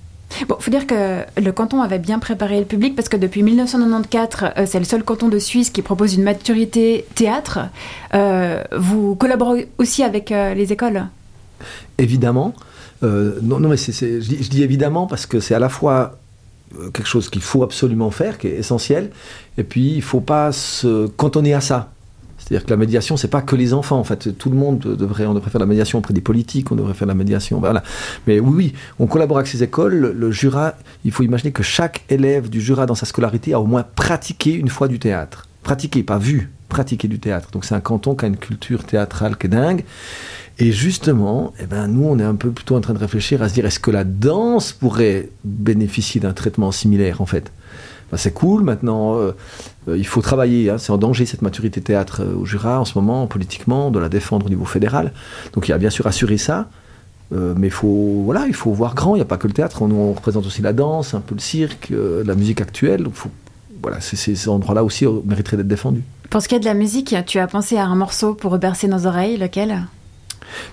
Bon, 0.50 0.58
faut 0.60 0.72
dire 0.72 0.86
que 0.86 1.22
le 1.40 1.52
canton 1.52 1.82
avait 1.82 2.00
bien 2.00 2.20
préparé 2.20 2.60
le 2.60 2.66
public 2.66 2.96
parce 2.96 3.08
que 3.08 3.18
depuis 3.18 3.44
1994, 3.44 4.66
c'est 4.66 4.80
le 4.80 4.86
seul 4.86 5.04
canton 5.04 5.30
de 5.30 5.38
Suisse 5.38 5.70
qui 5.70 5.84
propose 5.84 6.16
une 6.16 6.24
maturité 6.24 7.06
théâtre. 7.14 7.60
vous 8.76 9.14
collaborez 9.16 9.70
aussi 9.78 10.04
avec 10.04 10.32
les 10.32 10.74
écoles? 10.74 11.04
Évidemment. 11.98 12.54
Euh, 13.04 13.40
non, 13.42 13.60
mais 13.60 13.78
je, 13.78 14.50
dis, 14.50 14.64
évidemment 14.64 15.08
parce 15.08 15.26
que 15.26 15.40
c'est 15.40 15.56
à 15.56 15.60
la 15.60 15.70
fois 15.70 16.18
euh, 16.80 16.90
quelque 16.92 17.08
chose 17.08 17.30
qu'il 17.30 17.42
faut 17.42 17.64
absolument 17.64 18.12
faire, 18.12 18.38
qui 18.38 18.48
est 18.48 18.56
essentiel, 18.56 19.12
et 19.58 19.64
puis 19.64 19.92
il 19.92 19.98
ne 19.98 20.02
faut 20.02 20.22
pas 20.22 20.52
se 20.52 21.08
cantonner 21.08 21.54
à 21.54 21.62
ça. 21.62 21.92
C'est-à-dire 22.38 22.66
que 22.66 22.72
la 22.72 22.78
médiation, 22.78 23.16
c'est 23.16 23.30
pas 23.30 23.42
que 23.42 23.56
les 23.56 23.74
enfants. 23.74 23.98
En 23.98 24.04
fait, 24.04 24.38
tout 24.38 24.50
le 24.50 24.58
monde 24.58 24.80
devrait, 24.80 25.24
faire 25.50 25.60
la 25.60 25.66
médiation 25.66 26.00
auprès 26.00 26.14
des 26.14 26.22
politiques, 26.22 26.72
on 26.72 26.76
devrait 26.76 26.94
faire 26.94 27.08
la 27.08 27.14
médiation. 27.14 27.60
Voilà. 27.60 27.84
Mais 28.28 28.40
oui, 28.40 28.54
oui, 28.54 28.74
on 29.00 29.08
collabore 29.08 29.38
avec 29.38 29.48
ces 29.48 29.64
écoles. 29.64 30.14
Le 30.14 30.32
Jura, 30.32 30.74
il 31.06 31.12
faut 31.12 31.24
imaginer 31.24 31.54
que 31.54 31.64
chaque 31.64 32.04
élève 32.10 32.50
du 32.50 32.60
Jura 32.60 32.86
dans 32.86 32.96
sa 32.96 33.06
scolarité 33.06 33.54
a 33.54 33.62
au 33.62 33.66
moins 33.66 33.84
pratiqué 33.84 34.54
une 34.54 34.68
fois 34.68 34.90
du 34.90 35.00
théâtre. 35.00 35.48
Pratiqué, 35.64 36.04
pas 36.04 36.18
vu, 36.18 36.52
pratiqué 36.68 37.08
du 37.08 37.20
théâtre. 37.20 37.50
Donc 37.52 37.64
c'est 37.64 37.76
un 37.76 37.80
canton 37.80 38.14
qui 38.14 38.26
a 38.26 38.28
une 38.28 38.38
culture 38.38 38.84
théâtrale 38.84 39.38
qui 39.38 39.48
est 39.48 39.50
dingue. 39.50 39.86
Et 40.60 40.72
justement, 40.72 41.54
eh 41.60 41.66
ben, 41.66 41.88
nous, 41.88 42.06
on 42.06 42.20
est 42.20 42.24
un 42.24 42.36
peu 42.36 42.52
plutôt 42.52 42.76
en 42.76 42.82
train 42.82 42.94
de 42.94 43.00
réfléchir 43.00 43.42
à 43.42 43.50
se 43.50 43.56
dire 43.56 43.66
est-ce 43.66 43.80
que 43.80 43.90
la 43.90 44.04
danse 44.04 44.72
pourrait 44.72 45.30
bénéficier 45.44 46.22
d'un 46.22 46.34
traitement 46.34 46.72
similaire, 46.72 47.22
en 47.22 47.26
fait? 47.26 47.52
Ben, 48.12 48.18
C'est 48.18 48.34
cool, 48.34 48.64
maintenant, 48.64 49.18
euh, 49.18 49.32
euh, 49.88 49.98
il 49.98 50.06
faut 50.06 50.22
travailler. 50.22 50.70
Hein. 50.70 50.78
c'est 50.78 50.92
en 50.92 51.00
danger, 51.00 51.26
cette 51.26 51.42
maturité 51.42 51.82
théâtre 51.82 52.22
euh, 52.22 52.36
au 52.36 52.46
Jura, 52.46 52.80
en 52.80 52.86
ce 52.86 52.98
moment, 53.00 53.26
politiquement, 53.26 53.90
de 53.90 53.98
la 53.98 54.10
défendre 54.10 54.46
au 54.46 54.50
niveau 54.50 54.66
fédéral. 54.66 55.12
Donc 55.54 55.68
il 55.68 55.72
y 55.72 55.74
a 55.74 55.78
bien 55.80 55.90
sûr 55.90 56.06
assuré 56.06 56.38
ça. 56.38 56.70
mais 57.32 57.72
faut, 57.72 58.22
voilà, 58.26 58.46
il 58.48 58.54
faut 58.54 58.72
voir 58.74 58.94
grand, 58.94 59.16
il 59.16 59.20
n'y 59.20 59.24
a 59.24 59.26
pas 59.26 59.38
que 59.38 59.48
le 59.48 59.54
théâtre, 59.54 59.82
on 59.82 60.14
représente 60.14 60.46
aussi 60.46 60.62
la 60.62 60.74
danse, 60.74 61.16
un 61.16 61.20
peu 61.20 61.34
le 61.34 61.42
cirque, 61.42 61.92
la 61.92 62.36
musique 62.36 62.62
actuelle. 62.62 63.08
Faut, 63.12 63.32
voilà, 63.82 64.00
ces 64.02 64.48
endroits-là 64.48 64.84
aussi 64.84 65.08
mériteraient 65.26 65.58
d'être 65.58 65.68
défendus. 65.68 66.04
Pour 66.30 66.44
ce 66.44 66.48
qui 66.48 66.54
est 66.54 66.60
de 66.60 66.66
la 66.66 66.76
musique, 66.76 67.16
tu 67.26 67.40
as 67.40 67.48
pensé 67.48 67.78
à 67.78 67.86
un 67.86 67.96
morceau 67.96 68.36
pour 68.36 68.56
bercer 68.60 68.88
nos 68.88 69.08
oreilles, 69.08 69.38
lequel? 69.38 69.88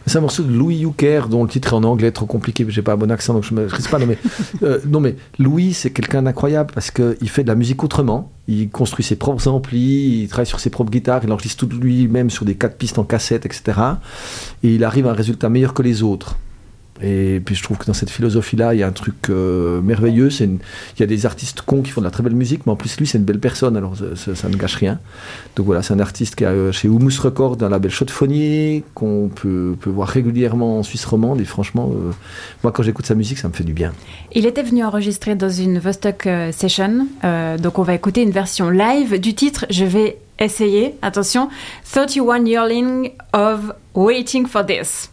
C'est 0.07 0.19
un 0.19 0.21
morceau 0.21 0.43
de 0.43 0.53
Louis 0.53 0.77
Yucker, 0.77 1.29
dont 1.29 1.43
le 1.43 1.49
titre 1.49 1.73
est 1.73 1.77
en 1.77 1.85
anglais 1.85 2.11
trop 2.11 2.27
compliqué, 2.27 2.65
j'ai 2.69 2.83
pas 2.83 2.93
un 2.93 2.97
bon 2.97 3.11
accent, 3.11 3.35
donc 3.35 3.45
je 3.45 3.55
ne 3.55 3.65
risque 3.67 3.91
pas. 3.91 3.99
Non 3.99 4.07
mais, 4.07 4.19
euh, 4.63 5.13
Louis, 5.39 5.73
c'est 5.73 5.91
quelqu'un 5.91 6.23
d'incroyable 6.23 6.71
parce 6.75 6.91
qu'il 6.91 7.29
fait 7.29 7.43
de 7.43 7.49
la 7.49 7.55
musique 7.55 7.83
autrement. 7.85 8.31
Il 8.49 8.69
construit 8.71 9.05
ses 9.05 9.17
propres 9.17 9.47
amplis, 9.49 10.23
il 10.23 10.29
travaille 10.29 10.47
sur 10.47 10.61
ses 10.61 10.71
propres 10.71 10.91
guitares, 10.91 11.21
il 11.25 11.33
enregistre 11.33 11.67
tout 11.67 11.77
lui-même 11.77 12.31
sur 12.31 12.45
des 12.45 12.55
quatre 12.55 12.77
pistes 12.77 12.99
en 12.99 13.05
cassette, 13.05 13.47
etc. 13.47 13.79
Et 14.63 14.75
il 14.75 14.85
arrive 14.85 15.07
à 15.07 15.11
un 15.11 15.15
résultat 15.15 15.49
meilleur 15.49 15.75
que 15.75 15.83
les 15.83 16.03
autres. 16.03 16.37
Et 17.03 17.41
puis 17.45 17.55
je 17.55 17.63
trouve 17.63 17.79
que 17.79 17.87
dans 17.87 17.95
cette 17.95 18.11
philosophie-là, 18.11 18.75
il 18.75 18.81
y 18.81 18.83
a 18.83 18.87
un 18.87 18.93
truc 18.93 19.31
euh, 19.31 19.81
merveilleux. 19.81 20.29
Il 20.41 20.59
y 20.99 21.03
a 21.03 21.07
des 21.07 21.27
artistes 21.27 21.63
cons 21.63 21.83
qui 21.83 21.91
font 21.91 22.01
de 22.01 22.07
la 22.07 22.11
très 22.11 22.23
belle 22.23 22.35
musique, 22.35 22.67
mais 22.67 22.73
en 22.73 22.77
plus 22.77 22.97
lui, 22.99 23.07
c'est 23.07 23.19
une 23.19 23.25
belle 23.25 23.41
personne, 23.41 23.77
alors 23.77 23.95
ça, 23.97 24.49
ne 24.49 24.57
gâche 24.57 24.77
rien. 24.77 24.99
Donc 25.57 25.67
voilà, 25.67 25.83
c'est 25.83 25.95
un 25.95 26.01
artiste 26.01 26.35
qui 26.35 26.45
a 26.45 26.51
euh, 26.51 26.73
chez 26.73 26.89
Humus 26.89 27.19
Records 27.19 27.59
un 27.63 27.69
label 27.69 27.91
chaudefonnier 27.91 28.85
qu'on 28.95 29.31
peut, 29.35 29.77
peut, 29.81 29.91
voir 29.91 30.09
régulièrement 30.09 30.79
en 30.79 30.83
Suisse 30.83 31.05
romande. 31.05 31.41
Et 31.41 31.45
franchement, 31.45 31.91
euh, 31.93 32.13
moi 32.63 32.73
quand 32.73 32.83
j'écoute 32.83 33.07
sa 33.07 33.15
musique, 33.15 33.39
ça 33.39 33.49
me 33.49 33.53
fait 33.53 33.65
du 33.65 33.73
bien. 33.73 33.93
Il 34.33 34.47
était 34.47 34.63
venu 34.63 34.85
enregistrer 34.85 35.35
dans 35.35 35.51
une 35.51 35.79
Vostok 35.79 36.29
Session. 36.53 37.07
donc 37.59 37.79
on 37.79 37.83
va 37.83 37.95
écouter 37.95 38.23
une 38.23 38.31
version 38.31 38.71
live 38.71 39.19
du 39.19 39.35
titre. 39.35 39.67
Je 39.71 39.85
vais 39.85 40.19
essayer. 40.39 40.95
Attention, 41.03 41.49
31 41.93 42.47
Yearling 42.47 43.13
of 43.33 43.73
Waiting 43.95 44.47
for 44.47 44.65
This. 44.65 45.11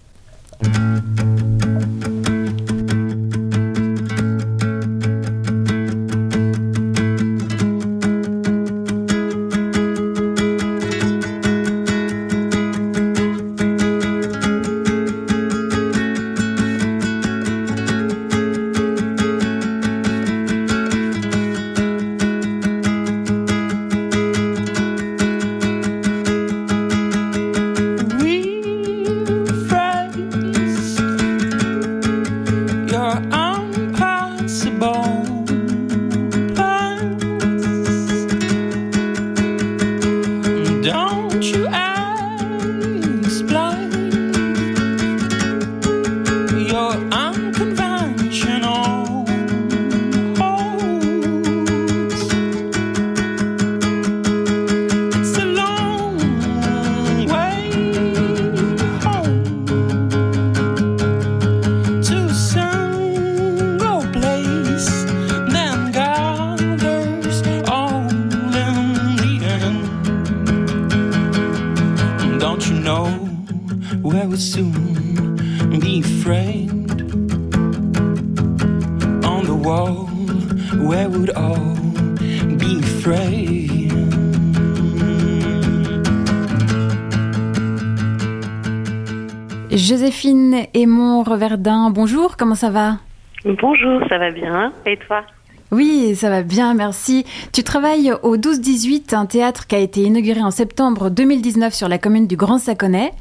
Bonjour, 92.38 92.56
comment 92.56 92.56
ça 92.56 92.70
va 92.70 92.98
Bonjour, 93.46 94.02
ça 94.10 94.18
va 94.18 94.32
bien. 94.32 94.72
Et 94.86 94.98
toi 94.98 95.24
oui, 95.70 96.16
ça 96.16 96.30
va 96.30 96.44
bien, 96.44 96.74
merci. 96.74 97.26
Tu 97.52 97.62
travailles 97.62 98.14
au 98.24 98.38
12-18, 98.38 99.14
un 99.14 99.26
théâtre 99.26 99.68
qui 99.68 99.76
a 99.76 99.80
été 99.80 100.02
inauguré 100.02 100.42
en 100.42 100.50
septembre 100.50 101.10
2019 101.10 101.74
sur 101.74 101.90
la 101.90 101.98
commune 101.98 102.26
du 102.26 102.38
Grand 102.38 102.58
Saconnet. 102.58 103.12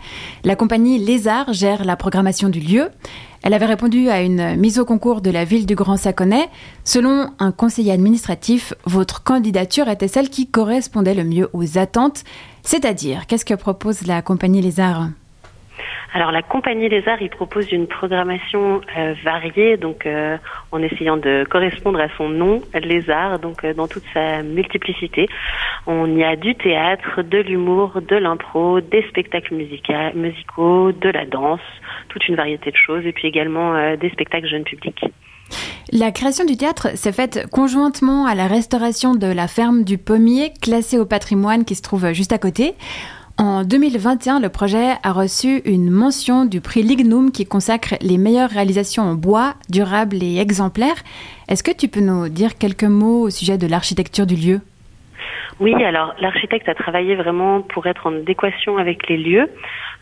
La 0.44 0.54
compagnie 0.54 1.00
Lézard 1.00 1.52
gère 1.52 1.84
la 1.84 1.96
programmation 1.96 2.48
du 2.48 2.60
lieu. 2.60 2.90
Elle 3.42 3.52
avait 3.52 3.66
répondu 3.66 4.10
à 4.10 4.22
une 4.22 4.54
mise 4.54 4.78
au 4.78 4.84
concours 4.84 5.22
de 5.22 5.30
la 5.30 5.42
ville 5.44 5.66
du 5.66 5.74
Grand 5.74 5.96
Saconnet. 5.96 6.48
Selon 6.84 7.30
un 7.40 7.50
conseiller 7.50 7.90
administratif, 7.90 8.74
votre 8.84 9.24
candidature 9.24 9.88
était 9.88 10.06
celle 10.06 10.30
qui 10.30 10.46
correspondait 10.46 11.14
le 11.14 11.24
mieux 11.24 11.50
aux 11.52 11.78
attentes. 11.78 12.22
C'est-à-dire, 12.62 13.26
qu'est-ce 13.26 13.44
que 13.44 13.54
propose 13.54 14.06
la 14.06 14.22
compagnie 14.22 14.62
Lézard 14.62 15.08
alors 16.12 16.30
la 16.30 16.42
compagnie 16.42 16.88
Les 16.88 17.06
Arts, 17.08 17.20
il 17.20 17.30
propose 17.30 17.72
une 17.72 17.86
programmation 17.86 18.80
euh, 18.96 19.14
variée, 19.24 19.76
donc 19.76 20.06
euh, 20.06 20.36
en 20.72 20.82
essayant 20.82 21.16
de 21.16 21.44
correspondre 21.48 22.00
à 22.00 22.08
son 22.16 22.28
nom, 22.28 22.62
Les 22.74 23.10
Arts, 23.10 23.38
donc 23.38 23.64
euh, 23.64 23.74
dans 23.74 23.88
toute 23.88 24.04
sa 24.14 24.42
multiplicité. 24.42 25.28
On 25.86 26.16
y 26.16 26.24
a 26.24 26.36
du 26.36 26.54
théâtre, 26.54 27.22
de 27.22 27.38
l'humour, 27.38 28.00
de 28.00 28.16
l'impro, 28.16 28.80
des 28.80 29.02
spectacles 29.08 29.54
musicaux, 29.54 30.92
de 30.92 31.08
la 31.10 31.24
danse, 31.24 31.60
toute 32.08 32.26
une 32.28 32.36
variété 32.36 32.70
de 32.70 32.76
choses, 32.76 33.04
et 33.04 33.12
puis 33.12 33.28
également 33.28 33.96
des 33.96 34.10
spectacles 34.10 34.48
jeunes 34.48 34.64
publics. 34.64 35.04
La 35.92 36.10
création 36.10 36.44
du 36.44 36.56
théâtre 36.56 36.96
s'est 36.96 37.12
faite 37.12 37.46
conjointement 37.52 38.26
à 38.26 38.34
la 38.34 38.48
restauration 38.48 39.14
de 39.14 39.28
la 39.28 39.46
ferme 39.46 39.84
du 39.84 39.98
Pommier, 39.98 40.52
classée 40.60 40.98
au 40.98 41.06
patrimoine 41.06 41.64
qui 41.64 41.76
se 41.76 41.82
trouve 41.82 42.12
juste 42.12 42.32
à 42.32 42.38
côté. 42.38 42.74
En 43.38 43.64
2021, 43.64 44.40
le 44.40 44.48
projet 44.48 44.94
a 45.02 45.12
reçu 45.12 45.60
une 45.66 45.90
mention 45.90 46.46
du 46.46 46.62
prix 46.62 46.82
Lignum 46.82 47.30
qui 47.30 47.44
consacre 47.44 47.94
les 48.00 48.16
meilleures 48.16 48.48
réalisations 48.48 49.02
en 49.02 49.14
bois, 49.14 49.56
durables 49.68 50.22
et 50.22 50.38
exemplaires. 50.38 51.04
Est-ce 51.48 51.62
que 51.62 51.70
tu 51.70 51.88
peux 51.88 52.00
nous 52.00 52.30
dire 52.30 52.56
quelques 52.56 52.84
mots 52.84 53.22
au 53.22 53.30
sujet 53.30 53.58
de 53.58 53.66
l'architecture 53.66 54.26
du 54.26 54.36
lieu? 54.36 54.60
Oui, 55.60 55.74
alors 55.84 56.14
l'architecte 56.20 56.68
a 56.68 56.74
travaillé 56.74 57.14
vraiment 57.14 57.62
pour 57.62 57.86
être 57.86 58.06
en 58.06 58.14
adéquation 58.14 58.78
avec 58.78 59.08
les 59.08 59.16
lieux. 59.16 59.48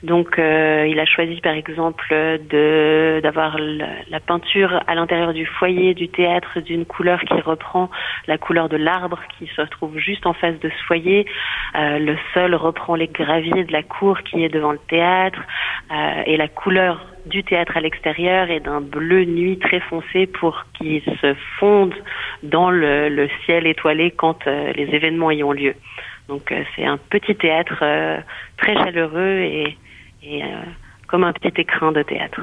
Donc, 0.02 0.38
euh, 0.38 0.86
il 0.86 1.00
a 1.00 1.06
choisi, 1.06 1.40
par 1.40 1.54
exemple, 1.54 2.06
de 2.10 3.20
d'avoir 3.22 3.56
la 3.58 4.20
peinture 4.20 4.82
à 4.86 4.94
l'intérieur 4.94 5.32
du 5.32 5.46
foyer 5.46 5.94
du 5.94 6.08
théâtre 6.08 6.60
d'une 6.60 6.84
couleur 6.84 7.20
qui 7.20 7.40
reprend 7.40 7.90
la 8.26 8.36
couleur 8.36 8.68
de 8.68 8.76
l'arbre 8.76 9.20
qui 9.38 9.46
se 9.56 9.62
trouve 9.62 9.96
juste 9.98 10.26
en 10.26 10.34
face 10.34 10.58
de 10.60 10.68
ce 10.68 10.84
foyer. 10.84 11.26
Euh, 11.76 11.98
le 11.98 12.16
sol 12.34 12.54
reprend 12.54 12.96
les 12.96 13.08
graviers 13.08 13.64
de 13.64 13.72
la 13.72 13.82
cour 13.82 14.20
qui 14.22 14.44
est 14.44 14.48
devant 14.48 14.72
le 14.72 14.80
théâtre 14.88 15.40
euh, 15.90 16.22
et 16.26 16.36
la 16.36 16.48
couleur 16.48 17.00
du 17.26 17.42
théâtre 17.42 17.76
à 17.76 17.80
l'extérieur 17.80 18.50
est 18.50 18.60
d'un 18.60 18.80
bleu 18.80 19.24
nuit 19.24 19.58
très 19.58 19.80
foncé 19.80 20.26
pour 20.26 20.64
qu'il 20.76 21.02
se 21.02 21.34
fonde 21.58 21.94
dans 22.42 22.70
le, 22.70 23.28
ciel 23.44 23.66
étoilé 23.66 24.10
quand 24.10 24.44
les 24.46 24.88
événements 24.92 25.30
y 25.30 25.42
ont 25.42 25.52
lieu. 25.52 25.74
Donc 26.28 26.52
c'est 26.74 26.84
un 26.84 26.96
petit 26.96 27.34
théâtre 27.36 27.84
très 28.56 28.74
chaleureux 28.74 29.40
et 29.40 29.76
et 30.24 30.42
euh, 30.42 30.46
comme 31.06 31.24
un 31.24 31.32
petit 31.32 31.60
écran 31.60 31.92
de 31.92 32.02
théâtre. 32.02 32.40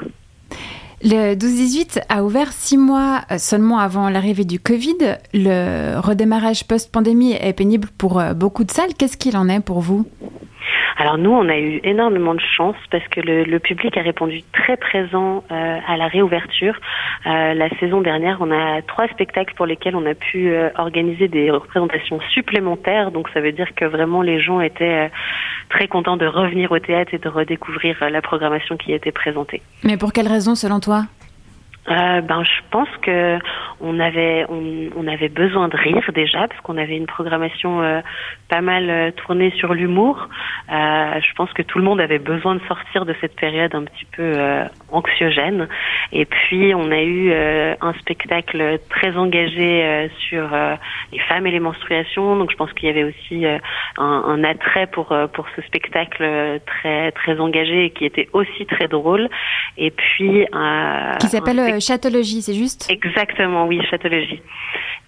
Le 1.03 1.33
12-18 1.33 2.03
a 2.09 2.23
ouvert 2.23 2.51
six 2.51 2.77
mois 2.77 3.21
euh, 3.31 3.37
seulement 3.39 3.79
avant 3.79 4.09
l'arrivée 4.09 4.45
du 4.45 4.59
Covid. 4.59 5.17
Le 5.33 5.99
redémarrage 5.99 6.67
post-pandémie 6.67 7.33
est 7.33 7.53
pénible 7.53 7.89
pour 7.97 8.19
euh, 8.19 8.33
beaucoup 8.33 8.63
de 8.63 8.71
salles. 8.71 8.93
Qu'est-ce 8.97 9.17
qu'il 9.17 9.35
en 9.35 9.49
est 9.49 9.61
pour 9.61 9.79
vous? 9.79 10.05
Alors 11.01 11.17
nous, 11.17 11.31
on 11.31 11.49
a 11.49 11.57
eu 11.57 11.79
énormément 11.83 12.35
de 12.35 12.41
chance 12.55 12.75
parce 12.91 13.07
que 13.07 13.21
le, 13.21 13.57
public 13.57 13.97
a 13.97 14.03
répondu 14.03 14.43
très 14.53 14.77
présent 14.77 15.43
euh, 15.51 15.79
à 15.87 15.97
la 15.97 16.07
réouverture. 16.07 16.75
Euh, 17.25 17.55
la 17.55 17.69
saison 17.79 18.01
dernière, 18.01 18.37
on 18.39 18.51
a 18.51 18.83
trois 18.83 19.07
spectacles 19.07 19.55
pour 19.55 19.65
lesquels 19.65 19.95
on 19.95 20.05
a 20.05 20.13
pu 20.13 20.51
euh, 20.51 20.69
organiser 20.77 21.27
des 21.27 21.49
représentations 21.49 22.19
supplémentaires. 22.31 23.09
Donc 23.09 23.29
ça 23.33 23.41
veut 23.41 23.51
dire 23.51 23.73
que 23.73 23.85
vraiment 23.85 24.21
les 24.21 24.39
gens 24.39 24.61
étaient 24.61 25.09
très 25.69 25.87
contents 25.87 26.17
de 26.17 26.27
revenir 26.27 26.71
au 26.71 26.77
théâtre 26.77 27.15
et 27.15 27.17
de 27.17 27.29
redécouvrir 27.29 27.97
la 28.07 28.21
programmation 28.21 28.77
qui 28.77 28.93
était 28.93 29.11
présentée. 29.11 29.63
Mais 29.83 29.97
pour 29.97 30.13
quelle 30.13 30.27
raison 30.27 30.53
selon 30.53 30.79
toi? 30.79 31.05
Euh, 31.89 32.21
ben, 32.21 32.43
je 32.43 32.61
pense 32.69 32.89
que 33.01 33.39
on 33.79 33.99
avait 33.99 34.45
on, 34.49 35.07
avait 35.07 35.29
besoin 35.29 35.67
de 35.67 35.75
rire 35.75 36.11
déjà 36.13 36.47
parce 36.47 36.61
qu'on 36.61 36.77
avait 36.77 36.95
une 36.95 37.07
programmation 37.07 37.81
euh, 37.81 38.01
pas 38.49 38.61
mal 38.61 38.87
euh, 38.89 39.11
tournée 39.11 39.51
sur 39.57 39.73
l'humour. 39.73 40.29
Je 40.69 41.33
pense 41.35 41.51
que 41.53 41.63
tout 41.63 41.79
le 41.79 41.83
monde 41.83 41.99
avait 41.99 42.19
besoin 42.19 42.55
de 42.55 42.61
sortir 42.67 43.05
de 43.05 43.15
cette 43.19 43.35
période 43.35 43.73
un 43.73 43.83
petit 43.83 44.05
peu 44.05 44.33
anxiogène. 44.91 45.67
Et 46.11 46.25
puis 46.25 46.73
on 46.75 46.91
a 46.91 47.01
eu 47.01 47.33
un 47.33 47.93
spectacle 47.99 48.79
très 48.89 49.17
engagé 49.17 50.09
sur 50.29 50.49
les 51.11 51.19
femmes 51.19 51.47
et 51.47 51.51
les 51.51 51.59
menstruations. 51.59 52.37
Donc 52.37 52.51
je 52.51 52.55
pense 52.55 52.71
qu'il 52.73 52.87
y 52.87 52.91
avait 52.91 53.03
aussi 53.03 53.45
un, 53.45 53.59
un, 53.97 54.43
attrait 54.43 54.87
pour 54.87 55.13
pour 55.33 55.45
ce 55.55 55.61
spectacle 55.63 56.59
très 56.65 57.11
très 57.11 57.39
engagé 57.39 57.85
et 57.85 57.89
qui 57.89 58.05
était 58.05 58.29
aussi 58.31 58.65
très 58.65 58.87
drôle. 58.87 59.29
Et 59.77 59.91
puis 59.91 60.45
qui 61.19 61.27
s'appelle 61.27 61.70
Châtologie, 61.79 62.41
c'est 62.41 62.53
juste? 62.53 62.89
Exactement, 62.89 63.65
oui, 63.67 63.81
Châtologie. 63.89 64.41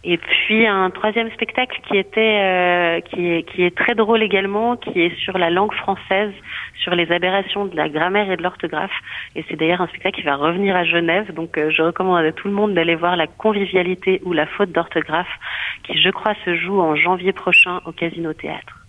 Et 0.05 0.17
puis 0.17 0.67
un 0.67 0.89
troisième 0.89 1.31
spectacle 1.31 1.79
qui 1.87 1.97
était 1.97 2.19
euh, 2.19 2.99
qui 2.99 3.25
est 3.25 3.43
qui 3.43 3.63
est 3.63 3.75
très 3.75 3.95
drôle 3.95 4.21
également, 4.21 4.75
qui 4.75 4.99
est 4.99 5.15
sur 5.17 5.37
la 5.37 5.49
langue 5.49 5.73
française, 5.73 6.33
sur 6.75 6.93
les 6.93 7.09
aberrations 7.09 7.65
de 7.65 7.75
la 7.77 7.87
grammaire 7.87 8.29
et 8.29 8.35
de 8.35 8.43
l'orthographe. 8.43 8.91
Et 9.37 9.45
c'est 9.47 9.55
d'ailleurs 9.55 9.79
un 9.79 9.87
spectacle 9.87 10.17
qui 10.17 10.23
va 10.23 10.35
revenir 10.35 10.75
à 10.75 10.83
Genève. 10.83 11.33
Donc 11.33 11.57
euh, 11.57 11.71
je 11.71 11.81
recommande 11.81 12.25
à 12.25 12.33
tout 12.33 12.49
le 12.49 12.53
monde 12.53 12.73
d'aller 12.73 12.95
voir 12.95 13.15
la 13.15 13.27
convivialité 13.27 14.21
ou 14.25 14.33
la 14.33 14.45
faute 14.45 14.73
d'orthographe, 14.73 15.31
qui 15.83 15.97
je 15.97 16.09
crois 16.09 16.35
se 16.43 16.53
joue 16.57 16.81
en 16.81 16.97
janvier 16.97 17.31
prochain 17.31 17.79
au 17.85 17.93
Casino 17.93 18.33
Théâtre. 18.33 18.82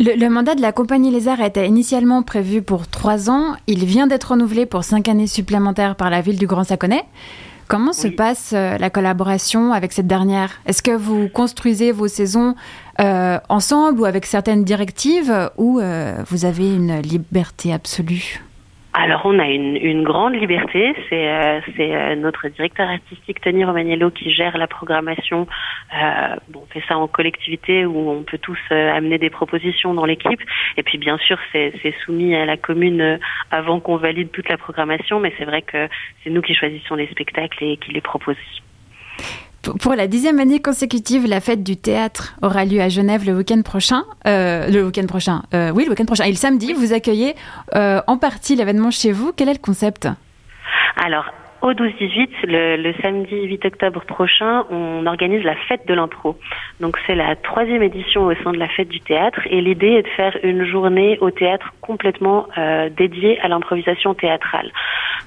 Le, 0.00 0.28
mandat 0.28 0.54
de 0.54 0.62
la 0.62 0.70
Compagnie 0.70 1.10
Les 1.10 1.26
Arts 1.26 1.40
était 1.40 1.66
initialement 1.66 2.22
prévu 2.22 2.62
pour 2.62 2.86
trois 2.86 3.30
ans. 3.30 3.56
Il 3.66 3.84
vient 3.84 4.06
d'être 4.06 4.30
renouvelé 4.30 4.64
pour 4.64 4.84
cinq 4.84 5.08
années 5.08 5.26
supplémentaires 5.26 5.96
par 5.96 6.08
la 6.08 6.20
ville 6.20 6.38
du 6.38 6.46
Grand 6.46 6.62
Saconnet. 6.62 7.04
Comment 7.66 7.92
se 7.92 8.06
passe 8.06 8.52
euh, 8.54 8.78
la 8.78 8.90
collaboration 8.90 9.72
avec 9.72 9.92
cette 9.92 10.06
dernière? 10.06 10.52
Est-ce 10.66 10.82
que 10.82 10.92
vous 10.92 11.28
construisez 11.28 11.90
vos 11.90 12.06
saisons 12.06 12.54
euh, 13.00 13.38
ensemble 13.48 14.00
ou 14.00 14.04
avec 14.04 14.24
certaines 14.24 14.64
directives 14.64 15.50
ou 15.58 15.80
euh, 15.80 16.22
vous 16.28 16.44
avez 16.44 16.72
une 16.72 17.00
liberté 17.00 17.72
absolue? 17.72 18.40
Alors 18.94 19.22
on 19.24 19.38
a 19.38 19.46
une, 19.46 19.76
une 19.76 20.02
grande 20.02 20.34
liberté, 20.34 20.94
c'est 21.08 21.28
euh, 21.28 21.60
euh, 21.78 22.14
notre 22.16 22.48
directeur 22.48 22.88
artistique 22.88 23.40
Tony 23.40 23.64
Romagnello 23.64 24.10
qui 24.10 24.32
gère 24.32 24.56
la 24.56 24.66
programmation. 24.66 25.46
Euh, 25.94 26.36
bon, 26.48 26.62
on 26.62 26.72
fait 26.72 26.82
ça 26.88 26.96
en 26.96 27.06
collectivité 27.06 27.84
où 27.84 28.10
on 28.10 28.22
peut 28.22 28.38
tous 28.38 28.58
euh, 28.72 28.92
amener 28.92 29.18
des 29.18 29.28
propositions 29.30 29.92
dans 29.92 30.06
l'équipe. 30.06 30.40
Et 30.78 30.82
puis 30.82 30.96
bien 30.96 31.18
sûr 31.18 31.38
c'est 31.52 31.94
soumis 32.04 32.34
à 32.34 32.46
la 32.46 32.56
commune 32.56 33.18
avant 33.50 33.78
qu'on 33.78 33.96
valide 33.96 34.30
toute 34.30 34.48
la 34.48 34.56
programmation, 34.56 35.20
mais 35.20 35.34
c'est 35.38 35.44
vrai 35.44 35.62
que 35.62 35.88
c'est 36.24 36.30
nous 36.30 36.42
qui 36.42 36.54
choisissons 36.54 36.94
les 36.94 37.08
spectacles 37.08 37.62
et 37.62 37.76
qui 37.76 37.92
les 37.92 38.00
proposons. 38.00 38.38
Pour 39.62 39.94
la 39.94 40.06
dixième 40.06 40.38
année 40.38 40.60
consécutive, 40.60 41.26
la 41.26 41.40
fête 41.40 41.62
du 41.62 41.76
théâtre 41.76 42.34
aura 42.42 42.64
lieu 42.64 42.80
à 42.80 42.88
Genève 42.88 43.26
le 43.26 43.36
week-end 43.36 43.60
prochain. 43.62 44.04
Euh, 44.26 44.68
le 44.68 44.84
week-end 44.86 45.06
prochain, 45.06 45.42
euh, 45.52 45.70
oui, 45.74 45.84
le 45.84 45.90
week-end 45.90 46.04
prochain. 46.04 46.24
Et 46.24 46.30
le 46.30 46.36
samedi, 46.36 46.72
vous 46.72 46.92
accueillez 46.92 47.34
euh, 47.74 48.00
en 48.06 48.18
partie 48.18 48.54
l'événement 48.54 48.90
chez 48.90 49.12
vous. 49.12 49.32
Quel 49.36 49.48
est 49.48 49.54
le 49.54 49.58
concept? 49.58 50.08
Alors, 50.96 51.26
au 51.60 51.72
12-18, 51.72 52.28
le, 52.44 52.76
le, 52.76 52.94
samedi 53.02 53.34
8 53.34 53.64
octobre 53.64 54.04
prochain, 54.06 54.64
on 54.70 55.06
organise 55.06 55.42
la 55.42 55.56
fête 55.56 55.88
de 55.88 55.94
l'impro. 55.94 56.38
Donc 56.78 56.96
c'est 57.04 57.16
la 57.16 57.34
troisième 57.34 57.82
édition 57.82 58.26
au 58.26 58.34
sein 58.44 58.52
de 58.52 58.58
la 58.58 58.68
fête 58.68 58.88
du 58.88 59.00
théâtre 59.00 59.40
et 59.50 59.60
l'idée 59.60 59.88
est 59.88 60.02
de 60.02 60.08
faire 60.08 60.38
une 60.44 60.64
journée 60.64 61.18
au 61.20 61.32
théâtre 61.32 61.74
complètement 61.80 62.46
euh, 62.56 62.90
dédiée 62.90 63.40
à 63.40 63.48
l'improvisation 63.48 64.14
théâtrale. 64.14 64.70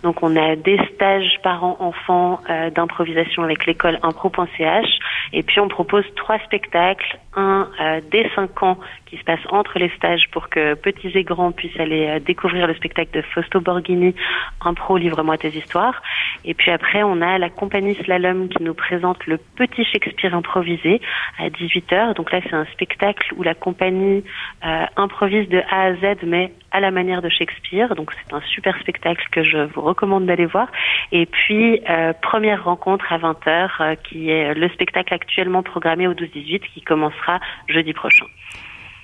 Donc 0.04 0.24
on 0.24 0.36
a 0.36 0.56
des 0.56 0.80
stages 0.94 1.40
parents-enfants 1.44 2.40
euh, 2.50 2.70
d'improvisation 2.72 3.44
avec 3.44 3.66
l'école 3.66 4.00
impro.ch 4.02 5.00
et 5.34 5.44
puis 5.44 5.60
on 5.60 5.68
propose 5.68 6.04
trois 6.16 6.40
spectacles, 6.40 7.20
un 7.36 7.70
euh, 7.80 8.02
dès 8.12 8.30
5 8.36 8.64
ans 8.64 8.78
qui 9.12 9.18
se 9.18 9.24
passe 9.26 9.42
entre 9.50 9.78
les 9.78 9.90
stages 9.90 10.30
pour 10.32 10.48
que 10.48 10.74
petits 10.74 11.12
et 11.16 11.24
grands 11.24 11.52
puissent 11.52 11.78
aller 11.80 12.08
euh, 12.08 12.20
découvrir 12.20 12.66
le 12.66 12.74
spectacle 12.76 13.12
de 13.12 13.22
Fausto 13.22 13.60
Borghini, 13.60 14.16
Impro, 14.62 14.96
livre-moi 14.96 15.38
tes 15.38 15.50
histoires. 15.50 16.02
Et 16.46 16.54
puis 16.54 16.72
après, 16.72 17.04
on 17.04 17.22
a 17.22 17.38
la 17.38 17.50
compagnie 17.50 17.96
Slalom 17.96 18.48
qui 18.48 18.64
nous 18.64 18.74
présente 18.74 19.28
le 19.28 19.38
petit 19.38 19.84
Shakespeare 19.84 20.34
improvisé 20.34 21.02
à 21.38 21.50
18h. 21.50 22.16
Donc 22.16 22.32
là, 22.32 22.40
c'est 22.42 22.54
un 22.54 22.66
spectacle 22.66 23.34
où 23.36 23.44
la 23.44 23.54
compagnie 23.54 24.24
euh, 24.66 24.86
improvise 24.96 25.50
de 25.50 25.62
A 25.70 25.82
à 25.88 25.94
Z, 25.96 26.24
mais 26.24 26.54
à 26.72 26.80
la 26.80 26.92
manière 26.92 27.22
de 27.22 27.28
Shakespeare. 27.28 27.94
Donc 27.96 28.14
c'est 28.14 28.34
un 28.34 28.42
super 28.42 28.80
spectacle 28.80 29.28
que 29.30 29.44
je 29.44 29.58
vous 29.58 29.82
recommande 29.82 30.26
d'aller 30.26 30.46
voir. 30.46 30.70
Et 31.12 31.26
puis, 31.26 31.82
euh, 31.90 32.14
première 32.14 32.64
rencontre 32.64 33.12
à 33.12 33.18
20h, 33.18 33.70
euh, 33.82 33.96
qui 33.96 34.30
est 34.30 34.54
le 34.54 34.70
spectacle 34.70 35.14
actuellement 35.14 35.64
programmé 35.64 36.08
au 36.08 36.14
12-18, 36.14 36.62
qui 36.74 36.82
commencera 36.82 37.42
jeudi 37.68 37.92
prochain. 37.92 38.26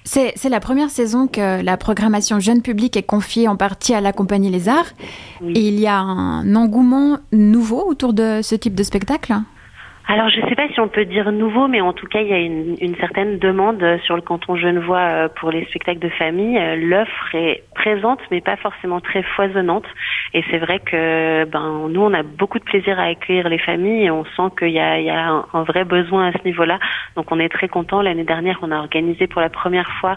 C'est 0.07 0.49
la 0.49 0.61
première 0.61 0.89
saison 0.89 1.27
que 1.27 1.61
la 1.61 1.75
programmation 1.75 2.39
jeune 2.39 2.61
public 2.61 2.95
est 2.95 3.03
confiée 3.03 3.49
en 3.49 3.57
partie 3.57 3.93
à 3.93 3.99
la 3.99 4.13
compagnie 4.13 4.49
Les 4.49 4.69
Arts. 4.69 4.93
Et 5.41 5.67
il 5.67 5.79
y 5.79 5.87
a 5.87 5.97
un 5.97 6.55
engouement 6.55 7.19
nouveau 7.33 7.83
autour 7.85 8.13
de 8.13 8.39
ce 8.41 8.55
type 8.55 8.73
de 8.73 8.83
spectacle? 8.83 9.35
Alors, 10.09 10.29
je 10.29 10.39
ne 10.39 10.47
sais 10.47 10.55
pas 10.55 10.69
si 10.69 10.79
on 10.79 10.87
peut 10.87 11.03
dire 11.03 11.33
nouveau, 11.33 11.67
mais 11.67 11.81
en 11.81 11.91
tout 11.91 12.07
cas, 12.07 12.21
il 12.21 12.29
y 12.29 12.33
a 12.33 12.39
une, 12.39 12.77
une 12.79 12.95
certaine 12.95 13.39
demande 13.39 13.83
sur 14.05 14.15
le 14.15 14.21
canton 14.21 14.55
genevois 14.55 14.99
euh, 14.99 15.27
pour 15.27 15.51
les 15.51 15.65
spectacles 15.65 15.99
de 15.99 16.07
famille. 16.07 16.57
Euh, 16.57 16.77
l'offre 16.77 17.35
est 17.35 17.63
présente, 17.75 18.21
mais 18.31 18.39
pas 18.39 18.55
forcément 18.55 19.01
très 19.01 19.21
foisonnante. 19.21 19.83
Et 20.33 20.45
c'est 20.49 20.59
vrai 20.59 20.79
que 20.79 21.43
ben 21.43 21.89
nous, 21.89 22.01
on 22.01 22.13
a 22.13 22.23
beaucoup 22.23 22.57
de 22.57 22.63
plaisir 22.63 22.97
à 22.97 23.03
accueillir 23.03 23.49
les 23.49 23.57
familles 23.57 24.05
et 24.05 24.09
on 24.09 24.23
sent 24.23 24.55
qu'il 24.57 24.69
y 24.69 24.79
a, 24.79 24.97
il 24.97 25.05
y 25.05 25.09
a 25.09 25.43
un, 25.51 25.63
vrai 25.63 25.83
besoin 25.83 26.27
à 26.27 26.31
ce 26.31 26.43
niveau-là. 26.45 26.79
Donc, 27.17 27.29
on 27.33 27.39
est 27.39 27.49
très 27.49 27.67
content. 27.67 28.01
L'année 28.01 28.23
dernière, 28.23 28.59
on 28.61 28.71
a 28.71 28.77
organisé 28.77 29.27
pour 29.27 29.41
la 29.41 29.49
première 29.49 29.91
fois 29.99 30.15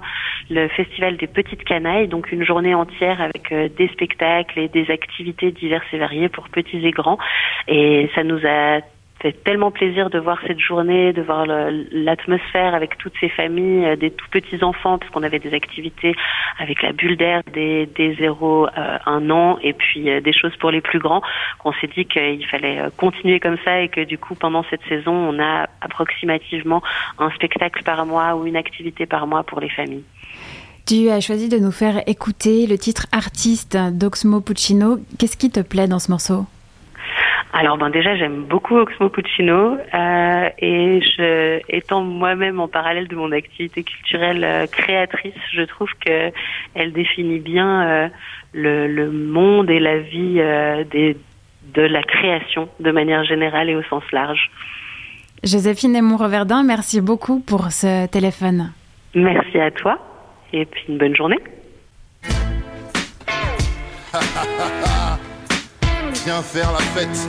le 0.50 0.68
festival 0.68 1.16
des 1.16 1.26
petites 1.26 1.64
canailles, 1.64 2.06
donc 2.06 2.30
une 2.30 2.44
journée 2.44 2.76
entière 2.76 3.20
avec 3.20 3.50
euh, 3.50 3.68
des 3.76 3.88
spectacles 3.88 4.60
et 4.60 4.68
des 4.68 4.88
activités 4.88 5.50
diverses 5.50 5.86
et 5.92 5.98
variées 5.98 6.28
pour 6.28 6.48
petits 6.48 6.86
et 6.86 6.92
grands. 6.92 7.18
Et 7.66 8.08
ça 8.14 8.22
nous 8.22 8.38
a 8.46 8.80
fait 9.20 9.32
tellement 9.44 9.70
plaisir 9.70 10.10
de 10.10 10.18
voir 10.18 10.38
cette 10.46 10.58
journée, 10.58 11.12
de 11.12 11.22
voir 11.22 11.46
l'atmosphère 11.46 12.74
avec 12.74 12.96
toutes 12.98 13.12
ces 13.20 13.28
familles, 13.28 13.84
euh, 13.84 13.96
des 13.96 14.10
tout 14.10 14.26
petits 14.30 14.62
enfants, 14.64 14.98
parce 14.98 15.10
qu'on 15.12 15.22
avait 15.22 15.38
des 15.38 15.54
activités 15.54 16.14
avec 16.58 16.82
la 16.82 16.92
bulle 16.92 17.16
d'air 17.16 17.42
des, 17.52 17.86
des 17.86 18.14
0 18.16 18.66
euh, 18.66 18.98
an 19.06 19.58
et 19.62 19.72
puis 19.72 20.10
euh, 20.10 20.20
des 20.20 20.32
choses 20.32 20.56
pour 20.56 20.70
les 20.70 20.80
plus 20.80 20.98
grands, 20.98 21.22
qu'on 21.58 21.72
s'est 21.74 21.90
dit 21.94 22.06
qu'il 22.06 22.46
fallait 22.46 22.80
continuer 22.96 23.40
comme 23.40 23.58
ça 23.64 23.80
et 23.80 23.88
que 23.88 24.04
du 24.04 24.18
coup 24.18 24.34
pendant 24.34 24.64
cette 24.70 24.82
saison 24.88 25.12
on 25.12 25.38
a 25.38 25.68
approximativement 25.80 26.82
un 27.18 27.30
spectacle 27.30 27.82
par 27.82 28.04
mois 28.06 28.34
ou 28.36 28.46
une 28.46 28.56
activité 28.56 29.06
par 29.06 29.26
mois 29.26 29.42
pour 29.42 29.60
les 29.60 29.68
familles. 29.68 30.04
Tu 30.86 31.08
as 31.10 31.20
choisi 31.20 31.48
de 31.48 31.58
nous 31.58 31.70
faire 31.70 32.02
écouter 32.08 32.66
le 32.66 32.78
titre 32.78 33.06
artiste 33.12 33.76
d'Oxmo 33.76 34.40
Puccino. 34.40 34.98
Qu'est-ce 35.18 35.36
qui 35.36 35.50
te 35.50 35.60
plaît 35.60 35.86
dans 35.86 35.98
ce 35.98 36.10
morceau? 36.10 36.46
Alors 37.52 37.78
ben 37.78 37.90
déjà 37.90 38.16
j'aime 38.16 38.44
beaucoup 38.44 38.76
Oxmo 38.76 39.08
Puccino 39.08 39.76
euh, 39.76 40.48
et 40.58 41.00
je, 41.00 41.60
étant 41.68 42.02
moi-même 42.02 42.60
en 42.60 42.68
parallèle 42.68 43.08
de 43.08 43.16
mon 43.16 43.32
activité 43.32 43.82
culturelle 43.82 44.44
euh, 44.44 44.66
créatrice, 44.68 45.34
je 45.52 45.62
trouve 45.62 45.88
que 46.04 46.30
elle 46.74 46.92
définit 46.92 47.40
bien 47.40 47.82
euh, 47.82 48.08
le, 48.52 48.86
le, 48.86 49.10
monde 49.10 49.68
et 49.68 49.80
la 49.80 49.98
vie 49.98 50.36
euh, 50.38 50.84
des, 50.84 51.16
de 51.74 51.82
la 51.82 52.02
création 52.02 52.68
de 52.78 52.92
manière 52.92 53.24
générale 53.24 53.68
et 53.68 53.74
au 53.74 53.82
sens 53.84 54.04
large. 54.12 54.50
Joséphine 55.42 55.96
Amour-Reverdin, 55.96 56.62
merci 56.62 57.00
beaucoup 57.00 57.40
pour 57.40 57.72
ce 57.72 58.06
téléphone. 58.06 58.72
Merci 59.14 59.58
à 59.58 59.72
toi 59.72 59.98
et 60.52 60.66
puis 60.66 60.84
une 60.88 60.98
bonne 60.98 61.16
journée. 61.16 61.38
Viens 66.24 66.42
faire 66.42 66.70
la 66.72 66.78
fête. 66.78 67.28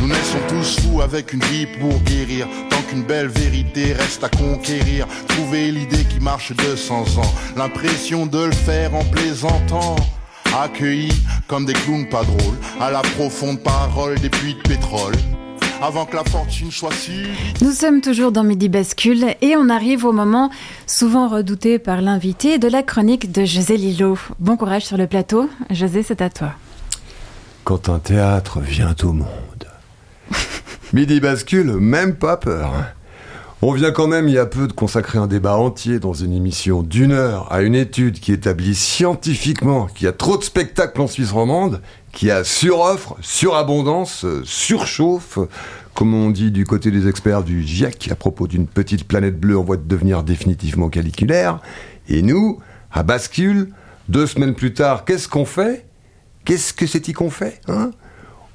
Nous 0.00 0.06
naissons 0.06 0.38
tous 0.48 0.80
fous 0.80 1.00
avec 1.02 1.32
une 1.32 1.42
vie 1.46 1.66
pour 1.66 1.98
guérir. 2.02 2.46
Tant 2.70 2.80
qu'une 2.82 3.02
belle 3.02 3.26
vérité 3.26 3.92
reste 3.94 4.22
à 4.22 4.28
conquérir. 4.28 5.08
Trouver 5.26 5.72
l'idée 5.72 6.04
qui 6.04 6.20
marche 6.20 6.52
de 6.52 6.76
100 6.76 7.18
ans. 7.18 7.34
L'impression 7.56 8.26
de 8.26 8.44
le 8.44 8.52
faire 8.52 8.94
en 8.94 9.04
plaisantant. 9.04 9.96
Accueillis 10.56 11.20
comme 11.48 11.66
des 11.66 11.72
clowns 11.72 12.08
pas 12.08 12.22
drôles. 12.22 12.58
À 12.80 12.92
la 12.92 13.02
profonde 13.02 13.60
parole 13.60 14.20
des 14.20 14.30
puits 14.30 14.54
de 14.54 14.68
pétrole. 14.68 15.16
Avant 15.82 16.06
que 16.06 16.16
la 16.16 16.24
fortune 16.24 16.70
soit 16.70 16.92
si. 16.92 17.22
Nous 17.62 17.72
sommes 17.72 18.00
toujours 18.00 18.32
dans 18.32 18.44
Midi 18.44 18.68
Bascule 18.68 19.34
et 19.40 19.56
on 19.56 19.68
arrive 19.68 20.04
au 20.04 20.12
moment 20.12 20.50
souvent 20.86 21.28
redouté 21.28 21.78
par 21.78 22.00
l'invité 22.00 22.58
de 22.58 22.68
la 22.68 22.82
chronique 22.82 23.30
de 23.30 23.44
José 23.44 23.76
Lillo. 23.76 24.18
Bon 24.40 24.56
courage 24.56 24.84
sur 24.84 24.96
le 24.96 25.06
plateau. 25.06 25.48
José, 25.70 26.02
c'est 26.02 26.20
à 26.20 26.30
toi. 26.30 26.52
Quand 27.64 27.88
un 27.88 27.98
théâtre 27.98 28.60
vient 28.60 28.94
au 29.02 29.12
monde. 29.12 29.68
Midi 30.92 31.20
Bascule, 31.20 31.72
même 31.72 32.16
pas 32.16 32.36
peur. 32.36 32.74
Hein. 32.74 32.86
On 33.60 33.72
vient 33.72 33.90
quand 33.90 34.06
même 34.06 34.28
il 34.28 34.34
y 34.34 34.38
a 34.38 34.46
peu 34.46 34.68
de 34.68 34.72
consacrer 34.72 35.18
un 35.18 35.26
débat 35.26 35.56
entier 35.56 35.98
dans 35.98 36.12
une 36.12 36.32
émission 36.32 36.82
d'une 36.82 37.12
heure 37.12 37.52
à 37.52 37.62
une 37.62 37.74
étude 37.74 38.20
qui 38.20 38.32
établit 38.32 38.74
scientifiquement 38.74 39.86
qu'il 39.86 40.04
y 40.04 40.08
a 40.08 40.12
trop 40.12 40.38
de 40.38 40.44
spectacles 40.44 41.00
en 41.00 41.08
Suisse 41.08 41.32
romande, 41.32 41.80
qu'il 42.12 42.28
y 42.28 42.30
a 42.30 42.44
suroffre, 42.44 43.16
surabondance, 43.20 44.24
surchauffe, 44.44 45.38
comme 45.94 46.14
on 46.14 46.30
dit 46.30 46.50
du 46.50 46.64
côté 46.64 46.90
des 46.90 47.08
experts 47.08 47.42
du 47.42 47.62
GIEC 47.62 48.08
à 48.10 48.14
propos 48.14 48.46
d'une 48.46 48.66
petite 48.66 49.06
planète 49.06 49.38
bleue 49.38 49.58
en 49.58 49.64
voie 49.64 49.76
de 49.76 49.82
devenir 49.82 50.22
définitivement 50.22 50.88
caliculaire. 50.88 51.60
Et 52.08 52.22
nous, 52.22 52.60
à 52.92 53.02
bascule, 53.02 53.70
deux 54.08 54.26
semaines 54.26 54.54
plus 54.54 54.72
tard, 54.74 55.04
qu'est-ce 55.04 55.28
qu'on 55.28 55.44
fait? 55.44 55.84
Qu'est-ce 56.44 56.72
que 56.72 56.86
c'est-y 56.86 57.12
qu'on 57.12 57.30
fait 57.30 57.60
hein? 57.68 57.90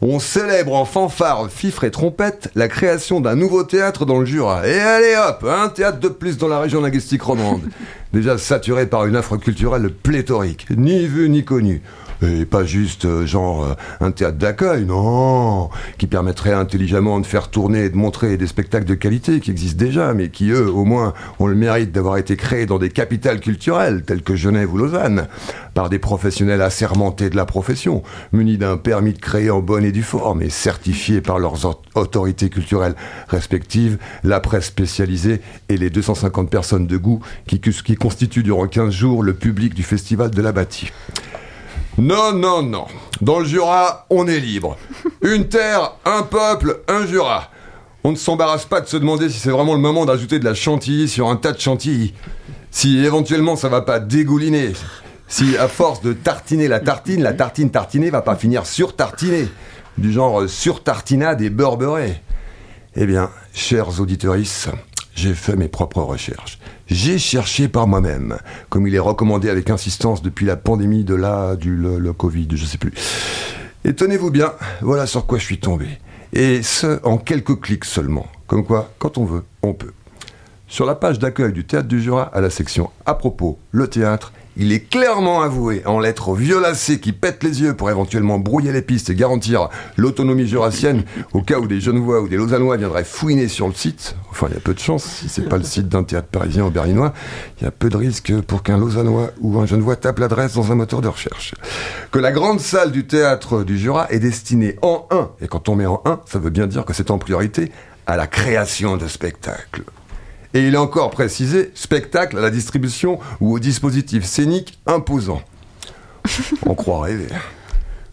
On 0.06 0.20
célèbre 0.20 0.74
en 0.74 0.84
fanfare, 0.84 1.50
fifre 1.50 1.86
et 1.86 1.92
trompette 1.92 2.50
la 2.56 2.68
création 2.68 3.22
d'un 3.22 3.36
nouveau 3.36 3.64
théâtre 3.64 4.06
dans 4.06 4.20
le 4.20 4.26
Jura. 4.26 4.68
Et 4.68 4.78
allez 4.78 5.16
hop, 5.16 5.46
un 5.50 5.70
théâtre 5.70 6.00
de 6.00 6.10
plus 6.10 6.38
dans 6.38 6.50
la 6.50 6.60
région 6.60 6.82
linguistique 6.82 7.22
romande. 7.22 7.62
Déjà 8.14 8.38
saturé 8.38 8.86
par 8.86 9.06
une 9.06 9.16
offre 9.16 9.38
culturelle 9.38 9.90
pléthorique, 9.90 10.68
ni 10.76 11.08
vue 11.08 11.30
ni 11.30 11.46
connue. 11.46 11.82
Et 12.26 12.46
pas 12.46 12.64
juste 12.64 13.06
euh, 13.06 13.26
genre 13.26 13.66
euh, 13.66 13.74
un 14.00 14.12
théâtre 14.12 14.38
d'accueil, 14.38 14.86
non, 14.86 15.70
qui 15.98 16.08
permettrait 16.08 16.54
intelligemment 16.54 17.20
de 17.20 17.26
faire 17.26 17.50
tourner 17.50 17.86
et 17.86 17.90
de 17.90 17.98
montrer 17.98 18.38
des 18.38 18.48
spectacles 18.48 18.86
de 18.86 18.94
qualité 18.94 19.40
qui 19.40 19.52
existent 19.52 19.84
déjà, 19.84 20.14
mais 20.14 20.30
qui 20.30 20.50
eux, 20.52 20.70
au 20.70 20.86
moins, 20.86 21.14
ont 21.40 21.48
le 21.48 21.56
mérite 21.56 21.92
d'avoir 21.92 22.18
été 22.18 22.38
créés 22.38 22.66
dans 22.66 22.80
des 22.80 22.90
capitales 22.90 23.40
culturelles 23.40 24.04
telles 24.04 24.22
que 24.22 24.36
Genève 24.36 24.74
ou 24.74 24.78
Lausanne, 24.78 25.28
par 25.74 25.90
des 25.90 26.00
professionnels 26.00 26.62
assermentés 26.62 27.30
de 27.30 27.36
la 27.36 27.46
profession, 27.46 28.04
munis 28.32 28.58
d'un 28.58 28.78
permis 28.78 29.14
de 29.14 29.20
créer 29.20 29.50
en 29.50 29.60
bonne 29.60 29.84
et 29.84 29.92
due 29.92 30.04
forme 30.04 30.42
et 30.42 30.50
certifiés 30.50 31.22
par 31.22 31.40
leurs 31.40 31.66
autorités 31.96 32.50
culturelles 32.50 32.96
respectives, 33.28 33.98
la 34.24 34.40
presse 34.40 34.66
spécialisée 34.66 35.42
et 35.70 35.78
les 35.78 35.90
250 35.90 36.50
personnes 36.50 36.88
de 36.88 36.98
goût 36.98 37.20
qui, 37.48 37.60
constituent 37.96 38.44
durant 38.44 38.68
15 38.68 38.94
jours 38.94 39.24
le 39.24 39.34
public 39.34 39.74
du 39.74 39.84
festival 39.84 40.32
de 40.32 40.42
la 40.42 40.52
bâtie. 40.52 40.92
Non, 41.98 42.34
non, 42.34 42.64
non. 42.64 42.86
Dans 43.22 43.40
le 43.40 43.46
Jura, 43.46 44.06
on 44.10 44.28
est 44.28 44.40
libre. 44.40 44.78
Une 45.22 45.48
terre, 45.48 45.94
un 46.06 46.24
peuple, 46.24 46.82
un 46.88 47.06
Jura. 47.06 47.50
On 48.04 48.12
ne 48.12 48.18
s'embarrasse 48.18 48.66
pas 48.66 48.82
de 48.82 48.88
se 48.88 48.98
demander 48.98 49.30
si 49.30 49.40
c'est 49.40 49.52
vraiment 49.52 49.74
le 49.74 49.80
moment 49.80 50.06
d'ajouter 50.06 50.40
de 50.40 50.46
la 50.46 50.56
chantilly 50.56 51.08
sur 51.08 51.30
un 51.30 51.36
tas 51.36 51.52
de 51.52 51.60
chantilly. 51.60 52.14
Si 52.72 52.98
éventuellement 52.98 53.56
ça 53.56 53.70
va 53.70 53.82
pas 53.82 54.00
dégouliner. 54.00 54.74
Si 55.28 55.56
à 55.58 55.68
force 55.68 56.02
de 56.02 56.14
tartiner 56.14 56.68
la 56.68 56.80
tartine, 56.80 57.24
la 57.24 57.34
tartine 57.34 57.70
tartinée 57.70 58.10
va 58.10 58.22
pas 58.22 58.36
finir 58.36 58.66
sur 58.66 58.96
tartinée. 58.96 59.48
Du 59.98 60.12
genre 60.12 60.50
sur 60.50 60.84
tartinade 60.84 61.42
et 61.42 61.50
beurre 61.50 61.78
beurré. 61.78 62.22
Eh 62.96 63.06
bien, 63.06 63.30
chers 63.54 64.00
auditeuristes, 64.02 64.70
j'ai 65.16 65.34
fait 65.34 65.56
mes 65.56 65.68
propres 65.68 66.02
recherches. 66.02 66.60
J'ai 66.88 67.18
cherché 67.18 67.68
par 67.68 67.88
moi-même, 67.88 68.38
comme 68.70 68.88
il 68.88 68.96
est 68.96 69.00
recommandé 69.00 69.50
avec 69.50 69.70
insistance 69.70 70.22
depuis 70.22 70.46
la 70.46 70.58
pandémie 70.58 71.04
de 71.04 71.16
la, 71.16 71.56
du 71.56 71.76
le, 71.76 72.14
Covid, 72.14 72.48
je 72.54 72.66
sais 72.66 72.78
plus. 72.78 72.94
Et 73.86 73.94
tenez-vous 73.94 74.32
bien, 74.32 74.54
voilà 74.82 75.06
sur 75.06 75.26
quoi 75.26 75.38
je 75.38 75.46
suis 75.46 75.60
tombé. 75.60 75.88
Et 76.34 76.64
ce, 76.64 77.00
en 77.06 77.18
quelques 77.18 77.60
clics 77.60 77.86
seulement. 77.86 78.28
Comme 78.48 78.66
quoi, 78.66 78.92
quand 79.00 79.18
on 79.18 79.26
veut, 79.26 79.44
on 79.62 79.74
peut. 79.74 79.94
Sur 80.68 80.86
la 80.86 80.96
page 80.96 81.20
d'accueil 81.20 81.54
du 81.54 81.66
Théâtre 81.66 81.88
du 81.88 82.02
Jura, 82.02 82.24
à 82.24 82.42
la 82.42 82.50
section 82.50 82.90
À 83.06 83.14
propos, 83.14 83.60
le 83.72 83.88
théâtre, 83.88 84.34
il 84.58 84.72
est 84.72 84.82
clairement 84.82 85.42
avoué 85.42 85.82
en 85.86 86.00
lettres 86.00 86.36
violacées 86.36 87.00
qui 87.00 87.12
pètent 87.12 87.44
les 87.44 87.62
yeux 87.62 87.74
pour 87.74 87.90
éventuellement 87.90 88.40
brouiller 88.40 88.72
les 88.72 88.82
pistes 88.82 89.10
et 89.10 89.16
garantir 89.16 89.70
l'autonomie 89.98 90.48
jurassienne 90.48 91.04
au 91.34 91.42
cas 91.42 91.60
où 91.60 91.68
des 91.68 91.82
Genevois 91.82 92.22
ou 92.22 92.28
des 92.28 92.38
Lausannois 92.38 92.78
viendraient 92.78 93.04
fouiner 93.04 93.48
sur 93.48 93.68
le 93.68 93.74
site. 93.74 94.16
Enfin, 94.30 94.48
il 94.50 94.54
y 94.54 94.58
a 94.58 94.60
peu 94.60 94.74
de 94.74 94.80
chance, 94.80 95.04
si 95.04 95.30
c'est 95.30 95.50
pas 95.50 95.58
le 95.58 95.64
site 95.64 95.90
d'un 95.90 96.04
théâtre 96.04 96.28
parisien 96.28 96.66
ou 96.66 96.70
berlinois, 96.70 97.14
il 97.60 97.64
y 97.64 97.68
a 97.68 97.72
peu 97.72 97.90
de 97.90 97.98
risques 97.98 98.34
pour 98.42 98.64
qu'un 98.64 98.78
Lausannois 98.78 99.32
ou 99.42 99.60
un 99.60 99.66
Genevois 99.66 99.96
tape 99.96 100.20
l'adresse 100.20 100.54
dans 100.54 100.72
un 100.72 100.76
moteur 100.76 101.02
de 101.02 101.08
recherche. 101.08 101.56
Que 102.12 102.20
la 102.20 102.32
grande 102.32 102.60
salle 102.60 102.92
du 102.92 103.06
théâtre 103.06 103.64
du 103.64 103.78
Jura 103.78 104.08
est 104.10 104.20
destinée 104.20 104.78
en 104.82 105.08
un, 105.12 105.32
et 105.42 105.48
quand 105.48 105.70
on 105.70 105.76
met 105.76 105.86
en 105.86 106.02
un, 106.06 106.20
ça 106.26 106.40
veut 106.40 106.50
bien 106.50 106.68
dire 106.68 106.86
que 106.86 106.94
c'est 106.94 107.12
en 107.12 107.18
priorité 107.18 107.72
à 108.06 108.18
la 108.18 108.28
création 108.28 108.98
de 108.98 109.08
spectacles. 109.08 109.84
Et 110.54 110.68
il 110.68 110.76
est 110.76 110.78
encore 110.78 111.10
précisé 111.10 111.72
spectacle 111.74 112.38
à 112.38 112.42
la 112.42 112.52
distribution 112.52 113.20
ou 113.42 113.54
au 113.54 113.60
dispositif 113.60 114.24
scénique 114.24 114.80
imposant. 114.86 115.42
On 116.66 116.76
croirait. 116.76 117.28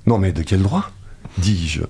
Non 0.07 0.19
mais 0.19 0.33
de 0.33 0.43
quel 0.43 0.63
droit? 0.63 0.91
Dis-je. 1.39 1.83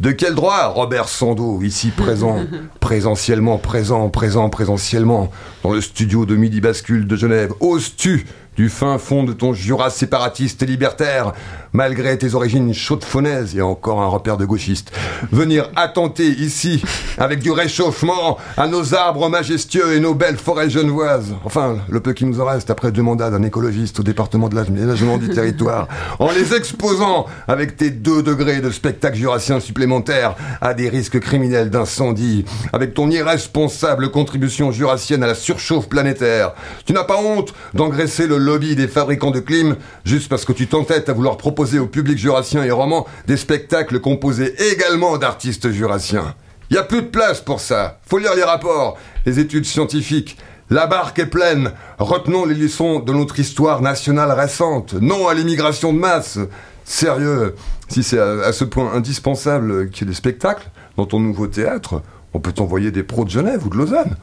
De 0.00 0.10
quel 0.10 0.34
droit, 0.34 0.66
Robert 0.66 1.08
Sando, 1.08 1.62
ici 1.62 1.90
présent, 1.90 2.40
présentiellement 2.80 3.58
présent, 3.58 4.08
présent, 4.08 4.50
présentiellement, 4.50 5.30
dans 5.62 5.70
le 5.70 5.80
studio 5.80 6.26
de 6.26 6.34
Midi 6.34 6.60
Bascule 6.60 7.06
de 7.06 7.14
Genève, 7.14 7.52
oses-tu 7.60 8.26
du 8.56 8.68
fin 8.68 8.98
fond 8.98 9.24
de 9.24 9.32
ton 9.32 9.54
Jura 9.54 9.90
séparatiste 9.90 10.62
et 10.62 10.66
libertaire, 10.66 11.32
malgré 11.72 12.18
tes 12.18 12.34
origines 12.34 12.74
chaude-faunaises 12.74 13.56
et 13.56 13.62
encore 13.62 14.02
un 14.02 14.06
repère 14.06 14.36
de 14.36 14.44
gauchiste. 14.44 14.92
Venir 15.30 15.70
attenter 15.74 16.28
ici, 16.28 16.82
avec 17.16 17.40
du 17.40 17.50
réchauffement, 17.50 18.36
à 18.56 18.66
nos 18.66 18.94
arbres 18.94 19.30
majestueux 19.30 19.94
et 19.94 20.00
nos 20.00 20.14
belles 20.14 20.36
forêts 20.36 20.68
genevoises. 20.68 21.34
Enfin, 21.44 21.78
le 21.88 22.00
peu 22.00 22.12
qui 22.12 22.26
nous 22.26 22.40
en 22.40 22.44
reste 22.44 22.70
après 22.70 22.92
deux 22.92 23.02
mandats 23.02 23.30
d'un 23.30 23.42
écologiste 23.42 24.00
au 24.00 24.02
département 24.02 24.48
de 24.48 24.54
l'aménagement 24.54 25.16
du 25.16 25.30
territoire, 25.30 25.88
en 26.18 26.30
les 26.30 26.54
exposant 26.54 27.26
avec 27.48 27.76
tes 27.76 27.90
deux 27.90 28.22
degrés 28.22 28.60
de 28.60 28.70
spectacle 28.70 29.16
jurassien 29.16 29.60
supplémentaires 29.60 30.36
à 30.60 30.74
des 30.74 30.90
risques 30.90 31.20
criminels 31.20 31.70
d'incendie, 31.70 32.44
avec 32.72 32.92
ton 32.92 33.10
irresponsable 33.10 34.10
contribution 34.10 34.72
jurassienne 34.72 35.22
à 35.22 35.26
la 35.26 35.34
surchauffe 35.34 35.88
planétaire. 35.88 36.52
Tu 36.84 36.92
n'as 36.92 37.04
pas 37.04 37.18
honte 37.18 37.54
d'engraisser 37.72 38.26
le 38.26 38.41
lobby 38.42 38.76
des 38.76 38.88
fabricants 38.88 39.30
de 39.30 39.40
clim 39.40 39.76
juste 40.04 40.28
parce 40.28 40.44
que 40.44 40.52
tu 40.52 40.66
t'entêtes 40.66 41.08
à 41.08 41.12
vouloir 41.12 41.36
proposer 41.36 41.78
au 41.78 41.86
public 41.86 42.18
jurassien 42.18 42.62
et 42.64 42.70
roman 42.70 43.06
des 43.26 43.36
spectacles 43.36 44.00
composés 44.00 44.54
également 44.72 45.18
d'artistes 45.18 45.70
jurassiens. 45.70 46.34
Y 46.70 46.78
a 46.78 46.82
plus 46.82 47.02
de 47.02 47.08
place 47.08 47.40
pour 47.40 47.60
ça. 47.60 47.98
Faut 48.06 48.18
lire 48.18 48.34
les 48.34 48.44
rapports, 48.44 48.96
les 49.26 49.38
études 49.38 49.66
scientifiques. 49.66 50.38
La 50.70 50.86
barque 50.86 51.18
est 51.18 51.26
pleine. 51.26 51.72
Retenons 51.98 52.46
les 52.46 52.54
leçons 52.54 53.00
de 53.00 53.12
notre 53.12 53.38
histoire 53.38 53.82
nationale 53.82 54.32
récente. 54.32 54.94
Non 54.94 55.28
à 55.28 55.34
l'immigration 55.34 55.92
de 55.92 55.98
masse. 55.98 56.38
Sérieux, 56.84 57.54
si 57.88 58.02
c'est 58.02 58.18
à, 58.18 58.52
ce 58.54 58.64
point 58.64 58.90
indispensable 58.94 59.90
qu'il 59.90 60.06
y 60.06 60.08
ait 60.08 60.12
des 60.12 60.16
spectacles 60.16 60.70
dans 60.96 61.04
ton 61.04 61.20
nouveau 61.20 61.46
théâtre, 61.46 62.02
on 62.32 62.40
peut 62.40 62.52
t'envoyer 62.52 62.90
des 62.90 63.02
pros 63.02 63.26
de 63.26 63.30
Genève 63.30 63.66
ou 63.66 63.68
de 63.68 63.76
Lausanne. 63.76 64.16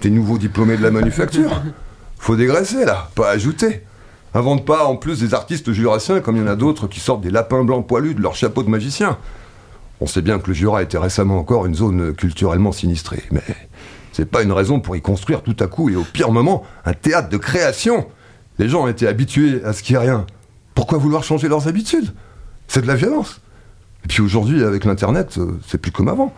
Des 0.00 0.08
nouveaux 0.08 0.38
diplômés 0.38 0.78
de 0.78 0.82
la 0.82 0.90
manufacture. 0.90 1.62
Faut 2.22 2.36
dégraisser 2.36 2.84
là, 2.84 3.10
pas 3.16 3.30
ajouter. 3.30 3.82
Invente 4.32 4.64
pas 4.64 4.84
en 4.84 4.94
plus 4.94 5.18
des 5.18 5.34
artistes 5.34 5.72
jurassiens 5.72 6.20
comme 6.20 6.36
il 6.36 6.42
y 6.42 6.44
en 6.44 6.46
a 6.46 6.54
d'autres 6.54 6.86
qui 6.86 7.00
sortent 7.00 7.20
des 7.20 7.32
lapins 7.32 7.64
blancs 7.64 7.84
poilus 7.84 8.14
de 8.14 8.22
leur 8.22 8.36
chapeau 8.36 8.62
de 8.62 8.68
magicien. 8.68 9.18
On 10.00 10.06
sait 10.06 10.22
bien 10.22 10.38
que 10.38 10.46
le 10.46 10.54
Jura 10.54 10.84
était 10.84 10.98
récemment 10.98 11.36
encore 11.36 11.66
une 11.66 11.74
zone 11.74 12.14
culturellement 12.14 12.70
sinistrée, 12.70 13.24
mais 13.32 13.42
c'est 14.12 14.30
pas 14.30 14.44
une 14.44 14.52
raison 14.52 14.78
pour 14.78 14.94
y 14.94 15.02
construire 15.02 15.42
tout 15.42 15.56
à 15.58 15.66
coup 15.66 15.90
et 15.90 15.96
au 15.96 16.04
pire 16.04 16.30
moment 16.30 16.62
un 16.84 16.92
théâtre 16.92 17.28
de 17.28 17.38
création. 17.38 18.06
Les 18.60 18.68
gens 18.68 18.84
ont 18.84 18.88
été 18.88 19.08
habitués 19.08 19.60
à 19.64 19.72
ce 19.72 19.82
qu'il 19.82 19.96
n'y 19.96 20.02
ait 20.04 20.06
rien. 20.06 20.24
Pourquoi 20.76 20.98
vouloir 20.98 21.24
changer 21.24 21.48
leurs 21.48 21.66
habitudes? 21.66 22.14
C'est 22.68 22.82
de 22.82 22.86
la 22.86 22.94
violence. 22.94 23.40
Et 24.04 24.06
puis 24.06 24.22
aujourd'hui, 24.22 24.62
avec 24.62 24.84
l'Internet, 24.84 25.38
euh, 25.38 25.58
c'est 25.66 25.78
plus 25.78 25.90
comme 25.90 26.06
avant. 26.06 26.32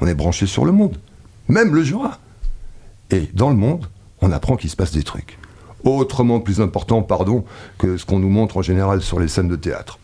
On 0.00 0.08
est 0.08 0.14
branché 0.14 0.46
sur 0.46 0.64
le 0.64 0.72
monde. 0.72 0.96
Même 1.46 1.72
le 1.72 1.84
Jura. 1.84 2.18
Et 3.12 3.30
dans 3.32 3.50
le 3.50 3.56
monde, 3.56 3.86
on 4.20 4.32
apprend 4.32 4.56
qu'il 4.56 4.70
se 4.70 4.76
passe 4.76 4.92
des 4.92 5.02
trucs. 5.02 5.38
Autrement 5.84 6.40
plus 6.40 6.60
importants, 6.60 7.02
pardon, 7.02 7.44
que 7.78 7.96
ce 7.96 8.04
qu'on 8.04 8.18
nous 8.18 8.28
montre 8.28 8.58
en 8.58 8.62
général 8.62 9.00
sur 9.00 9.18
les 9.18 9.28
scènes 9.28 9.48
de 9.48 9.56
théâtre. 9.56 9.98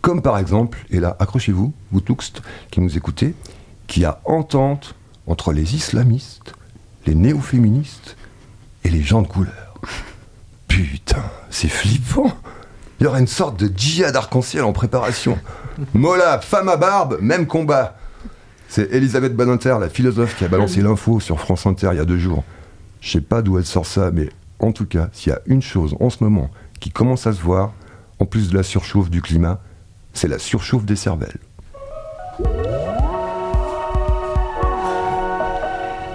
Comme 0.00 0.20
par 0.20 0.38
exemple, 0.38 0.84
et 0.90 0.98
là, 0.98 1.16
accrochez-vous, 1.20 1.72
vous 1.92 2.00
tous 2.00 2.32
qui 2.70 2.80
nous 2.80 2.96
écoutez, 2.96 3.34
qu'il 3.86 4.02
y 4.02 4.06
a 4.06 4.20
entente 4.24 4.96
entre 5.26 5.52
les 5.52 5.76
islamistes, 5.76 6.54
les 7.06 7.14
néo-féministes 7.14 8.16
et 8.84 8.90
les 8.90 9.02
gens 9.02 9.22
de 9.22 9.28
couleur. 9.28 9.74
Putain, 10.68 11.22
c'est 11.50 11.68
flippant. 11.68 12.32
Il 12.98 13.04
y 13.04 13.06
aurait 13.06 13.20
une 13.20 13.26
sorte 13.26 13.58
de 13.58 13.70
djihad 13.74 14.16
arc-en-ciel 14.16 14.64
en 14.64 14.72
préparation. 14.72 15.38
Mola, 15.94 16.40
femme 16.40 16.68
à 16.68 16.76
barbe, 16.76 17.18
même 17.20 17.46
combat. 17.46 17.96
C'est 18.68 18.90
Elisabeth 18.92 19.36
Badinter, 19.36 19.76
la 19.80 19.88
philosophe, 19.88 20.36
qui 20.36 20.44
a 20.44 20.48
balancé 20.48 20.80
l'info 20.80 21.20
sur 21.20 21.38
France 21.38 21.66
Inter 21.66 21.90
il 21.92 21.98
y 21.98 22.00
a 22.00 22.04
deux 22.04 22.18
jours. 22.18 22.42
Je 23.02 23.10
sais 23.10 23.20
pas 23.20 23.42
d'où 23.42 23.58
elle 23.58 23.66
sort 23.66 23.84
ça, 23.84 24.12
mais 24.12 24.28
en 24.60 24.70
tout 24.70 24.86
cas, 24.86 25.08
s'il 25.12 25.32
y 25.32 25.34
a 25.34 25.40
une 25.46 25.60
chose 25.60 25.96
en 25.98 26.08
ce 26.08 26.22
moment 26.22 26.50
qui 26.78 26.90
commence 26.90 27.26
à 27.26 27.32
se 27.32 27.42
voir, 27.42 27.72
en 28.20 28.26
plus 28.26 28.48
de 28.48 28.56
la 28.56 28.62
surchauffe 28.62 29.10
du 29.10 29.20
climat, 29.20 29.60
c'est 30.12 30.28
la 30.28 30.38
surchauffe 30.38 30.84
des 30.84 30.94
cervelles. 30.94 31.40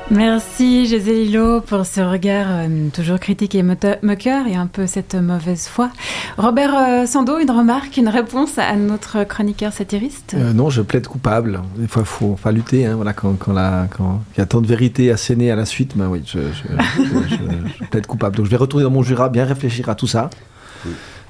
Merci 0.10 0.88
José 0.88 1.26
Lilo 1.26 1.60
pour 1.60 1.86
ce 1.86 2.00
regard 2.00 2.48
euh, 2.50 2.88
toujours 2.94 3.20
critique 3.20 3.56
et 3.56 3.64
moqueur 3.64 4.48
et 4.48 4.56
un 4.56 4.68
peu 4.68 4.88
cette 4.88 5.16
mauvaise 5.16 5.68
foi. 5.68 5.90
Robert 6.38 6.74
euh, 6.76 7.06
Sando, 7.06 7.38
une 7.40 7.52
remarque, 7.52 7.98
une 7.98 8.08
réponse 8.08 8.58
à 8.58 8.74
notre 8.78 9.26
chroniqueur 9.26 9.74
satiriste? 9.74 10.34
Euh, 10.36 10.54
Non, 10.54 10.70
je 10.70 10.82
plaide 10.82 11.08
coupable. 11.08 11.62
Des 11.76 11.88
fois, 11.88 12.04
il 12.04 12.06
faut, 12.06 12.38
faut, 12.42 12.52
lutter. 12.52 12.86
Hein, 12.86 12.96
voilà, 12.96 13.12
quand, 13.12 13.34
quand, 13.34 13.52
la, 13.52 13.88
quand, 13.98 14.24
il 14.36 14.40
y 14.40 14.42
a 14.42 14.46
tant 14.46 14.62
de 14.62 14.68
vérité 14.68 15.12
assénée 15.12 15.52
à 15.52 15.58
la 15.58 15.66
suite, 15.66 15.98
ben 15.98 16.08
oui, 16.08 16.24
je, 16.26 16.40
je, 16.40 17.84
plaide 17.92 18.08
coupable. 18.08 18.38
Donc 18.38 18.46
je 18.46 18.52
vais 18.52 18.58
retourner 18.58 18.86
dans 18.86 18.92
mon 18.92 19.04
Jura, 19.04 19.28
bien 19.28 19.44
réfléchir 19.44 19.90
à 19.90 19.96
tout 19.96 20.08
ça 20.08 20.30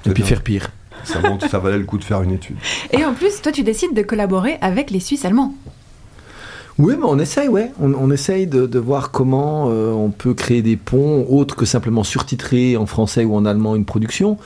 et 0.06 0.12
puis 0.12 0.22
faire 0.22 0.44
pire. 0.44 0.68
Ça 1.04 1.60
valait 1.60 1.80
le 1.80 1.86
coup 1.86 1.98
de 1.98 2.04
faire 2.04 2.22
une 2.22 2.32
étude. 2.32 2.58
Et 2.92 3.04
en 3.06 3.14
plus, 3.14 3.42
toi, 3.42 3.52
tu 3.52 3.64
décides 3.64 3.96
de 3.96 4.04
collaborer 4.04 4.60
avec 4.62 4.92
les 4.92 5.00
Suisses 5.00 5.26
allemands. 5.26 5.56
Oui, 6.80 6.94
mais 6.98 7.06
on 7.06 7.18
essaye, 7.18 7.48
ouais. 7.48 7.72
On, 7.80 8.12
essaye 8.12 8.46
de, 8.46 8.80
voir 8.80 9.10
comment 9.10 9.70
euh, 9.72 9.92
on 9.92 10.12
peut 10.12 10.36
créer 10.36 10.62
des 10.62 10.78
ponts 10.78 11.26
autres 11.28 11.56
que 11.56 11.66
simplement 11.66 12.04
surtitrer 12.04 12.78
en 12.78 12.86
français 12.86 13.26
ou 13.26 13.36
en 13.36 13.46
allemand 13.46 13.76
une 13.76 13.86
production. 13.86 14.38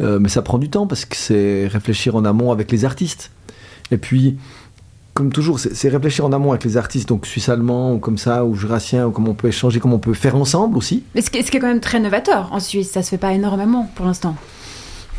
Euh, 0.00 0.20
mais 0.20 0.28
ça 0.28 0.42
prend 0.42 0.58
du 0.58 0.70
temps 0.70 0.86
parce 0.86 1.04
que 1.04 1.16
c'est 1.16 1.66
réfléchir 1.66 2.14
en 2.14 2.24
amont 2.24 2.52
avec 2.52 2.70
les 2.70 2.84
artistes. 2.84 3.32
Et 3.90 3.96
puis, 3.96 4.36
comme 5.14 5.32
toujours, 5.32 5.58
c'est 5.58 5.88
réfléchir 5.88 6.24
en 6.24 6.32
amont 6.32 6.52
avec 6.52 6.64
les 6.64 6.76
artistes, 6.76 7.08
donc 7.08 7.26
suisse-allemand 7.26 7.94
ou 7.94 7.98
comme 7.98 8.16
ça, 8.16 8.44
ou 8.44 8.54
jurassien, 8.54 9.06
ou 9.08 9.10
comment 9.10 9.32
on 9.32 9.34
peut 9.34 9.48
échanger, 9.48 9.80
comment 9.80 9.96
on 9.96 10.00
peut 10.00 10.14
faire 10.14 10.36
ensemble 10.36 10.78
aussi. 10.78 11.02
Mais 11.16 11.20
ce 11.20 11.30
qui 11.30 11.38
est, 11.38 11.58
quand 11.58 11.66
même 11.66 11.80
très 11.80 11.98
novateur 11.98 12.48
en 12.52 12.60
Suisse, 12.60 12.92
ça 12.92 13.02
se 13.02 13.10
fait 13.10 13.18
pas 13.18 13.32
énormément 13.32 13.90
pour 13.96 14.06
l'instant. 14.06 14.36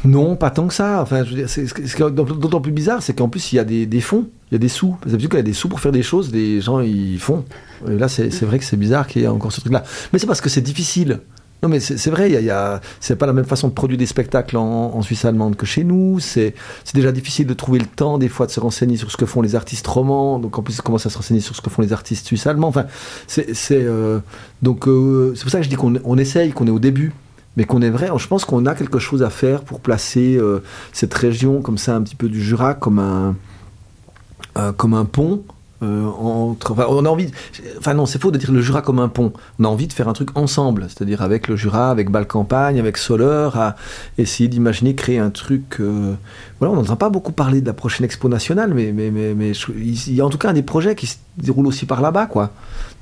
Non, 0.06 0.36
pas 0.36 0.50
tant 0.50 0.68
que 0.68 0.74
ça. 0.74 1.02
Enfin, 1.02 1.24
dire, 1.24 1.50
ce 1.50 2.10
d'autant 2.10 2.62
plus 2.62 2.72
bizarre, 2.72 3.02
c'est 3.02 3.14
qu'en 3.14 3.30
plus, 3.30 3.54
il 3.54 3.56
y 3.56 3.60
a 3.60 3.64
des, 3.64 4.02
fonds, 4.02 4.28
il 4.52 4.56
y 4.56 4.58
a 4.58 4.60
des 4.60 4.70
sous. 4.70 4.98
C'est 5.08 5.18
qu'il 5.18 5.34
y 5.34 5.38
a 5.38 5.42
des 5.42 5.54
sous 5.54 5.70
pour 5.70 5.80
faire 5.80 5.92
des 5.92 6.04
choses, 6.04 6.32
les 6.32 6.62
gens, 6.62 6.82
ils 6.82 7.20
font. 7.20 7.46
Et 7.88 7.98
là, 7.98 8.08
c'est 8.08 8.30
vrai 8.44 8.60
que 8.60 8.66
c'est 8.66 8.78
bizarre 8.78 9.08
qu'il 9.08 9.22
y 9.22 9.26
ait 9.26 9.30
encore 9.30 9.52
ce 9.52 9.62
truc-là. 9.62 9.84
Mais 10.12 10.20
c'est 10.20 10.28
parce 10.28 10.42
que 10.42 10.50
c'est 10.50 10.62
difficile. 10.62 11.22
Non, 11.62 11.70
mais 11.70 11.80
c'est 11.80 12.10
vrai, 12.10 12.30
il 12.30 12.44
y 12.44 12.50
a, 12.50 12.82
c'est 13.00 13.16
pas 13.16 13.26
la 13.26 13.32
même 13.32 13.46
façon 13.46 13.70
de 13.70 13.74
produire 13.74 13.98
des 13.98 14.06
spectacles 14.06 14.58
en, 14.58 15.02
Suisse 15.02 15.24
allemande 15.24 15.56
que 15.56 15.66
chez 15.66 15.86
nous. 15.86 16.20
C'est 16.20 16.54
déjà 16.94 17.14
difficile 17.14 17.48
de 17.48 17.54
trouver 17.54 17.80
le 17.80 17.86
temps, 17.86 18.18
des 18.18 18.28
fois, 18.28 18.48
de 18.48 18.52
se 18.52 18.60
renseigner 18.60 18.98
sur 18.98 19.10
ce 19.10 19.16
que 19.16 19.26
font 19.26 19.42
les 19.42 19.56
artistes 19.56 19.88
romans. 19.88 20.40
Donc, 20.40 20.60
en 20.60 20.62
plus, 20.62 20.82
commence 20.82 21.06
à 21.06 21.10
se 21.10 21.16
renseigner 21.16 21.40
sur 21.40 21.56
ce 21.56 21.62
que 21.62 21.70
font 21.70 21.82
les 21.82 21.94
artistes 21.94 22.26
suisses 22.26 22.48
allemands. 22.48 22.68
Enfin, 22.68 22.88
c'est 23.28 23.48
euh, 23.72 24.20
donc 24.62 24.90
euh, 24.90 25.32
c'est 25.36 25.44
pour 25.44 25.52
ça 25.52 25.60
que 25.60 25.64
je 25.64 25.70
dis 25.70 25.78
qu'on 25.78 26.18
essaye, 26.18 26.52
qu'on 26.52 26.68
est 26.68 26.72
au 26.72 26.80
début 26.80 27.14
mais 27.58 27.66
qu'on 27.66 27.82
est 27.82 27.90
vrai. 27.90 28.10
Je 28.18 28.28
pense 28.28 28.46
qu'on 28.46 28.66
a 28.66 28.76
quelque 28.76 29.00
chose 29.00 29.24
à 29.24 29.30
faire 29.30 29.62
pour 29.62 29.80
placer 29.80 30.38
euh, 30.38 30.64
cette 30.92 31.14
région 31.14 31.62
comme 31.62 31.78
ça, 31.78 31.96
un 31.96 32.02
petit 32.02 32.16
peu 32.16 32.30
du 32.30 32.42
Jura, 32.42 32.74
comme 32.74 33.00
un, 33.00 33.36
euh, 34.58 34.72
comme 34.72 34.94
un 34.94 35.06
pont. 35.06 35.44
Euh, 35.84 36.10
on 36.20 37.06
a 37.06 37.10
envie, 37.10 37.30
enfin 37.78 37.94
non, 37.94 38.06
c'est 38.06 38.22
faux 38.22 38.32
de 38.32 38.38
dire 38.38 38.52
le 38.52 38.62
Jura 38.62 38.82
comme 38.82 39.00
un 39.00 39.10
pont. 39.10 39.34
On 39.60 39.66
a 39.66 39.68
envie 39.68 39.88
de 39.88 39.94
faire 39.94 40.08
un 40.08 40.14
truc 40.14 40.30
ensemble, 40.36 40.88
c'est-à-dire 40.90 41.22
avec 41.22 41.48
le 41.48 41.56
Jura, 41.56 41.92
avec 41.92 42.10
Bâle-Campagne, 42.10 42.80
avec 42.80 42.98
Soleure, 42.98 43.58
à 43.58 43.76
essayer 44.18 44.50
d'imaginer 44.50 44.96
créer 44.96 45.20
un 45.20 45.30
truc. 45.30 45.80
voilà, 46.60 46.74
on 46.74 46.76
n'entend 46.76 46.96
pas 46.96 47.10
beaucoup 47.10 47.32
parler 47.32 47.62
de 47.62 47.66
la 47.68 47.74
prochaine 47.74 48.06
Expo 48.06 48.30
nationale, 48.30 48.74
mais 48.74 48.92
mais 48.92 49.52
il 49.76 50.14
y 50.14 50.22
a 50.22 50.26
en 50.26 50.30
tout 50.30 50.38
cas 50.38 50.54
des 50.54 50.64
projets 50.64 50.96
qui 50.96 51.08
se 51.08 51.18
déroulent 51.38 51.68
aussi 51.68 51.86
par 51.86 52.02
là-bas, 52.02 52.28
quoi. 52.28 52.52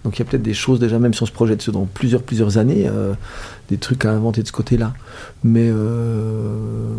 Donc 0.03 0.17
il 0.17 0.19
y 0.19 0.21
a 0.23 0.25
peut-être 0.25 0.43
des 0.43 0.53
choses 0.53 0.79
déjà, 0.79 0.99
même 0.99 1.13
si 1.13 1.21
on 1.21 1.25
se 1.25 1.31
projette 1.31 1.69
dans 1.69 1.85
plusieurs, 1.85 2.23
plusieurs 2.23 2.57
années, 2.57 2.87
euh, 2.87 3.13
des 3.69 3.77
trucs 3.77 4.05
à 4.05 4.11
inventer 4.11 4.41
de 4.41 4.47
ce 4.47 4.51
côté-là. 4.51 4.93
Mais 5.43 5.69
euh, 5.69 6.95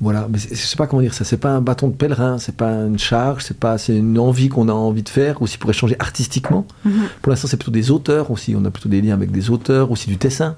voilà, 0.00 0.28
mais 0.30 0.38
je 0.38 0.54
sais 0.54 0.76
pas 0.76 0.86
comment 0.86 1.00
dire 1.00 1.14
ça. 1.14 1.24
C'est 1.24 1.38
pas 1.38 1.50
un 1.50 1.62
bâton 1.62 1.88
de 1.88 1.94
pèlerin, 1.94 2.38
c'est 2.38 2.54
pas 2.54 2.70
une 2.70 2.98
charge, 2.98 3.44
c'est 3.44 3.58
pas, 3.58 3.78
c'est 3.78 3.96
une 3.96 4.18
envie 4.18 4.48
qu'on 4.48 4.68
a 4.68 4.72
envie 4.72 5.02
de 5.02 5.08
faire, 5.08 5.40
aussi 5.40 5.56
pour 5.56 5.70
échanger 5.70 5.96
artistiquement. 5.98 6.66
Mhm. 6.84 7.08
Pour 7.22 7.30
l'instant, 7.30 7.48
c'est 7.48 7.56
plutôt 7.56 7.70
des 7.70 7.90
auteurs 7.90 8.30
aussi. 8.30 8.54
On 8.56 8.64
a 8.66 8.70
plutôt 8.70 8.90
des 8.90 9.00
liens 9.00 9.14
avec 9.14 9.30
des 9.30 9.48
auteurs, 9.48 9.90
aussi 9.90 10.08
du 10.08 10.16
dessin, 10.16 10.56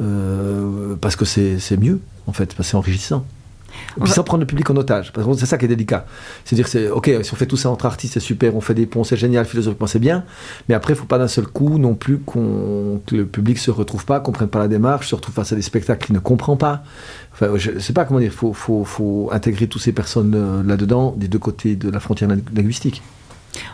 euh, 0.00 0.96
parce 1.00 1.14
que 1.14 1.24
c'est 1.24 1.60
c'est 1.60 1.76
mieux 1.76 2.00
en 2.26 2.32
fait, 2.32 2.54
parce 2.54 2.68
que 2.68 2.70
c'est 2.72 2.76
enrichissant. 2.76 3.24
Et 3.96 4.00
puis 4.00 4.10
sans 4.10 4.24
prendre 4.24 4.40
le 4.40 4.46
public 4.46 4.68
en 4.70 4.76
otage. 4.76 5.12
Parce 5.12 5.26
que 5.26 5.34
c'est 5.34 5.46
ça 5.46 5.58
qui 5.58 5.64
est 5.64 5.68
délicat. 5.68 6.06
C'est-à-dire, 6.44 6.68
c'est, 6.68 6.88
ok, 6.88 7.10
si 7.22 7.32
on 7.32 7.36
fait 7.36 7.46
tout 7.46 7.56
ça 7.56 7.70
entre 7.70 7.86
artistes, 7.86 8.14
c'est 8.14 8.20
super, 8.20 8.54
on 8.56 8.60
fait 8.60 8.74
des 8.74 8.86
ponts, 8.86 9.04
c'est 9.04 9.16
génial, 9.16 9.44
philosophiquement, 9.46 9.86
c'est 9.86 9.98
bien. 9.98 10.24
Mais 10.68 10.74
après, 10.74 10.92
il 10.92 10.96
ne 10.96 11.00
faut 11.00 11.06
pas 11.06 11.18
d'un 11.18 11.28
seul 11.28 11.46
coup 11.46 11.78
non 11.78 11.94
plus 11.94 12.18
qu'on, 12.18 13.00
que 13.06 13.16
le 13.16 13.26
public 13.26 13.58
se 13.58 13.70
retrouve 13.70 14.04
pas, 14.04 14.20
comprenne 14.20 14.48
pas 14.48 14.58
la 14.58 14.68
démarche, 14.68 15.08
se 15.08 15.14
retrouve 15.14 15.34
face 15.34 15.52
à 15.52 15.56
des 15.56 15.62
spectacles 15.62 16.06
qu'il 16.06 16.14
ne 16.14 16.20
comprend 16.20 16.56
pas. 16.56 16.82
Enfin, 17.32 17.56
je 17.56 17.72
ne 17.72 17.78
sais 17.78 17.92
pas 17.92 18.04
comment 18.04 18.20
dire, 18.20 18.30
il 18.30 18.36
faut, 18.36 18.52
faut, 18.52 18.84
faut, 18.84 19.28
intégrer 19.32 19.66
toutes 19.66 19.82
ces 19.82 19.92
personnes 19.92 20.34
euh, 20.34 20.62
là-dedans, 20.62 21.14
des 21.16 21.28
deux 21.28 21.38
côtés 21.38 21.76
de 21.76 21.90
la 21.90 22.00
frontière 22.00 22.30
linguistique. 22.54 23.02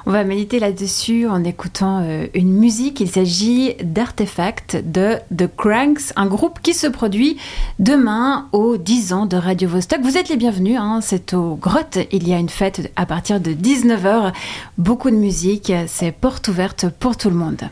On 0.06 0.10
va 0.10 0.24
méditer 0.24 0.58
là-dessus 0.58 1.26
en 1.26 1.44
écoutant 1.44 2.02
euh, 2.02 2.26
une 2.34 2.52
musique. 2.52 3.00
Il 3.00 3.08
s'agit 3.10 3.74
d'Artefact 3.82 4.82
de 4.84 5.16
The 5.36 5.48
Cranks, 5.56 6.12
un 6.16 6.26
groupe 6.26 6.60
qui 6.62 6.74
se 6.74 6.86
produit 6.86 7.36
demain 7.78 8.48
aux 8.52 8.76
10 8.76 9.12
ans 9.12 9.26
de 9.26 9.36
Radio 9.36 9.68
Vostok. 9.68 10.00
Vous 10.02 10.16
êtes 10.16 10.28
les 10.28 10.36
bienvenus, 10.36 10.78
hein. 10.78 11.00
c'est 11.02 11.34
aux 11.34 11.56
grottes. 11.56 11.98
Il 12.12 12.28
y 12.28 12.32
a 12.32 12.38
une 12.38 12.48
fête 12.48 12.92
à 12.96 13.06
partir 13.06 13.40
de 13.40 13.52
19h. 13.52 14.32
Beaucoup 14.78 15.10
de 15.10 15.16
musique, 15.16 15.72
c'est 15.86 16.12
porte 16.12 16.48
ouverte 16.48 16.86
pour 16.98 17.16
tout 17.16 17.30
le 17.30 17.36
monde. 17.36 17.68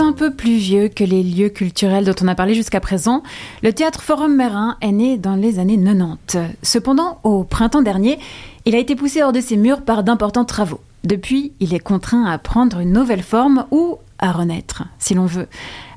Un 0.00 0.12
peu 0.12 0.32
plus 0.32 0.56
vieux 0.56 0.88
que 0.88 1.04
les 1.04 1.22
lieux 1.22 1.48
culturels 1.48 2.04
dont 2.04 2.14
on 2.22 2.28
a 2.28 2.34
parlé 2.34 2.54
jusqu'à 2.54 2.80
présent. 2.80 3.22
Le 3.62 3.72
théâtre 3.72 4.02
Forum 4.02 4.34
Mérin 4.34 4.76
est 4.80 4.92
né 4.92 5.16
dans 5.16 5.36
les 5.36 5.58
années 5.58 5.78
90. 5.78 6.38
Cependant, 6.62 7.18
au 7.22 7.44
printemps 7.44 7.82
dernier, 7.82 8.18
il 8.64 8.74
a 8.74 8.78
été 8.78 8.96
poussé 8.96 9.22
hors 9.22 9.32
de 9.32 9.40
ses 9.40 9.56
murs 9.56 9.82
par 9.82 10.04
d'importants 10.04 10.44
travaux. 10.44 10.80
Depuis, 11.04 11.52
il 11.60 11.74
est 11.74 11.80
contraint 11.80 12.24
à 12.24 12.38
prendre 12.38 12.80
une 12.80 12.92
nouvelle 12.92 13.22
forme 13.22 13.66
ou 13.70 13.98
à 14.18 14.32
renaître, 14.32 14.84
si 14.98 15.14
l'on 15.14 15.26
veut. 15.26 15.48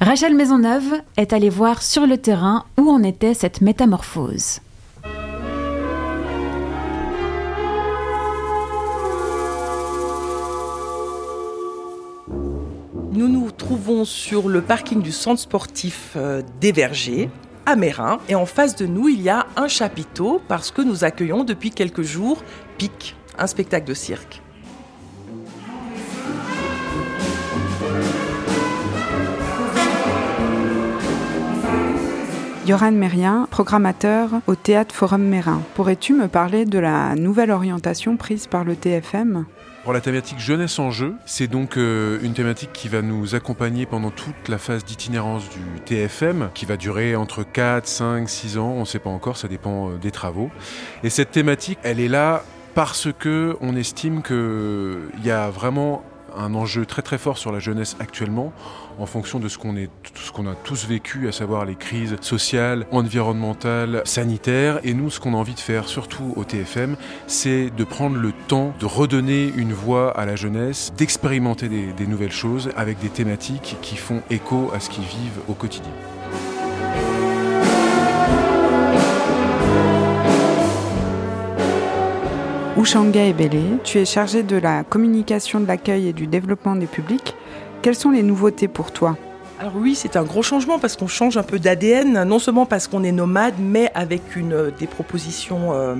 Rachel 0.01 0.35
Maisonneuve 0.35 1.01
est 1.15 1.33
allée 1.33 1.49
voir 1.49 1.81
sur 1.81 2.05
le 2.05 2.17
terrain 2.17 2.65
où 2.77 2.89
en 2.89 3.03
était 3.03 3.33
cette 3.33 3.61
métamorphose. 3.61 4.59
Trouvons 13.57 14.05
sur 14.05 14.47
le 14.47 14.61
parking 14.61 15.01
du 15.01 15.11
centre 15.11 15.41
sportif 15.41 16.13
euh, 16.15 16.41
des 16.61 16.71
Vergers, 16.71 17.29
à 17.65 17.75
Mérin. 17.75 18.19
Et 18.29 18.35
en 18.35 18.45
face 18.45 18.75
de 18.75 18.85
nous, 18.85 19.09
il 19.09 19.21
y 19.21 19.29
a 19.29 19.47
un 19.57 19.67
chapiteau 19.67 20.41
parce 20.47 20.71
que 20.71 20.81
nous 20.81 21.03
accueillons 21.03 21.43
depuis 21.43 21.71
quelques 21.71 22.03
jours 22.03 22.43
PIC, 22.77 23.15
un 23.37 23.47
spectacle 23.47 23.87
de 23.87 23.93
cirque. 23.93 24.41
Yoran 32.67 32.91
Mérien, 32.91 33.47
programmateur 33.49 34.29
au 34.45 34.55
Théâtre 34.55 34.93
Forum 34.93 35.23
Mérin. 35.23 35.61
Pourrais-tu 35.75 36.13
me 36.13 36.27
parler 36.27 36.65
de 36.65 36.79
la 36.79 37.15
nouvelle 37.15 37.51
orientation 37.51 38.17
prise 38.17 38.47
par 38.47 38.65
le 38.65 38.75
TFM 38.75 39.45
la 39.93 40.01
thématique 40.01 40.39
jeunesse 40.39 40.79
en 40.79 40.91
jeu, 40.91 41.15
c'est 41.25 41.47
donc 41.47 41.77
euh, 41.77 42.19
une 42.21 42.33
thématique 42.33 42.71
qui 42.73 42.87
va 42.87 43.01
nous 43.01 43.35
accompagner 43.35 43.85
pendant 43.85 44.11
toute 44.11 44.47
la 44.47 44.57
phase 44.57 44.83
d'itinérance 44.85 45.49
du 45.49 45.81
TFM, 45.81 46.49
qui 46.53 46.65
va 46.65 46.77
durer 46.77 47.15
entre 47.15 47.43
4, 47.43 47.87
5, 47.87 48.29
6 48.29 48.57
ans, 48.57 48.71
on 48.71 48.81
ne 48.81 48.85
sait 48.85 48.99
pas 48.99 49.09
encore, 49.09 49.37
ça 49.37 49.47
dépend 49.47 49.89
euh, 49.89 49.97
des 49.97 50.11
travaux. 50.11 50.49
Et 51.03 51.09
cette 51.09 51.31
thématique, 51.31 51.79
elle 51.83 51.99
est 51.99 52.07
là 52.07 52.43
parce 52.75 53.07
que 53.17 53.57
on 53.61 53.75
estime 53.75 54.21
qu'il 54.21 55.23
y 55.23 55.31
a 55.31 55.49
vraiment 55.49 56.03
un 56.37 56.53
enjeu 56.55 56.85
très 56.85 57.01
très 57.01 57.17
fort 57.17 57.37
sur 57.37 57.51
la 57.51 57.59
jeunesse 57.59 57.95
actuellement 57.99 58.53
en 58.99 59.05
fonction 59.05 59.39
de 59.39 59.47
ce 59.47 59.57
qu'on 59.57 59.75
a 59.75 60.55
tous 60.63 60.87
vécu, 60.87 61.27
à 61.27 61.31
savoir 61.31 61.65
les 61.65 61.75
crises 61.75 62.15
sociales, 62.21 62.85
environnementales, 62.91 64.01
sanitaires. 64.05 64.79
Et 64.83 64.93
nous, 64.93 65.09
ce 65.09 65.19
qu'on 65.19 65.33
a 65.33 65.37
envie 65.37 65.53
de 65.53 65.59
faire, 65.59 65.87
surtout 65.87 66.33
au 66.35 66.43
TFM, 66.43 66.95
c'est 67.27 67.69
de 67.69 67.83
prendre 67.83 68.17
le 68.17 68.31
temps 68.47 68.73
de 68.79 68.85
redonner 68.85 69.51
une 69.55 69.73
voix 69.73 70.17
à 70.17 70.25
la 70.25 70.35
jeunesse, 70.35 70.93
d'expérimenter 70.97 71.69
des 71.69 72.07
nouvelles 72.07 72.31
choses 72.31 72.69
avec 72.75 72.99
des 72.99 73.09
thématiques 73.09 73.77
qui 73.81 73.97
font 73.97 74.21
écho 74.29 74.71
à 74.73 74.79
ce 74.79 74.89
qu'ils 74.89 75.05
vivent 75.05 75.39
au 75.47 75.53
quotidien. 75.53 75.93
Oushanga 82.77 83.25
Ebele, 83.25 83.79
tu 83.83 83.97
es 83.97 84.05
chargé 84.05 84.43
de 84.43 84.55
la 84.55 84.83
communication 84.83 85.59
de 85.59 85.65
l'accueil 85.65 86.09
et 86.09 86.13
du 86.13 86.27
développement 86.27 86.75
des 86.75 86.85
publics 86.85 87.35
quelles 87.81 87.95
sont 87.95 88.11
les 88.11 88.23
nouveautés 88.23 88.67
pour 88.67 88.91
toi? 88.91 89.17
Alors 89.59 89.73
oui, 89.75 89.95
c'est 89.95 90.15
un 90.17 90.23
gros 90.23 90.43
changement 90.43 90.77
parce 90.77 90.95
qu'on 90.95 91.07
change 91.07 91.37
un 91.37 91.43
peu 91.43 91.57
d'ADN, 91.57 92.23
non 92.23 92.37
seulement 92.37 92.65
parce 92.65 92.87
qu'on 92.87 93.03
est 93.03 93.11
nomade, 93.11 93.55
mais 93.59 93.89
avec 93.95 94.35
une, 94.35 94.53
euh, 94.53 94.71
des 94.77 94.87
propositions 94.87 95.73
euh, 95.73 95.95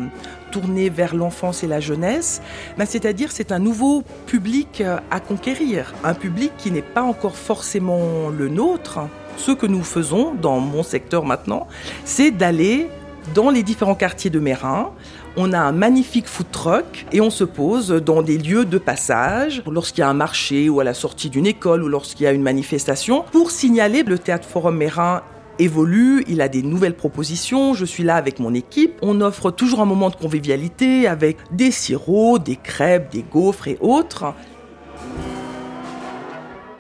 tournées 0.52 0.90
vers 0.90 1.16
l'enfance 1.16 1.64
et 1.64 1.68
la 1.68 1.80
jeunesse. 1.80 2.42
Ben, 2.78 2.86
C'est-à-dire 2.86 3.32
c'est 3.32 3.52
un 3.52 3.60
nouveau 3.60 4.04
public 4.28 4.82
euh, 4.82 4.98
à 5.10 5.20
conquérir, 5.20 5.94
un 6.04 6.14
public 6.14 6.52
qui 6.58 6.72
n'est 6.72 6.82
pas 6.82 7.04
encore 7.04 7.36
forcément 7.36 8.30
le 8.30 8.50
nôtre. 8.50 9.00
Ce 9.38 9.52
que 9.52 9.66
nous 9.66 9.84
faisons 9.84 10.36
dans 10.36 10.60
mon 10.60 10.84
secteur 10.84 11.26
maintenant, 11.26 11.68
c'est 12.06 12.32
d'aller 12.32 12.90
dans 13.34 13.50
les 13.50 13.64
différents 13.64 13.96
quartiers 13.96 14.30
de 14.30 14.40
Mérin. 14.40 14.92
On 15.40 15.54
a 15.54 15.60
un 15.60 15.72
magnifique 15.72 16.26
food 16.26 16.50
truck 16.52 17.06
et 17.12 17.22
on 17.22 17.30
se 17.30 17.44
pose 17.44 17.90
dans 17.90 18.24
des 18.24 18.40
lieux 18.40 18.66
de 18.66 18.80
passage 18.80 19.62
lorsqu'il 19.70 20.02
y 20.02 20.04
a 20.04 20.10
un 20.10 20.16
marché 20.16 20.68
ou 20.68 20.80
à 20.80 20.84
la 20.84 20.96
sortie 20.96 21.30
d'une 21.30 21.46
école 21.46 21.84
ou 21.84 21.88
lorsqu'il 21.88 22.24
y 22.24 22.28
a 22.28 22.32
une 22.32 22.42
manifestation 22.42 23.24
pour 23.32 23.52
signaler 23.52 24.02
le 24.02 24.18
théâtre 24.18 24.48
Forum 24.50 24.78
Mérin 24.78 25.22
évolue, 25.60 26.24
il 26.28 26.42
a 26.42 26.48
des 26.48 26.64
nouvelles 26.64 26.96
propositions, 26.96 27.76
je 27.76 27.86
suis 27.86 28.02
là 28.02 28.16
avec 28.16 28.40
mon 28.40 28.56
équipe, 28.56 28.94
on 29.04 29.22
offre 29.22 29.52
toujours 29.52 29.80
un 29.80 29.86
moment 29.86 30.10
de 30.10 30.16
convivialité 30.16 31.08
avec 31.08 31.38
des 31.52 31.70
sirops, 31.70 32.44
des 32.44 32.56
crêpes, 32.56 33.12
des 33.12 33.22
gaufres 33.22 33.68
et 33.68 33.78
autres. 33.80 34.34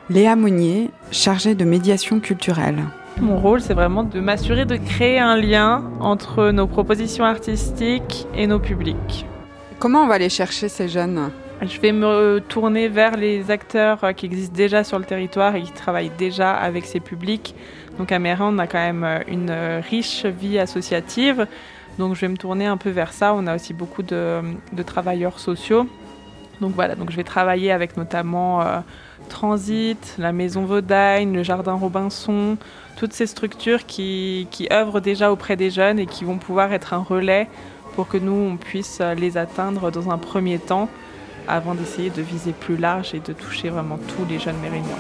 Léa 0.10 0.36
Monnier, 0.36 0.90
chargée 1.12 1.54
de 1.54 1.64
médiation 1.64 2.20
culturelle. 2.20 2.86
Mon 3.22 3.38
rôle, 3.40 3.62
c'est 3.62 3.74
vraiment 3.74 4.04
de 4.04 4.20
m'assurer 4.20 4.66
de 4.66 4.78
créer 4.78 5.20
un 5.20 5.36
lien 5.36 5.84
entre 6.00 6.52
nos 6.52 6.68
propositions 6.68 7.26
artistiques 7.26 8.28
et 8.36 8.46
nos 8.46 8.60
publics. 8.60 9.26
Comment 9.80 10.04
on 10.04 10.08
va 10.08 10.16
aller 10.16 10.30
chercher 10.30 10.70
ces 10.70 10.88
jeunes? 10.88 11.32
Je 11.64 11.82
vais 11.82 11.92
me 11.92 12.40
tourner 12.40 12.88
vers 12.88 13.18
les 13.18 13.50
acteurs 13.50 14.14
qui 14.16 14.28
existent 14.28 14.56
déjà 14.56 14.84
sur 14.84 15.00
le 15.00 15.06
territoire 15.06 15.56
et 15.56 15.64
qui 15.64 15.72
travaillent 15.72 16.12
déjà 16.16 16.54
avec 16.54 16.86
ces 16.86 17.00
publics. 17.00 17.56
Donc 17.98 18.12
à 18.12 18.20
Mérin, 18.20 18.54
on 18.54 18.60
a 18.60 18.68
quand 18.68 18.78
même 18.78 19.24
une 19.28 19.52
riche 19.90 20.26
vie 20.26 20.60
associative. 20.60 21.48
Donc 21.98 22.14
je 22.14 22.22
vais 22.22 22.28
me 22.28 22.38
tourner 22.38 22.68
un 22.68 22.78
peu 22.78 22.92
vers 22.92 23.14
ça. 23.14 23.34
On 23.34 23.48
a 23.48 23.56
aussi 23.56 23.74
beaucoup 23.74 24.04
de, 24.04 24.42
de 24.72 24.84
travailleurs 24.84 25.40
sociaux. 25.40 25.88
Donc 26.62 26.74
voilà, 26.74 26.96
donc 26.96 27.10
je 27.12 27.16
vais 27.16 27.24
travailler 27.24 27.72
avec 27.72 27.98
notamment 27.98 28.62
euh, 28.62 28.80
Transit, 29.30 30.16
la 30.18 30.32
Maison 30.32 30.66
Vaudagne, 30.66 31.34
le 31.34 31.44
Jardin 31.44 31.74
Robinson, 31.74 32.58
toutes 32.98 33.14
ces 33.14 33.28
structures 33.28 33.86
qui, 33.86 34.48
qui, 34.52 34.68
œuvrent 34.74 35.00
déjà 35.00 35.32
auprès 35.32 35.56
des 35.56 35.70
jeunes 35.70 36.00
et 36.00 36.08
qui 36.08 36.26
vont 36.26 36.40
pouvoir 36.40 36.74
être 36.74 36.94
un 36.94 36.98
relais 36.98 37.48
pour 37.96 38.08
que 38.08 38.18
nous, 38.18 38.34
on 38.34 38.58
puisse 38.58 39.02
les 39.18 39.38
atteindre 39.38 39.92
dans 39.92 40.10
un 40.10 40.18
premier 40.18 40.60
temps 40.60 40.90
avant 41.48 41.76
d'essayer 41.76 42.10
de 42.10 42.22
viser 42.22 42.52
plus 42.52 42.76
large 42.76 43.14
et 43.14 43.20
de 43.20 43.34
toucher 43.34 43.70
vraiment 43.70 43.98
tous 43.98 44.26
les 44.30 44.40
jeunes 44.40 44.58
mérinois. 44.58 44.98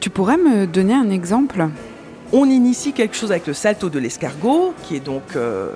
Tu 0.00 0.10
pourrais 0.10 0.36
me 0.36 0.66
donner 0.66 0.94
un 0.94 1.10
exemple? 1.10 1.68
On 2.32 2.46
initie 2.46 2.92
quelque 2.92 3.16
chose 3.16 3.30
avec 3.30 3.46
le 3.46 3.54
Salto 3.54 3.88
de 3.88 3.98
l'escargot, 3.98 4.74
qui 4.84 4.96
est 4.96 5.00
donc 5.00 5.36
euh, 5.36 5.68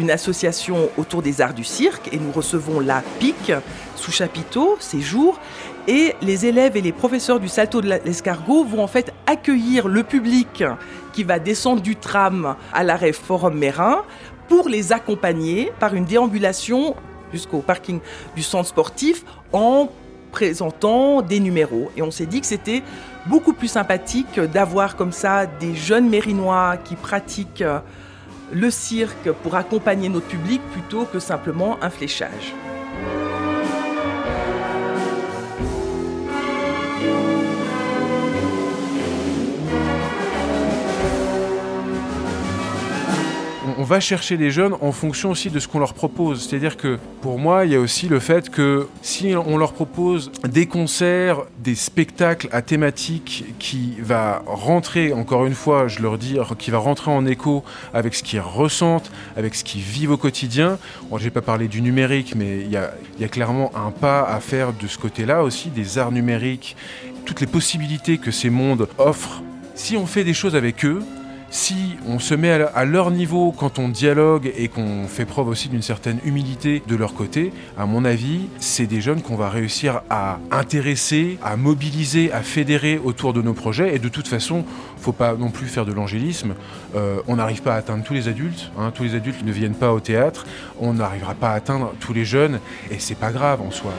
une 0.00 0.10
association 0.10 0.88
autour 0.96 1.22
des 1.22 1.40
arts 1.42 1.54
du 1.54 1.62
cirque 1.62 2.08
et 2.12 2.18
nous 2.18 2.32
recevons 2.32 2.80
la 2.80 3.02
PIC 3.18 3.52
sous 3.96 4.10
chapiteau 4.10 4.76
ces 4.80 5.00
jours 5.00 5.38
et 5.86 6.14
les 6.22 6.46
élèves 6.46 6.76
et 6.76 6.80
les 6.80 6.92
professeurs 6.92 7.38
du 7.38 7.48
salto 7.48 7.82
de 7.82 7.88
l'escargot 7.88 8.64
vont 8.64 8.82
en 8.82 8.86
fait 8.86 9.12
accueillir 9.26 9.88
le 9.88 10.02
public 10.02 10.64
qui 11.12 11.22
va 11.22 11.38
descendre 11.38 11.82
du 11.82 11.96
tram 11.96 12.56
à 12.72 12.82
l'arrêt 12.82 13.12
Forum 13.12 13.58
Mérin 13.58 14.02
pour 14.48 14.68
les 14.68 14.92
accompagner 14.92 15.70
par 15.78 15.94
une 15.94 16.06
déambulation 16.06 16.96
jusqu'au 17.30 17.58
parking 17.58 18.00
du 18.34 18.42
centre 18.42 18.68
sportif 18.68 19.24
en 19.52 19.90
présentant 20.32 21.22
des 21.22 21.40
numéros. 21.40 21.90
Et 21.96 22.02
on 22.02 22.10
s'est 22.10 22.26
dit 22.26 22.40
que 22.40 22.46
c'était 22.46 22.82
beaucoup 23.26 23.52
plus 23.52 23.68
sympathique 23.68 24.40
d'avoir 24.40 24.96
comme 24.96 25.12
ça 25.12 25.46
des 25.46 25.74
jeunes 25.74 26.08
mérinois 26.08 26.78
qui 26.78 26.96
pratiquent 26.96 27.64
le 28.52 28.70
cirque 28.70 29.30
pour 29.42 29.54
accompagner 29.54 30.08
notre 30.08 30.26
public 30.26 30.60
plutôt 30.72 31.04
que 31.04 31.18
simplement 31.18 31.78
un 31.82 31.90
fléchage. 31.90 32.54
Va 43.90 43.98
chercher 43.98 44.36
les 44.36 44.52
jeunes 44.52 44.76
en 44.82 44.92
fonction 44.92 45.32
aussi 45.32 45.50
de 45.50 45.58
ce 45.58 45.66
qu'on 45.66 45.80
leur 45.80 45.94
propose. 45.94 46.46
C'est-à-dire 46.46 46.76
que 46.76 47.00
pour 47.22 47.40
moi, 47.40 47.66
il 47.66 47.72
y 47.72 47.74
a 47.74 47.80
aussi 47.80 48.06
le 48.06 48.20
fait 48.20 48.48
que 48.48 48.86
si 49.02 49.34
on 49.34 49.58
leur 49.58 49.72
propose 49.72 50.30
des 50.48 50.66
concerts, 50.66 51.38
des 51.58 51.74
spectacles 51.74 52.48
à 52.52 52.62
thématique 52.62 53.46
qui 53.58 53.96
va 53.98 54.44
rentrer, 54.46 55.12
encore 55.12 55.44
une 55.44 55.56
fois, 55.56 55.88
je 55.88 56.02
leur 56.02 56.18
dis, 56.18 56.38
qui 56.56 56.70
va 56.70 56.78
rentrer 56.78 57.10
en 57.10 57.26
écho 57.26 57.64
avec 57.92 58.14
ce 58.14 58.22
qu'ils 58.22 58.38
ressentent, 58.38 59.10
avec 59.36 59.56
ce 59.56 59.64
qu'ils 59.64 59.82
vivent 59.82 60.12
au 60.12 60.16
quotidien. 60.16 60.78
Bon, 61.10 61.18
je 61.18 61.24
n'ai 61.24 61.30
pas 61.30 61.42
parlé 61.42 61.66
du 61.66 61.82
numérique, 61.82 62.36
mais 62.36 62.60
il 62.60 62.70
y 62.70 62.76
a 63.24 63.28
clairement 63.28 63.72
un 63.74 63.90
pas 63.90 64.22
à 64.22 64.38
faire 64.38 64.72
de 64.72 64.86
ce 64.86 64.98
côté-là 64.98 65.42
aussi, 65.42 65.68
des 65.68 65.98
arts 65.98 66.12
numériques, 66.12 66.76
toutes 67.24 67.40
les 67.40 67.48
possibilités 67.48 68.18
que 68.18 68.30
ces 68.30 68.50
mondes 68.50 68.86
offrent. 68.98 69.42
Si 69.74 69.96
on 69.96 70.06
fait 70.06 70.22
des 70.22 70.34
choses 70.34 70.54
avec 70.54 70.84
eux, 70.84 71.02
si 71.50 71.96
on 72.06 72.20
se 72.20 72.34
met 72.34 72.50
à 72.50 72.84
leur 72.84 73.10
niveau 73.10 73.52
quand 73.52 73.80
on 73.80 73.88
dialogue 73.88 74.52
et 74.56 74.68
qu'on 74.68 75.08
fait 75.08 75.24
preuve 75.24 75.48
aussi 75.48 75.68
d'une 75.68 75.82
certaine 75.82 76.18
humilité 76.24 76.80
de 76.86 76.94
leur 76.94 77.12
côté, 77.12 77.52
à 77.76 77.86
mon 77.86 78.04
avis, 78.04 78.48
c'est 78.58 78.86
des 78.86 79.00
jeunes 79.00 79.20
qu'on 79.20 79.34
va 79.34 79.50
réussir 79.50 80.02
à 80.10 80.38
intéresser, 80.52 81.38
à 81.42 81.56
mobiliser, 81.56 82.30
à 82.32 82.42
fédérer 82.42 83.00
autour 83.02 83.32
de 83.32 83.42
nos 83.42 83.52
projets. 83.52 83.94
Et 83.96 83.98
de 83.98 84.08
toute 84.08 84.28
façon, 84.28 84.64
faut 84.98 85.12
pas 85.12 85.34
non 85.34 85.50
plus 85.50 85.66
faire 85.66 85.86
de 85.86 85.92
l'angélisme. 85.92 86.54
Euh, 86.94 87.20
on 87.26 87.36
n'arrive 87.36 87.62
pas 87.62 87.74
à 87.74 87.78
atteindre 87.78 88.04
tous 88.04 88.14
les 88.14 88.28
adultes. 88.28 88.70
Hein. 88.78 88.92
tous 88.94 89.02
les 89.02 89.14
adultes 89.16 89.44
ne 89.44 89.52
viennent 89.52 89.74
pas 89.74 89.92
au 89.92 90.00
théâtre. 90.00 90.46
On 90.78 90.94
n'arrivera 90.94 91.34
pas 91.34 91.50
à 91.50 91.54
atteindre 91.54 91.94
tous 91.98 92.12
les 92.12 92.24
jeunes. 92.24 92.60
Et 92.92 93.00
c'est 93.00 93.18
pas 93.18 93.32
grave 93.32 93.60
en 93.60 93.72
soi 93.72 93.92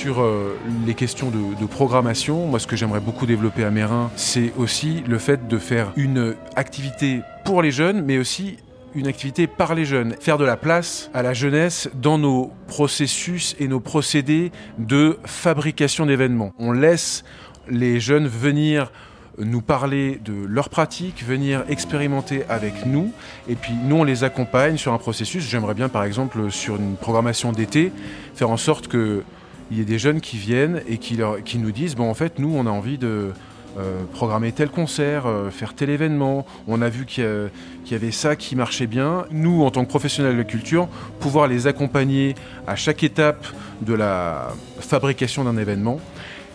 sur 0.00 0.22
euh, 0.22 0.56
les 0.86 0.94
questions 0.94 1.28
de, 1.28 1.60
de, 1.60 1.66
programmation, 1.66 2.46
moi 2.46 2.58
ce 2.58 2.66
que 2.66 2.74
j'aimerais 2.74 3.00
beaucoup 3.00 3.26
développer 3.26 3.64
à 3.64 3.70
Mérin, 3.70 4.10
c'est 4.16 4.50
aussi 4.56 5.04
le 5.06 5.18
fait 5.18 5.46
de 5.46 5.58
faire 5.58 5.92
une 5.94 6.36
activité 6.56 7.20
pour 7.44 7.60
les 7.60 7.70
jeunes, 7.70 8.02
mais 8.02 8.16
aussi 8.16 8.56
une 8.94 9.06
activité 9.06 9.46
par 9.46 9.74
les 9.74 9.84
jeunes. 9.84 10.14
Faire 10.18 10.38
de 10.38 10.46
la 10.46 10.56
place 10.56 11.10
à 11.12 11.22
la 11.22 11.34
jeunesse 11.34 11.90
dans 11.92 12.16
nos 12.16 12.50
processus 12.66 13.54
et 13.60 13.68
nos 13.68 13.78
procédés 13.78 14.52
de 14.78 15.18
fabrication 15.26 16.06
d'événements. 16.06 16.54
On 16.58 16.72
laisse 16.72 17.22
les 17.68 18.00
jeunes 18.00 18.26
venir 18.26 18.90
nous 19.36 19.60
parler 19.60 20.18
de 20.24 20.46
leurs 20.46 20.70
pratiques, 20.70 21.22
venir 21.22 21.62
expérimenter 21.68 22.44
avec 22.48 22.86
nous, 22.86 23.12
et 23.50 23.54
puis 23.54 23.74
nous 23.84 23.96
on 23.96 24.04
les 24.04 24.24
accompagne 24.24 24.78
sur 24.78 24.94
un 24.94 24.98
processus. 24.98 25.46
J'aimerais 25.46 25.74
bien 25.74 25.90
par 25.90 26.04
exemple 26.04 26.50
sur 26.50 26.76
une 26.76 26.96
programmation 26.96 27.52
d'été 27.52 27.92
faire 28.34 28.48
en 28.48 28.56
sorte 28.56 28.88
que 28.88 29.22
il 29.70 29.78
y 29.78 29.80
a 29.80 29.84
des 29.84 29.98
jeunes 29.98 30.20
qui 30.20 30.36
viennent 30.36 30.82
et 30.88 30.98
qui, 30.98 31.16
nous 31.58 31.72
disent 31.72 31.94
bon 31.94 32.10
en 32.10 32.14
fait 32.14 32.38
nous 32.38 32.52
on 32.54 32.66
a 32.66 32.70
envie 32.70 32.98
de 32.98 33.32
euh, 33.78 34.02
programmer 34.12 34.50
tel 34.50 34.68
concert, 34.68 35.26
euh, 35.26 35.50
faire 35.50 35.74
tel 35.74 35.90
événement. 35.90 36.44
On 36.66 36.82
a 36.82 36.88
vu 36.88 37.06
qu'il 37.06 37.50
y, 37.88 37.94
avait 37.94 38.10
ça 38.10 38.34
qui 38.34 38.56
marchait 38.56 38.88
bien. 38.88 39.26
Nous, 39.30 39.62
en 39.62 39.70
tant 39.70 39.84
que 39.84 39.88
professionnels 39.88 40.32
de 40.32 40.38
la 40.38 40.44
culture, 40.44 40.88
pouvoir 41.20 41.46
les 41.46 41.68
accompagner 41.68 42.34
à 42.66 42.74
chaque 42.74 43.04
étape 43.04 43.46
de 43.82 43.94
la 43.94 44.48
fabrication 44.80 45.44
d'un 45.44 45.56
événement. 45.56 46.00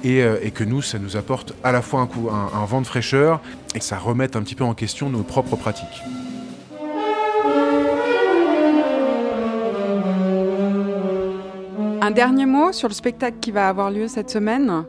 Et, 0.04 0.22
euh, 0.24 0.38
que 0.54 0.66
nous, 0.66 0.82
ça 0.82 1.00
nous 1.00 1.16
apporte 1.16 1.54
à 1.64 1.72
la 1.72 1.82
fois 1.82 2.02
un 2.02 2.66
vent 2.66 2.82
de 2.82 2.88
fraîcheur 2.88 3.42
et 3.76 3.80
que 3.80 3.86
ça 3.86 3.98
remette 3.98 4.36
un 4.36 4.42
petit 4.42 4.56
peu 4.56 4.66
en 4.66 4.74
question 4.74 5.10
nos 5.10 5.24
propres 5.24 5.56
pratiques. 5.56 6.04
Un 12.06 12.12
dernier 12.12 12.46
mot 12.46 12.72
sur 12.72 12.88
le 12.88 12.94
spectacle 12.94 13.38
qui 13.42 13.50
va 13.50 13.68
avoir 13.68 13.90
lieu 13.90 14.08
cette 14.08 14.30
semaine 14.30 14.86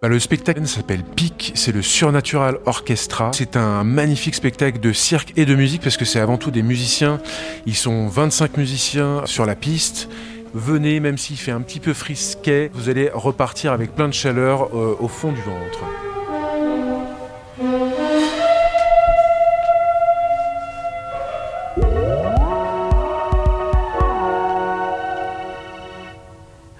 bah, 0.00 0.08
le 0.08 0.18
spectacle 0.18 0.66
s'appelle 0.66 1.02
PIC, 1.02 1.52
c'est 1.54 1.72
le 1.72 1.82
Surnatural 1.82 2.58
Orchestra. 2.64 3.32
C'est 3.34 3.58
un 3.58 3.84
magnifique 3.84 4.34
spectacle 4.34 4.80
de 4.80 4.92
cirque 4.94 5.34
et 5.36 5.44
de 5.44 5.54
musique 5.54 5.82
parce 5.82 5.98
que 5.98 6.06
c'est 6.06 6.20
avant 6.20 6.38
tout 6.38 6.50
des 6.50 6.62
musiciens. 6.62 7.20
Ils 7.66 7.76
sont 7.76 8.08
25 8.08 8.56
musiciens 8.56 9.26
sur 9.26 9.44
la 9.44 9.56
piste. 9.56 10.08
Venez, 10.54 11.00
même 11.00 11.18
s'il 11.18 11.36
fait 11.36 11.52
un 11.52 11.60
petit 11.60 11.80
peu 11.80 11.92
frisquet, 11.92 12.70
vous 12.72 12.88
allez 12.88 13.10
repartir 13.12 13.72
avec 13.72 13.94
plein 13.94 14.08
de 14.08 14.14
chaleur 14.14 14.70
euh, 14.74 14.96
au 15.00 15.08
fond 15.08 15.32
du 15.32 15.42
ventre. 15.42 15.80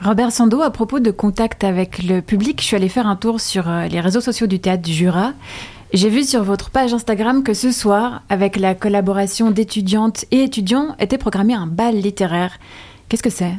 Robert 0.05 0.33
Sando, 0.33 0.61
à 0.61 0.71
propos 0.71 1.01
de 1.01 1.11
contact 1.11 1.65
avec 1.65 2.03
le 2.03 2.21
public, 2.21 2.61
je 2.61 2.67
suis 2.67 2.77
allée 2.77 2.91
faire 2.91 3.07
un 3.07 3.17
tour 3.17 3.41
sur 3.41 3.71
les 3.91 4.01
réseaux 4.01 4.21
sociaux 4.21 4.47
du 4.47 4.61
théâtre 4.61 4.83
du 4.83 4.93
Jura 4.93 5.33
J'ai 5.95 6.11
vu 6.11 6.25
sur 6.25 6.45
votre 6.45 6.69
page 6.69 6.93
Instagram 6.93 7.43
que 7.43 7.55
ce 7.55 7.73
soir, 7.73 8.21
avec 8.29 8.57
la 8.59 8.75
collaboration 8.75 9.51
d'étudiantes 9.51 10.27
et 10.31 10.43
étudiants, 10.43 10.95
était 10.99 11.17
programmé 11.17 11.55
un 11.55 11.67
bal 11.67 11.97
littéraire. 11.97 12.59
Qu'est-ce 13.09 13.23
que 13.23 13.31
c'est? 13.31 13.55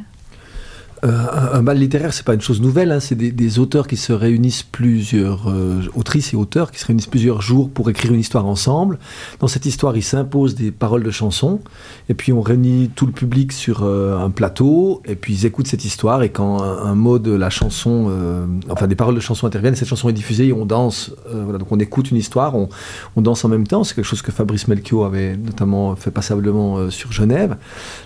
Euh, 1.05 1.27
un, 1.53 1.61
bal 1.61 1.77
littéraire, 1.77 2.13
c'est 2.13 2.25
pas 2.25 2.33
une 2.33 2.41
chose 2.41 2.61
nouvelle. 2.61 2.91
Hein. 2.91 2.99
c'est 2.99 3.15
des, 3.15 3.59
auteurs 3.59 3.87
qui 3.87 3.97
se 3.97 4.11
réunissent 4.11 4.63
plusieurs 4.63 5.49
euh, 5.49 5.81
autrices 5.95 6.33
et 6.33 6.35
auteurs 6.35 6.71
qui 6.71 6.79
se 6.79 6.85
réunissent 6.85 7.07
plusieurs 7.07 7.41
jours 7.41 7.69
pour 7.69 7.89
écrire 7.89 8.13
une 8.13 8.19
histoire 8.19 8.45
ensemble. 8.45 8.97
Dans 9.39 9.47
cette 9.47 9.65
histoire, 9.65 9.95
ils 9.95 10.03
s'imposent 10.03 10.55
des 10.55 10.71
paroles 10.71 11.03
de 11.03 11.11
chansons, 11.11 11.59
et 12.09 12.13
puis 12.13 12.33
on 12.33 12.41
réunit 12.41 12.89
tout 12.95 13.05
le 13.05 13.11
public 13.11 13.51
sur 13.51 13.83
euh, 13.83 14.17
un 14.17 14.31
plateau, 14.31 15.01
et 15.05 15.15
puis 15.15 15.33
ils 15.33 15.45
écoutent 15.45 15.67
cette 15.67 15.85
histoire. 15.85 16.23
Et 16.23 16.29
quand 16.29 16.63
un, 16.63 16.95
mot 16.95 17.19
de 17.19 17.31
la 17.31 17.49
chanson, 17.49 18.09
enfin 18.69 18.87
des 18.87 18.95
paroles 18.95 19.15
de 19.15 19.19
chanson 19.19 19.45
interviennent, 19.47 19.75
cette 19.75 19.87
chanson 19.87 20.07
est 20.07 20.13
diffusée 20.13 20.47
et 20.47 20.53
on 20.53 20.65
danse. 20.65 21.11
voilà, 21.29 21.57
donc 21.57 21.71
on 21.71 21.79
écoute 21.79 22.09
une 22.09 22.17
histoire, 22.17 22.55
on, 22.55 22.69
danse 23.21 23.43
en 23.43 23.49
même 23.49 23.67
temps. 23.67 23.83
C'est 23.83 23.95
quelque 23.95 24.05
chose 24.05 24.21
que 24.21 24.31
Fabrice 24.31 24.67
Melchior 24.67 25.05
avait 25.05 25.35
notamment 25.35 25.95
fait 25.95 26.11
passablement 26.11 26.89
sur 26.89 27.11
Genève. 27.11 27.57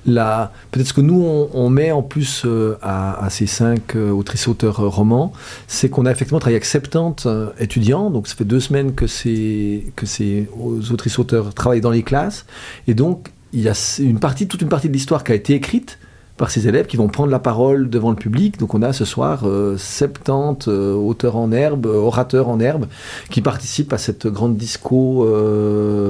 Peut-être 0.06 0.88
ce 0.88 0.94
que 0.94 1.02
nous 1.02 1.22
on, 1.22 1.50
on 1.54 1.70
met 1.70 1.92
en 1.92 2.02
plus 2.02 2.46
à, 2.82 2.89
ces 3.30 3.48
cinq 3.48 3.96
euh, 3.96 4.12
autrices-auteurs 4.12 4.80
euh, 4.80 4.88
romans, 4.88 5.34
c'est 5.68 5.90
qu'on 5.90 6.06
a 6.06 6.12
effectivement 6.12 6.40
travaillé 6.40 6.58
avec 6.58 6.66
70 6.66 7.26
euh, 7.26 7.50
étudiants, 7.60 8.10
donc 8.10 8.28
ça 8.28 8.36
fait 8.36 8.46
deux 8.46 8.60
semaines 8.60 8.94
que 8.94 9.08
ces, 9.08 9.92
que 9.96 10.06
ces 10.06 10.48
autrices-auteurs 10.92 11.54
travaillent 11.54 11.82
dans 11.82 11.92
les 11.92 12.04
classes, 12.04 12.46
et 12.88 12.94
donc 12.94 13.30
il 13.54 13.62
y 13.62 13.70
a 13.70 13.74
une 14.00 14.20
partie, 14.20 14.48
toute 14.48 14.62
une 14.62 14.70
partie 14.70 14.88
de 14.88 14.94
l'histoire 14.94 15.24
qui 15.24 15.32
a 15.32 15.36
été 15.36 15.54
écrite 15.54 16.00
par 16.38 16.52
ces 16.52 16.68
élèves 16.68 16.86
qui 16.86 16.98
vont 16.98 17.10
prendre 17.10 17.32
la 17.32 17.40
parole 17.40 17.90
devant 17.90 18.12
le 18.12 18.16
public. 18.16 18.60
Donc 18.60 18.74
on 18.74 18.82
a 18.82 18.94
ce 18.94 19.04
soir 19.04 19.42
70 19.42 20.70
auteurs 20.70 21.36
en 21.36 21.52
herbe, 21.52 21.88
orateurs 21.88 22.48
en 22.48 22.60
herbe, 22.60 22.86
qui 23.30 23.42
participent 23.42 23.92
à 23.92 23.98
cette 23.98 24.28
grande 24.28 24.56
disco 24.56 25.28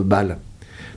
balle. 0.05 0.38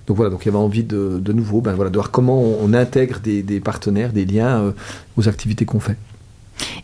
Donc 0.07 0.17
voilà, 0.17 0.31
donc 0.31 0.45
il 0.45 0.47
y 0.47 0.49
avait 0.49 0.59
envie 0.59 0.83
de, 0.83 1.19
de 1.21 1.33
nouveau 1.33 1.61
ben 1.61 1.75
voilà, 1.75 1.91
de 1.91 1.97
voir 1.97 2.11
comment 2.11 2.43
on, 2.43 2.73
intègre 2.73 3.21
des, 3.21 3.61
partenaires, 3.61 4.13
des 4.13 4.25
liens 4.25 4.61
euh, 4.61 4.73
aux 5.17 5.29
activités 5.29 5.65
qu'on 5.65 5.81
fait. 5.81 5.97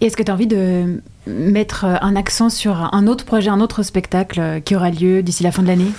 Et 0.01 0.07
est-ce 0.07 0.17
que 0.17 0.23
tu 0.23 0.31
as 0.31 0.35
envie 0.35 0.47
de 0.47 1.01
mettre 1.27 1.85
un 1.85 2.17
accent 2.17 2.49
sur 2.49 2.95
un 2.95 3.07
autre 3.07 3.25
projet, 3.25 3.51
un 3.51 3.61
autre 3.61 3.83
spectacle 3.83 4.61
qui 4.65 4.77
aura 4.77 4.91
lieu 4.91 5.23
d'ici 5.23 5.43
la 5.43 5.53
fin 5.53 5.63
de 5.63 5.69
l'année? 5.69 5.91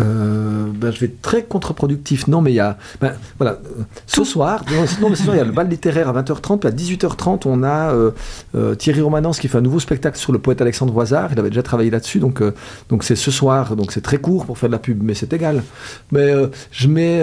Euh, 0.00 0.66
ben, 0.74 0.90
je 0.90 1.00
vais 1.00 1.06
être 1.06 1.20
très 1.20 1.42
contre-productif. 1.42 2.26
Non, 2.26 2.40
mais 2.40 2.52
il 2.52 2.56
y 2.56 2.60
a. 2.60 2.78
Ben, 3.00 3.12
voilà, 3.38 3.58
ce 4.06 4.24
soir, 4.24 4.64
non, 4.70 5.08
mais 5.10 5.16
ce 5.16 5.24
soir, 5.24 5.36
il 5.36 5.38
y 5.38 5.42
a 5.42 5.44
le 5.44 5.52
bal 5.52 5.68
littéraire 5.68 6.08
à 6.08 6.22
20h30, 6.22 6.58
puis 6.58 6.68
à 6.68 6.72
18h30, 6.72 7.42
on 7.46 7.62
a 7.62 7.92
euh, 7.92 8.10
euh, 8.54 8.74
Thierry 8.74 9.00
Romanence 9.00 9.38
qui 9.38 9.48
fait 9.48 9.58
un 9.58 9.62
nouveau 9.62 9.80
spectacle 9.80 10.16
sur 10.16 10.32
le 10.32 10.38
poète 10.38 10.60
Alexandre 10.60 10.92
Voisard. 10.92 11.30
Il 11.32 11.38
avait 11.38 11.50
déjà 11.50 11.62
travaillé 11.62 11.90
là-dessus, 11.90 12.18
donc 12.18 12.42
donc 12.88 13.04
c'est 13.04 13.16
ce 13.16 13.30
soir, 13.30 13.76
donc 13.76 13.92
c'est 13.92 14.00
très 14.00 14.18
court 14.18 14.46
pour 14.46 14.58
faire 14.58 14.68
de 14.68 14.72
la 14.72 14.78
pub, 14.78 15.02
mais 15.02 15.14
c'est 15.14 15.32
égal. 15.32 15.62
Mais 16.10 16.32
je 16.70 16.88
mets. 16.88 17.22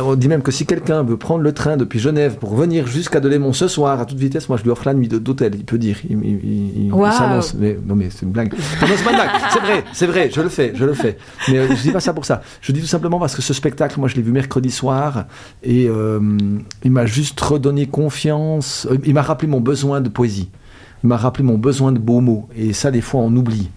on 0.00 0.14
dit 0.14 0.28
même 0.28 0.42
que 0.42 0.52
si 0.52 0.66
quelqu'un 0.66 1.02
veut 1.02 1.16
prendre 1.16 1.42
le 1.42 1.52
train 1.52 1.76
depuis 1.76 1.98
Genève 1.98 2.36
pour 2.36 2.54
venir 2.54 2.86
jusqu'à 2.86 3.20
Delémont 3.20 3.52
ce 3.52 3.68
soir 3.68 4.00
à 4.00 4.04
toute 4.04 4.18
vitesse, 4.18 4.48
moi 4.48 4.58
je 4.58 4.64
lui 4.64 4.70
offre 4.70 4.86
la 4.86 4.94
nuit 4.94 5.08
d'hôtel, 5.08 5.54
il 5.54 5.64
peut 5.64 5.78
dire. 5.78 5.96
Il, 6.08 6.18
il, 6.22 6.92
s'annonce. 7.12 7.54
Mais, 7.54 7.78
non, 7.86 7.94
mais 7.94 8.08
c'est 8.10 8.22
une 8.22 8.32
blague. 8.32 8.52
Non, 8.52 8.58
c'est 8.96 9.04
pas 9.04 9.10
une 9.10 9.16
blague. 9.16 9.30
C'est 9.52 9.60
vrai, 9.60 9.84
c'est 9.92 10.06
vrai, 10.06 10.30
je 10.32 10.40
le 10.40 10.48
fais, 10.48 10.72
je 10.74 10.84
le 10.84 10.94
fais. 10.94 11.16
Mais 11.48 11.68
je 11.68 11.82
dis 11.82 11.90
pas 11.90 12.00
ça 12.02 12.12
pour 12.12 12.24
ça. 12.24 12.42
Je 12.60 12.72
dis 12.72 12.80
tout 12.80 12.86
simplement 12.86 13.18
parce 13.18 13.34
que 13.34 13.42
ce 13.42 13.54
spectacle, 13.54 13.98
moi, 13.98 14.08
je 14.08 14.16
l'ai 14.16 14.22
vu 14.22 14.32
mercredi 14.32 14.70
soir 14.70 15.24
et 15.62 15.88
euh, 15.88 16.20
il 16.84 16.90
m'a 16.90 17.06
juste 17.06 17.40
redonné 17.40 17.86
confiance. 17.86 18.86
Euh, 18.90 18.98
il 19.04 19.14
m'a 19.14 19.22
rappelé 19.22 19.48
mon 19.48 19.60
besoin 19.60 20.00
de 20.00 20.08
poésie. 20.08 20.48
Il 21.02 21.08
m'a 21.08 21.16
rappelé 21.16 21.44
mon 21.44 21.58
besoin 21.58 21.92
de 21.92 21.98
beaux 21.98 22.20
mots. 22.20 22.48
Et 22.56 22.72
ça, 22.72 22.90
des 22.90 23.00
fois, 23.00 23.20
on 23.20 23.34
oublie. 23.34 23.70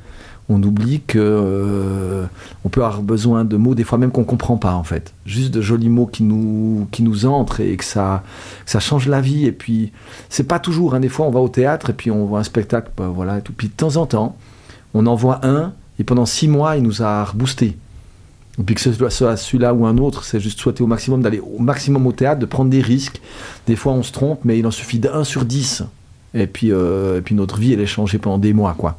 On 0.48 0.62
oublie 0.62 1.02
que 1.08 1.18
euh, 1.18 2.26
on 2.64 2.70
peut 2.70 2.84
avoir 2.84 3.02
besoin 3.02 3.46
de 3.46 3.58
mots, 3.58 3.74
des 3.74 3.84
fois 3.84 3.98
même 3.98 4.12
qu'on 4.12 4.24
comprend 4.24 4.58
pas 4.58 4.76
en 4.76 4.84
fait. 4.84 5.12
Juste 5.26 5.52
de 5.52 5.60
jolis 5.60 5.90
mots 5.90 6.06
qui 6.06 6.22
nous 6.22 6.88
qui 6.92 7.02
nous 7.02 7.26
entrent 7.26 7.62
et 7.62 7.76
que 7.78 7.84
ça 7.84 8.22
ça 8.68 8.80
change 8.80 9.08
la 9.08 9.22
vie. 9.22 9.48
Et 9.48 9.52
puis 9.52 9.92
c'est 10.30 10.44
pas 10.44 10.60
toujours. 10.60 10.94
Hein. 10.94 11.00
Des 11.00 11.10
fois, 11.10 11.26
on 11.26 11.32
va 11.32 11.40
au 11.40 11.50
théâtre 11.50 11.90
et 11.90 11.94
puis 11.94 12.12
on 12.12 12.26
voit 12.26 12.40
un 12.40 12.44
spectacle, 12.44 12.92
bah, 12.96 13.10
voilà. 13.12 13.40
Et 13.40 13.42
tout. 13.42 13.54
Puis 13.58 13.70
de 13.70 13.74
temps 13.74 13.96
en 13.96 14.06
temps, 14.06 14.38
on 14.94 15.08
en 15.08 15.16
voit 15.16 15.44
un 15.44 15.74
et 15.98 16.04
pendant 16.04 16.26
six 16.26 16.48
mois, 16.48 16.78
il 16.78 16.84
nous 16.84 17.02
a 17.02 17.24
reboosté. 17.24 17.78
Et 18.60 18.64
puis 18.64 18.76
que 18.76 18.82
ce 18.82 18.94
soit 18.94 19.10
celui-là 19.10 19.74
ou 19.74 19.86
un 19.86 19.98
autre, 19.98 20.24
c'est 20.24 20.40
juste 20.40 20.60
souhaiter 20.60 20.84
au 20.84 20.88
maximum 20.88 21.22
d'aller 21.22 21.40
au 21.40 21.60
maximum 21.60 22.08
au 22.08 22.12
théâtre, 22.12 22.40
de 22.40 22.46
prendre 22.46 22.70
des 22.70 22.82
risques. 22.82 23.22
Des 23.68 23.76
fois, 23.76 23.94
on 23.94 24.04
se 24.04 24.12
trompe, 24.12 24.40
mais 24.46 24.58
il 24.58 24.66
en 24.66 24.72
suffit 24.72 25.00
d'un 25.00 25.24
sur 25.24 25.46
dix. 25.46 25.84
Et 26.34 26.48
puis, 26.48 26.72
euh, 26.72 27.20
et 27.20 27.22
puis 27.22 27.36
notre 27.36 27.58
vie, 27.58 27.74
elle 27.74 27.82
est 27.82 27.86
changée 27.86 28.18
pendant 28.18 28.38
des 28.38 28.54
mois, 28.54 28.76
quoi. 28.78 28.98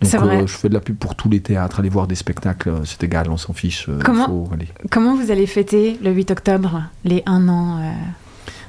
Donc, 0.00 0.14
euh, 0.14 0.46
je 0.46 0.56
fais 0.56 0.68
de 0.68 0.74
la 0.74 0.80
pub 0.80 0.96
pour 0.96 1.14
tous 1.14 1.30
les 1.30 1.40
théâtres, 1.40 1.80
aller 1.80 1.88
voir 1.88 2.06
des 2.06 2.16
spectacles, 2.16 2.68
euh, 2.68 2.84
c'est 2.84 3.02
égal, 3.02 3.30
on 3.30 3.38
s'en 3.38 3.54
fiche. 3.54 3.88
comment, 4.04 4.48
comment 4.90 5.16
vous 5.16 5.30
allez 5.30 5.46
fêter 5.46 5.98
le 6.02 6.12
8 6.12 6.32
octobre, 6.32 6.82
les 7.04 7.22
un 7.24 7.48
an 7.48 7.80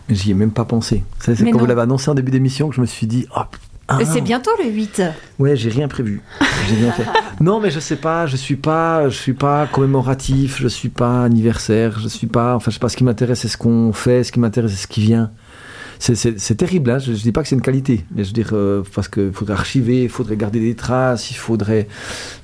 J'y 0.09 0.31
ai 0.31 0.33
même 0.33 0.51
pas 0.51 0.63
pensé. 0.63 1.03
C'est 1.19 1.35
quand 1.51 1.57
vous 1.57 1.65
l'avez 1.65 1.81
annoncé 1.81 2.09
en 2.09 2.15
début 2.15 2.31
d'émission 2.31 2.69
que 2.69 2.75
je 2.75 2.81
me 2.81 2.85
suis 2.85 3.07
dit, 3.07 3.27
oh 3.35 3.41
ah. 3.87 3.99
C'est 4.05 4.21
bientôt 4.21 4.51
le 4.61 4.69
8. 4.69 5.01
Ouais, 5.39 5.55
j'ai 5.55 5.69
rien 5.69 5.87
prévu. 5.87 6.21
Rien 6.39 6.91
fait. 6.91 7.05
Non, 7.39 7.59
mais 7.59 7.69
je 7.69 7.79
sais 7.79 7.97
pas, 7.97 8.25
je 8.25 8.35
suis 8.35 8.55
pas, 8.55 9.09
je 9.09 9.15
suis 9.15 9.33
pas 9.33 9.67
commémoratif, 9.67 10.57
je 10.59 10.67
suis 10.67 10.89
pas 10.89 11.23
anniversaire, 11.23 11.99
je 11.99 12.07
suis 12.07 12.25
pas. 12.25 12.55
Enfin, 12.55 12.71
je 12.71 12.75
sais 12.75 12.79
pas. 12.79 12.89
Ce 12.89 12.97
qui 12.97 13.03
m'intéresse, 13.03 13.41
c'est 13.41 13.47
ce 13.47 13.57
qu'on 13.57 13.93
fait. 13.93 14.23
Ce 14.23 14.31
qui 14.31 14.39
m'intéresse, 14.39 14.71
c'est 14.71 14.83
ce 14.83 14.87
qui 14.87 15.01
vient 15.01 15.29
c'est 15.99 16.55
terrible. 16.55 16.91
Hein. 16.91 16.99
Je 16.99 17.11
ne 17.11 17.15
dis 17.15 17.31
pas 17.31 17.41
que 17.41 17.47
c'est 17.47 17.55
une 17.55 17.61
qualité, 17.61 18.05
mais 18.13 18.23
je 18.23 18.29
veux 18.29 18.33
dire, 18.33 18.49
euh, 18.53 18.83
parce 18.93 19.07
qu'il 19.07 19.31
faudrait 19.31 19.55
archiver, 19.55 20.03
il 20.03 20.09
faudrait 20.09 20.37
garder 20.37 20.59
des 20.59 20.75
traces, 20.75 21.31
il 21.31 21.35
faudrait. 21.35 21.87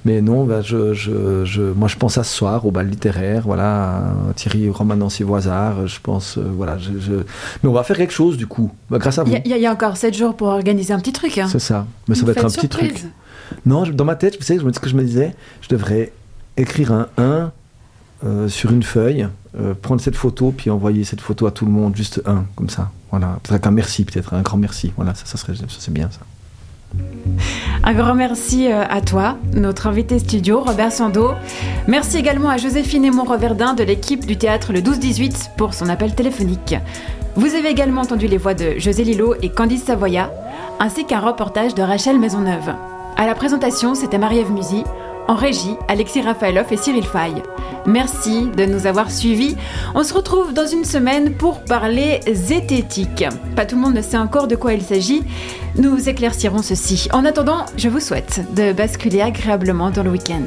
Mais 0.06 0.22
non, 0.22 0.48
je, 0.62 0.94
je, 0.94 1.46
je, 1.46 1.62
moi 1.62 1.88
je 1.88 1.98
pense 1.98 2.18
à 2.18 2.24
ce 2.24 2.36
soir, 2.36 2.66
au 2.66 2.72
bal 2.72 2.88
littéraire, 2.88 3.44
voilà, 3.46 4.16
Thierry 4.36 4.70
Romanensi 4.70 5.24
Voisard, 5.24 5.88
je 5.88 6.00
pense, 6.02 6.38
euh, 6.38 6.44
voilà. 6.56 6.78
Mais 7.64 7.70
on 7.70 7.74
va 7.74 7.84
faire 7.84 7.98
quelque 7.98 8.14
chose 8.14 8.38
du 8.38 8.48
coup, 8.48 8.72
bah, 8.90 8.98
grâce 8.98 9.20
à 9.20 9.24
vous. 9.24 9.34
Il 9.46 9.58
y, 9.58 9.66
a 9.66 9.72
encore 9.72 9.98
7 9.98 10.16
jours 10.16 10.36
pour 10.36 10.48
organiser 10.48 10.94
un 10.94 11.00
petit 11.00 11.14
truc. 11.14 11.38
Hein. 11.38 11.48
C'est 11.52 11.60
ça, 11.60 11.86
mais 12.08 12.16
ça 12.16 12.26
va 12.26 12.32
être 12.32 12.46
un 12.46 12.50
petit 12.50 12.70
truc. 12.70 13.04
Non, 13.66 13.84
dans 13.86 14.06
ma 14.06 14.16
tête, 14.16 14.38
vous 14.38 14.44
savez, 14.44 14.60
ce 14.60 14.80
que 14.80 14.90
je 14.90 14.96
me 14.96 15.04
disais, 15.04 15.36
je 15.62 15.70
devrais 15.70 16.12
écrire 16.58 16.92
un 16.92 17.08
1 17.18 17.52
euh, 18.26 18.48
sur 18.48 18.72
une 18.72 18.84
feuille, 18.84 19.28
prendre 19.84 20.02
cette 20.02 20.16
photo, 20.16 20.52
puis 20.56 20.72
envoyer 20.72 21.04
cette 21.04 21.22
photo 21.22 21.46
à 21.46 21.52
tout 21.52 21.66
le 21.66 21.72
monde, 21.72 21.96
juste 21.96 22.22
un, 22.26 22.46
comme 22.56 22.70
ça. 22.70 22.90
Voilà, 23.14 23.38
un 23.64 23.72
merci, 23.72 24.06
peut-être 24.06 24.34
un 24.34 24.42
grand 24.42 24.58
merci. 24.58 24.92
Voilà, 24.96 25.14
ça, 25.14 25.28
ça 25.28 25.38
serait, 25.38 25.54
ça 25.54 25.66
c'est 25.68 25.94
bien 25.94 26.10
ça. 26.10 26.22
Un 27.84 27.94
grand 27.94 28.16
merci 28.16 28.72
euh, 28.72 28.84
à 28.90 29.02
toi, 29.02 29.38
notre 29.54 29.86
invité 29.86 30.18
studio, 30.18 30.62
Robert 30.62 30.92
Sando. 30.92 31.34
Merci 31.88 32.18
également 32.18 32.50
à 32.50 32.58
Joséphine 32.58 33.06
Aymon 33.06 33.24
Reverdin 33.24 33.76
de 33.76 33.84
l'équipe 33.84 34.26
du 34.26 34.36
théâtre 34.36 34.74
Le 34.74 34.80
12-18 34.80 35.52
pour 35.58 35.76
son 35.76 35.90
appel 35.90 36.16
téléphonique. 36.16 36.74
Vous 37.36 37.54
avez 37.54 37.70
également 37.70 38.02
entendu 38.02 38.26
les 38.26 38.40
voix 38.40 38.56
de 38.56 38.80
José 38.80 39.04
Lillo 39.04 39.36
et 39.44 39.50
Candice 39.50 39.84
Savoya, 39.84 40.32
ainsi 40.80 41.06
qu'un 41.06 41.20
reportage 41.20 41.76
de 41.76 41.84
Rachel 41.84 42.18
Maisonneuve. 42.18 42.74
À 43.16 43.28
la 43.28 43.36
présentation, 43.36 43.94
c'était 43.94 44.18
Marie-Ève 44.18 44.52
Musy. 44.52 44.86
En 45.28 45.36
régie, 45.36 45.76
Alexis 45.88 46.22
Rafaeloff 46.22 46.72
et 46.72 46.78
Cyril 46.78 47.06
Fay. 47.06 47.34
Merci 47.86 48.48
de 48.56 48.66
nous 48.66 48.88
avoir 48.88 49.10
suivis. 49.10 49.56
On 49.96 50.04
se 50.04 50.14
retrouve 50.14 50.54
dans 50.54 50.66
une 50.66 50.86
semaine 50.86 51.34
pour 51.34 51.64
parler 51.64 52.20
zététique. 52.32 53.26
Pas 53.56 53.66
tout 53.66 53.76
le 53.76 53.82
monde 53.82 53.96
ne 53.96 54.02
sait 54.02 54.18
encore 54.18 54.48
de 54.48 54.56
quoi 54.56 54.74
il 54.74 54.82
s'agit. 54.82 55.24
Nous 55.78 56.10
éclaircirons 56.10 56.62
ceci. 56.62 57.08
En 57.14 57.26
attendant, 57.26 57.66
je 57.78 57.90
vous 57.90 58.00
souhaite 58.00 58.42
de 58.54 58.74
basculer 58.74 59.22
agréablement 59.22 59.92
dans 59.92 60.04
le 60.04 60.12
week-end. 60.12 60.44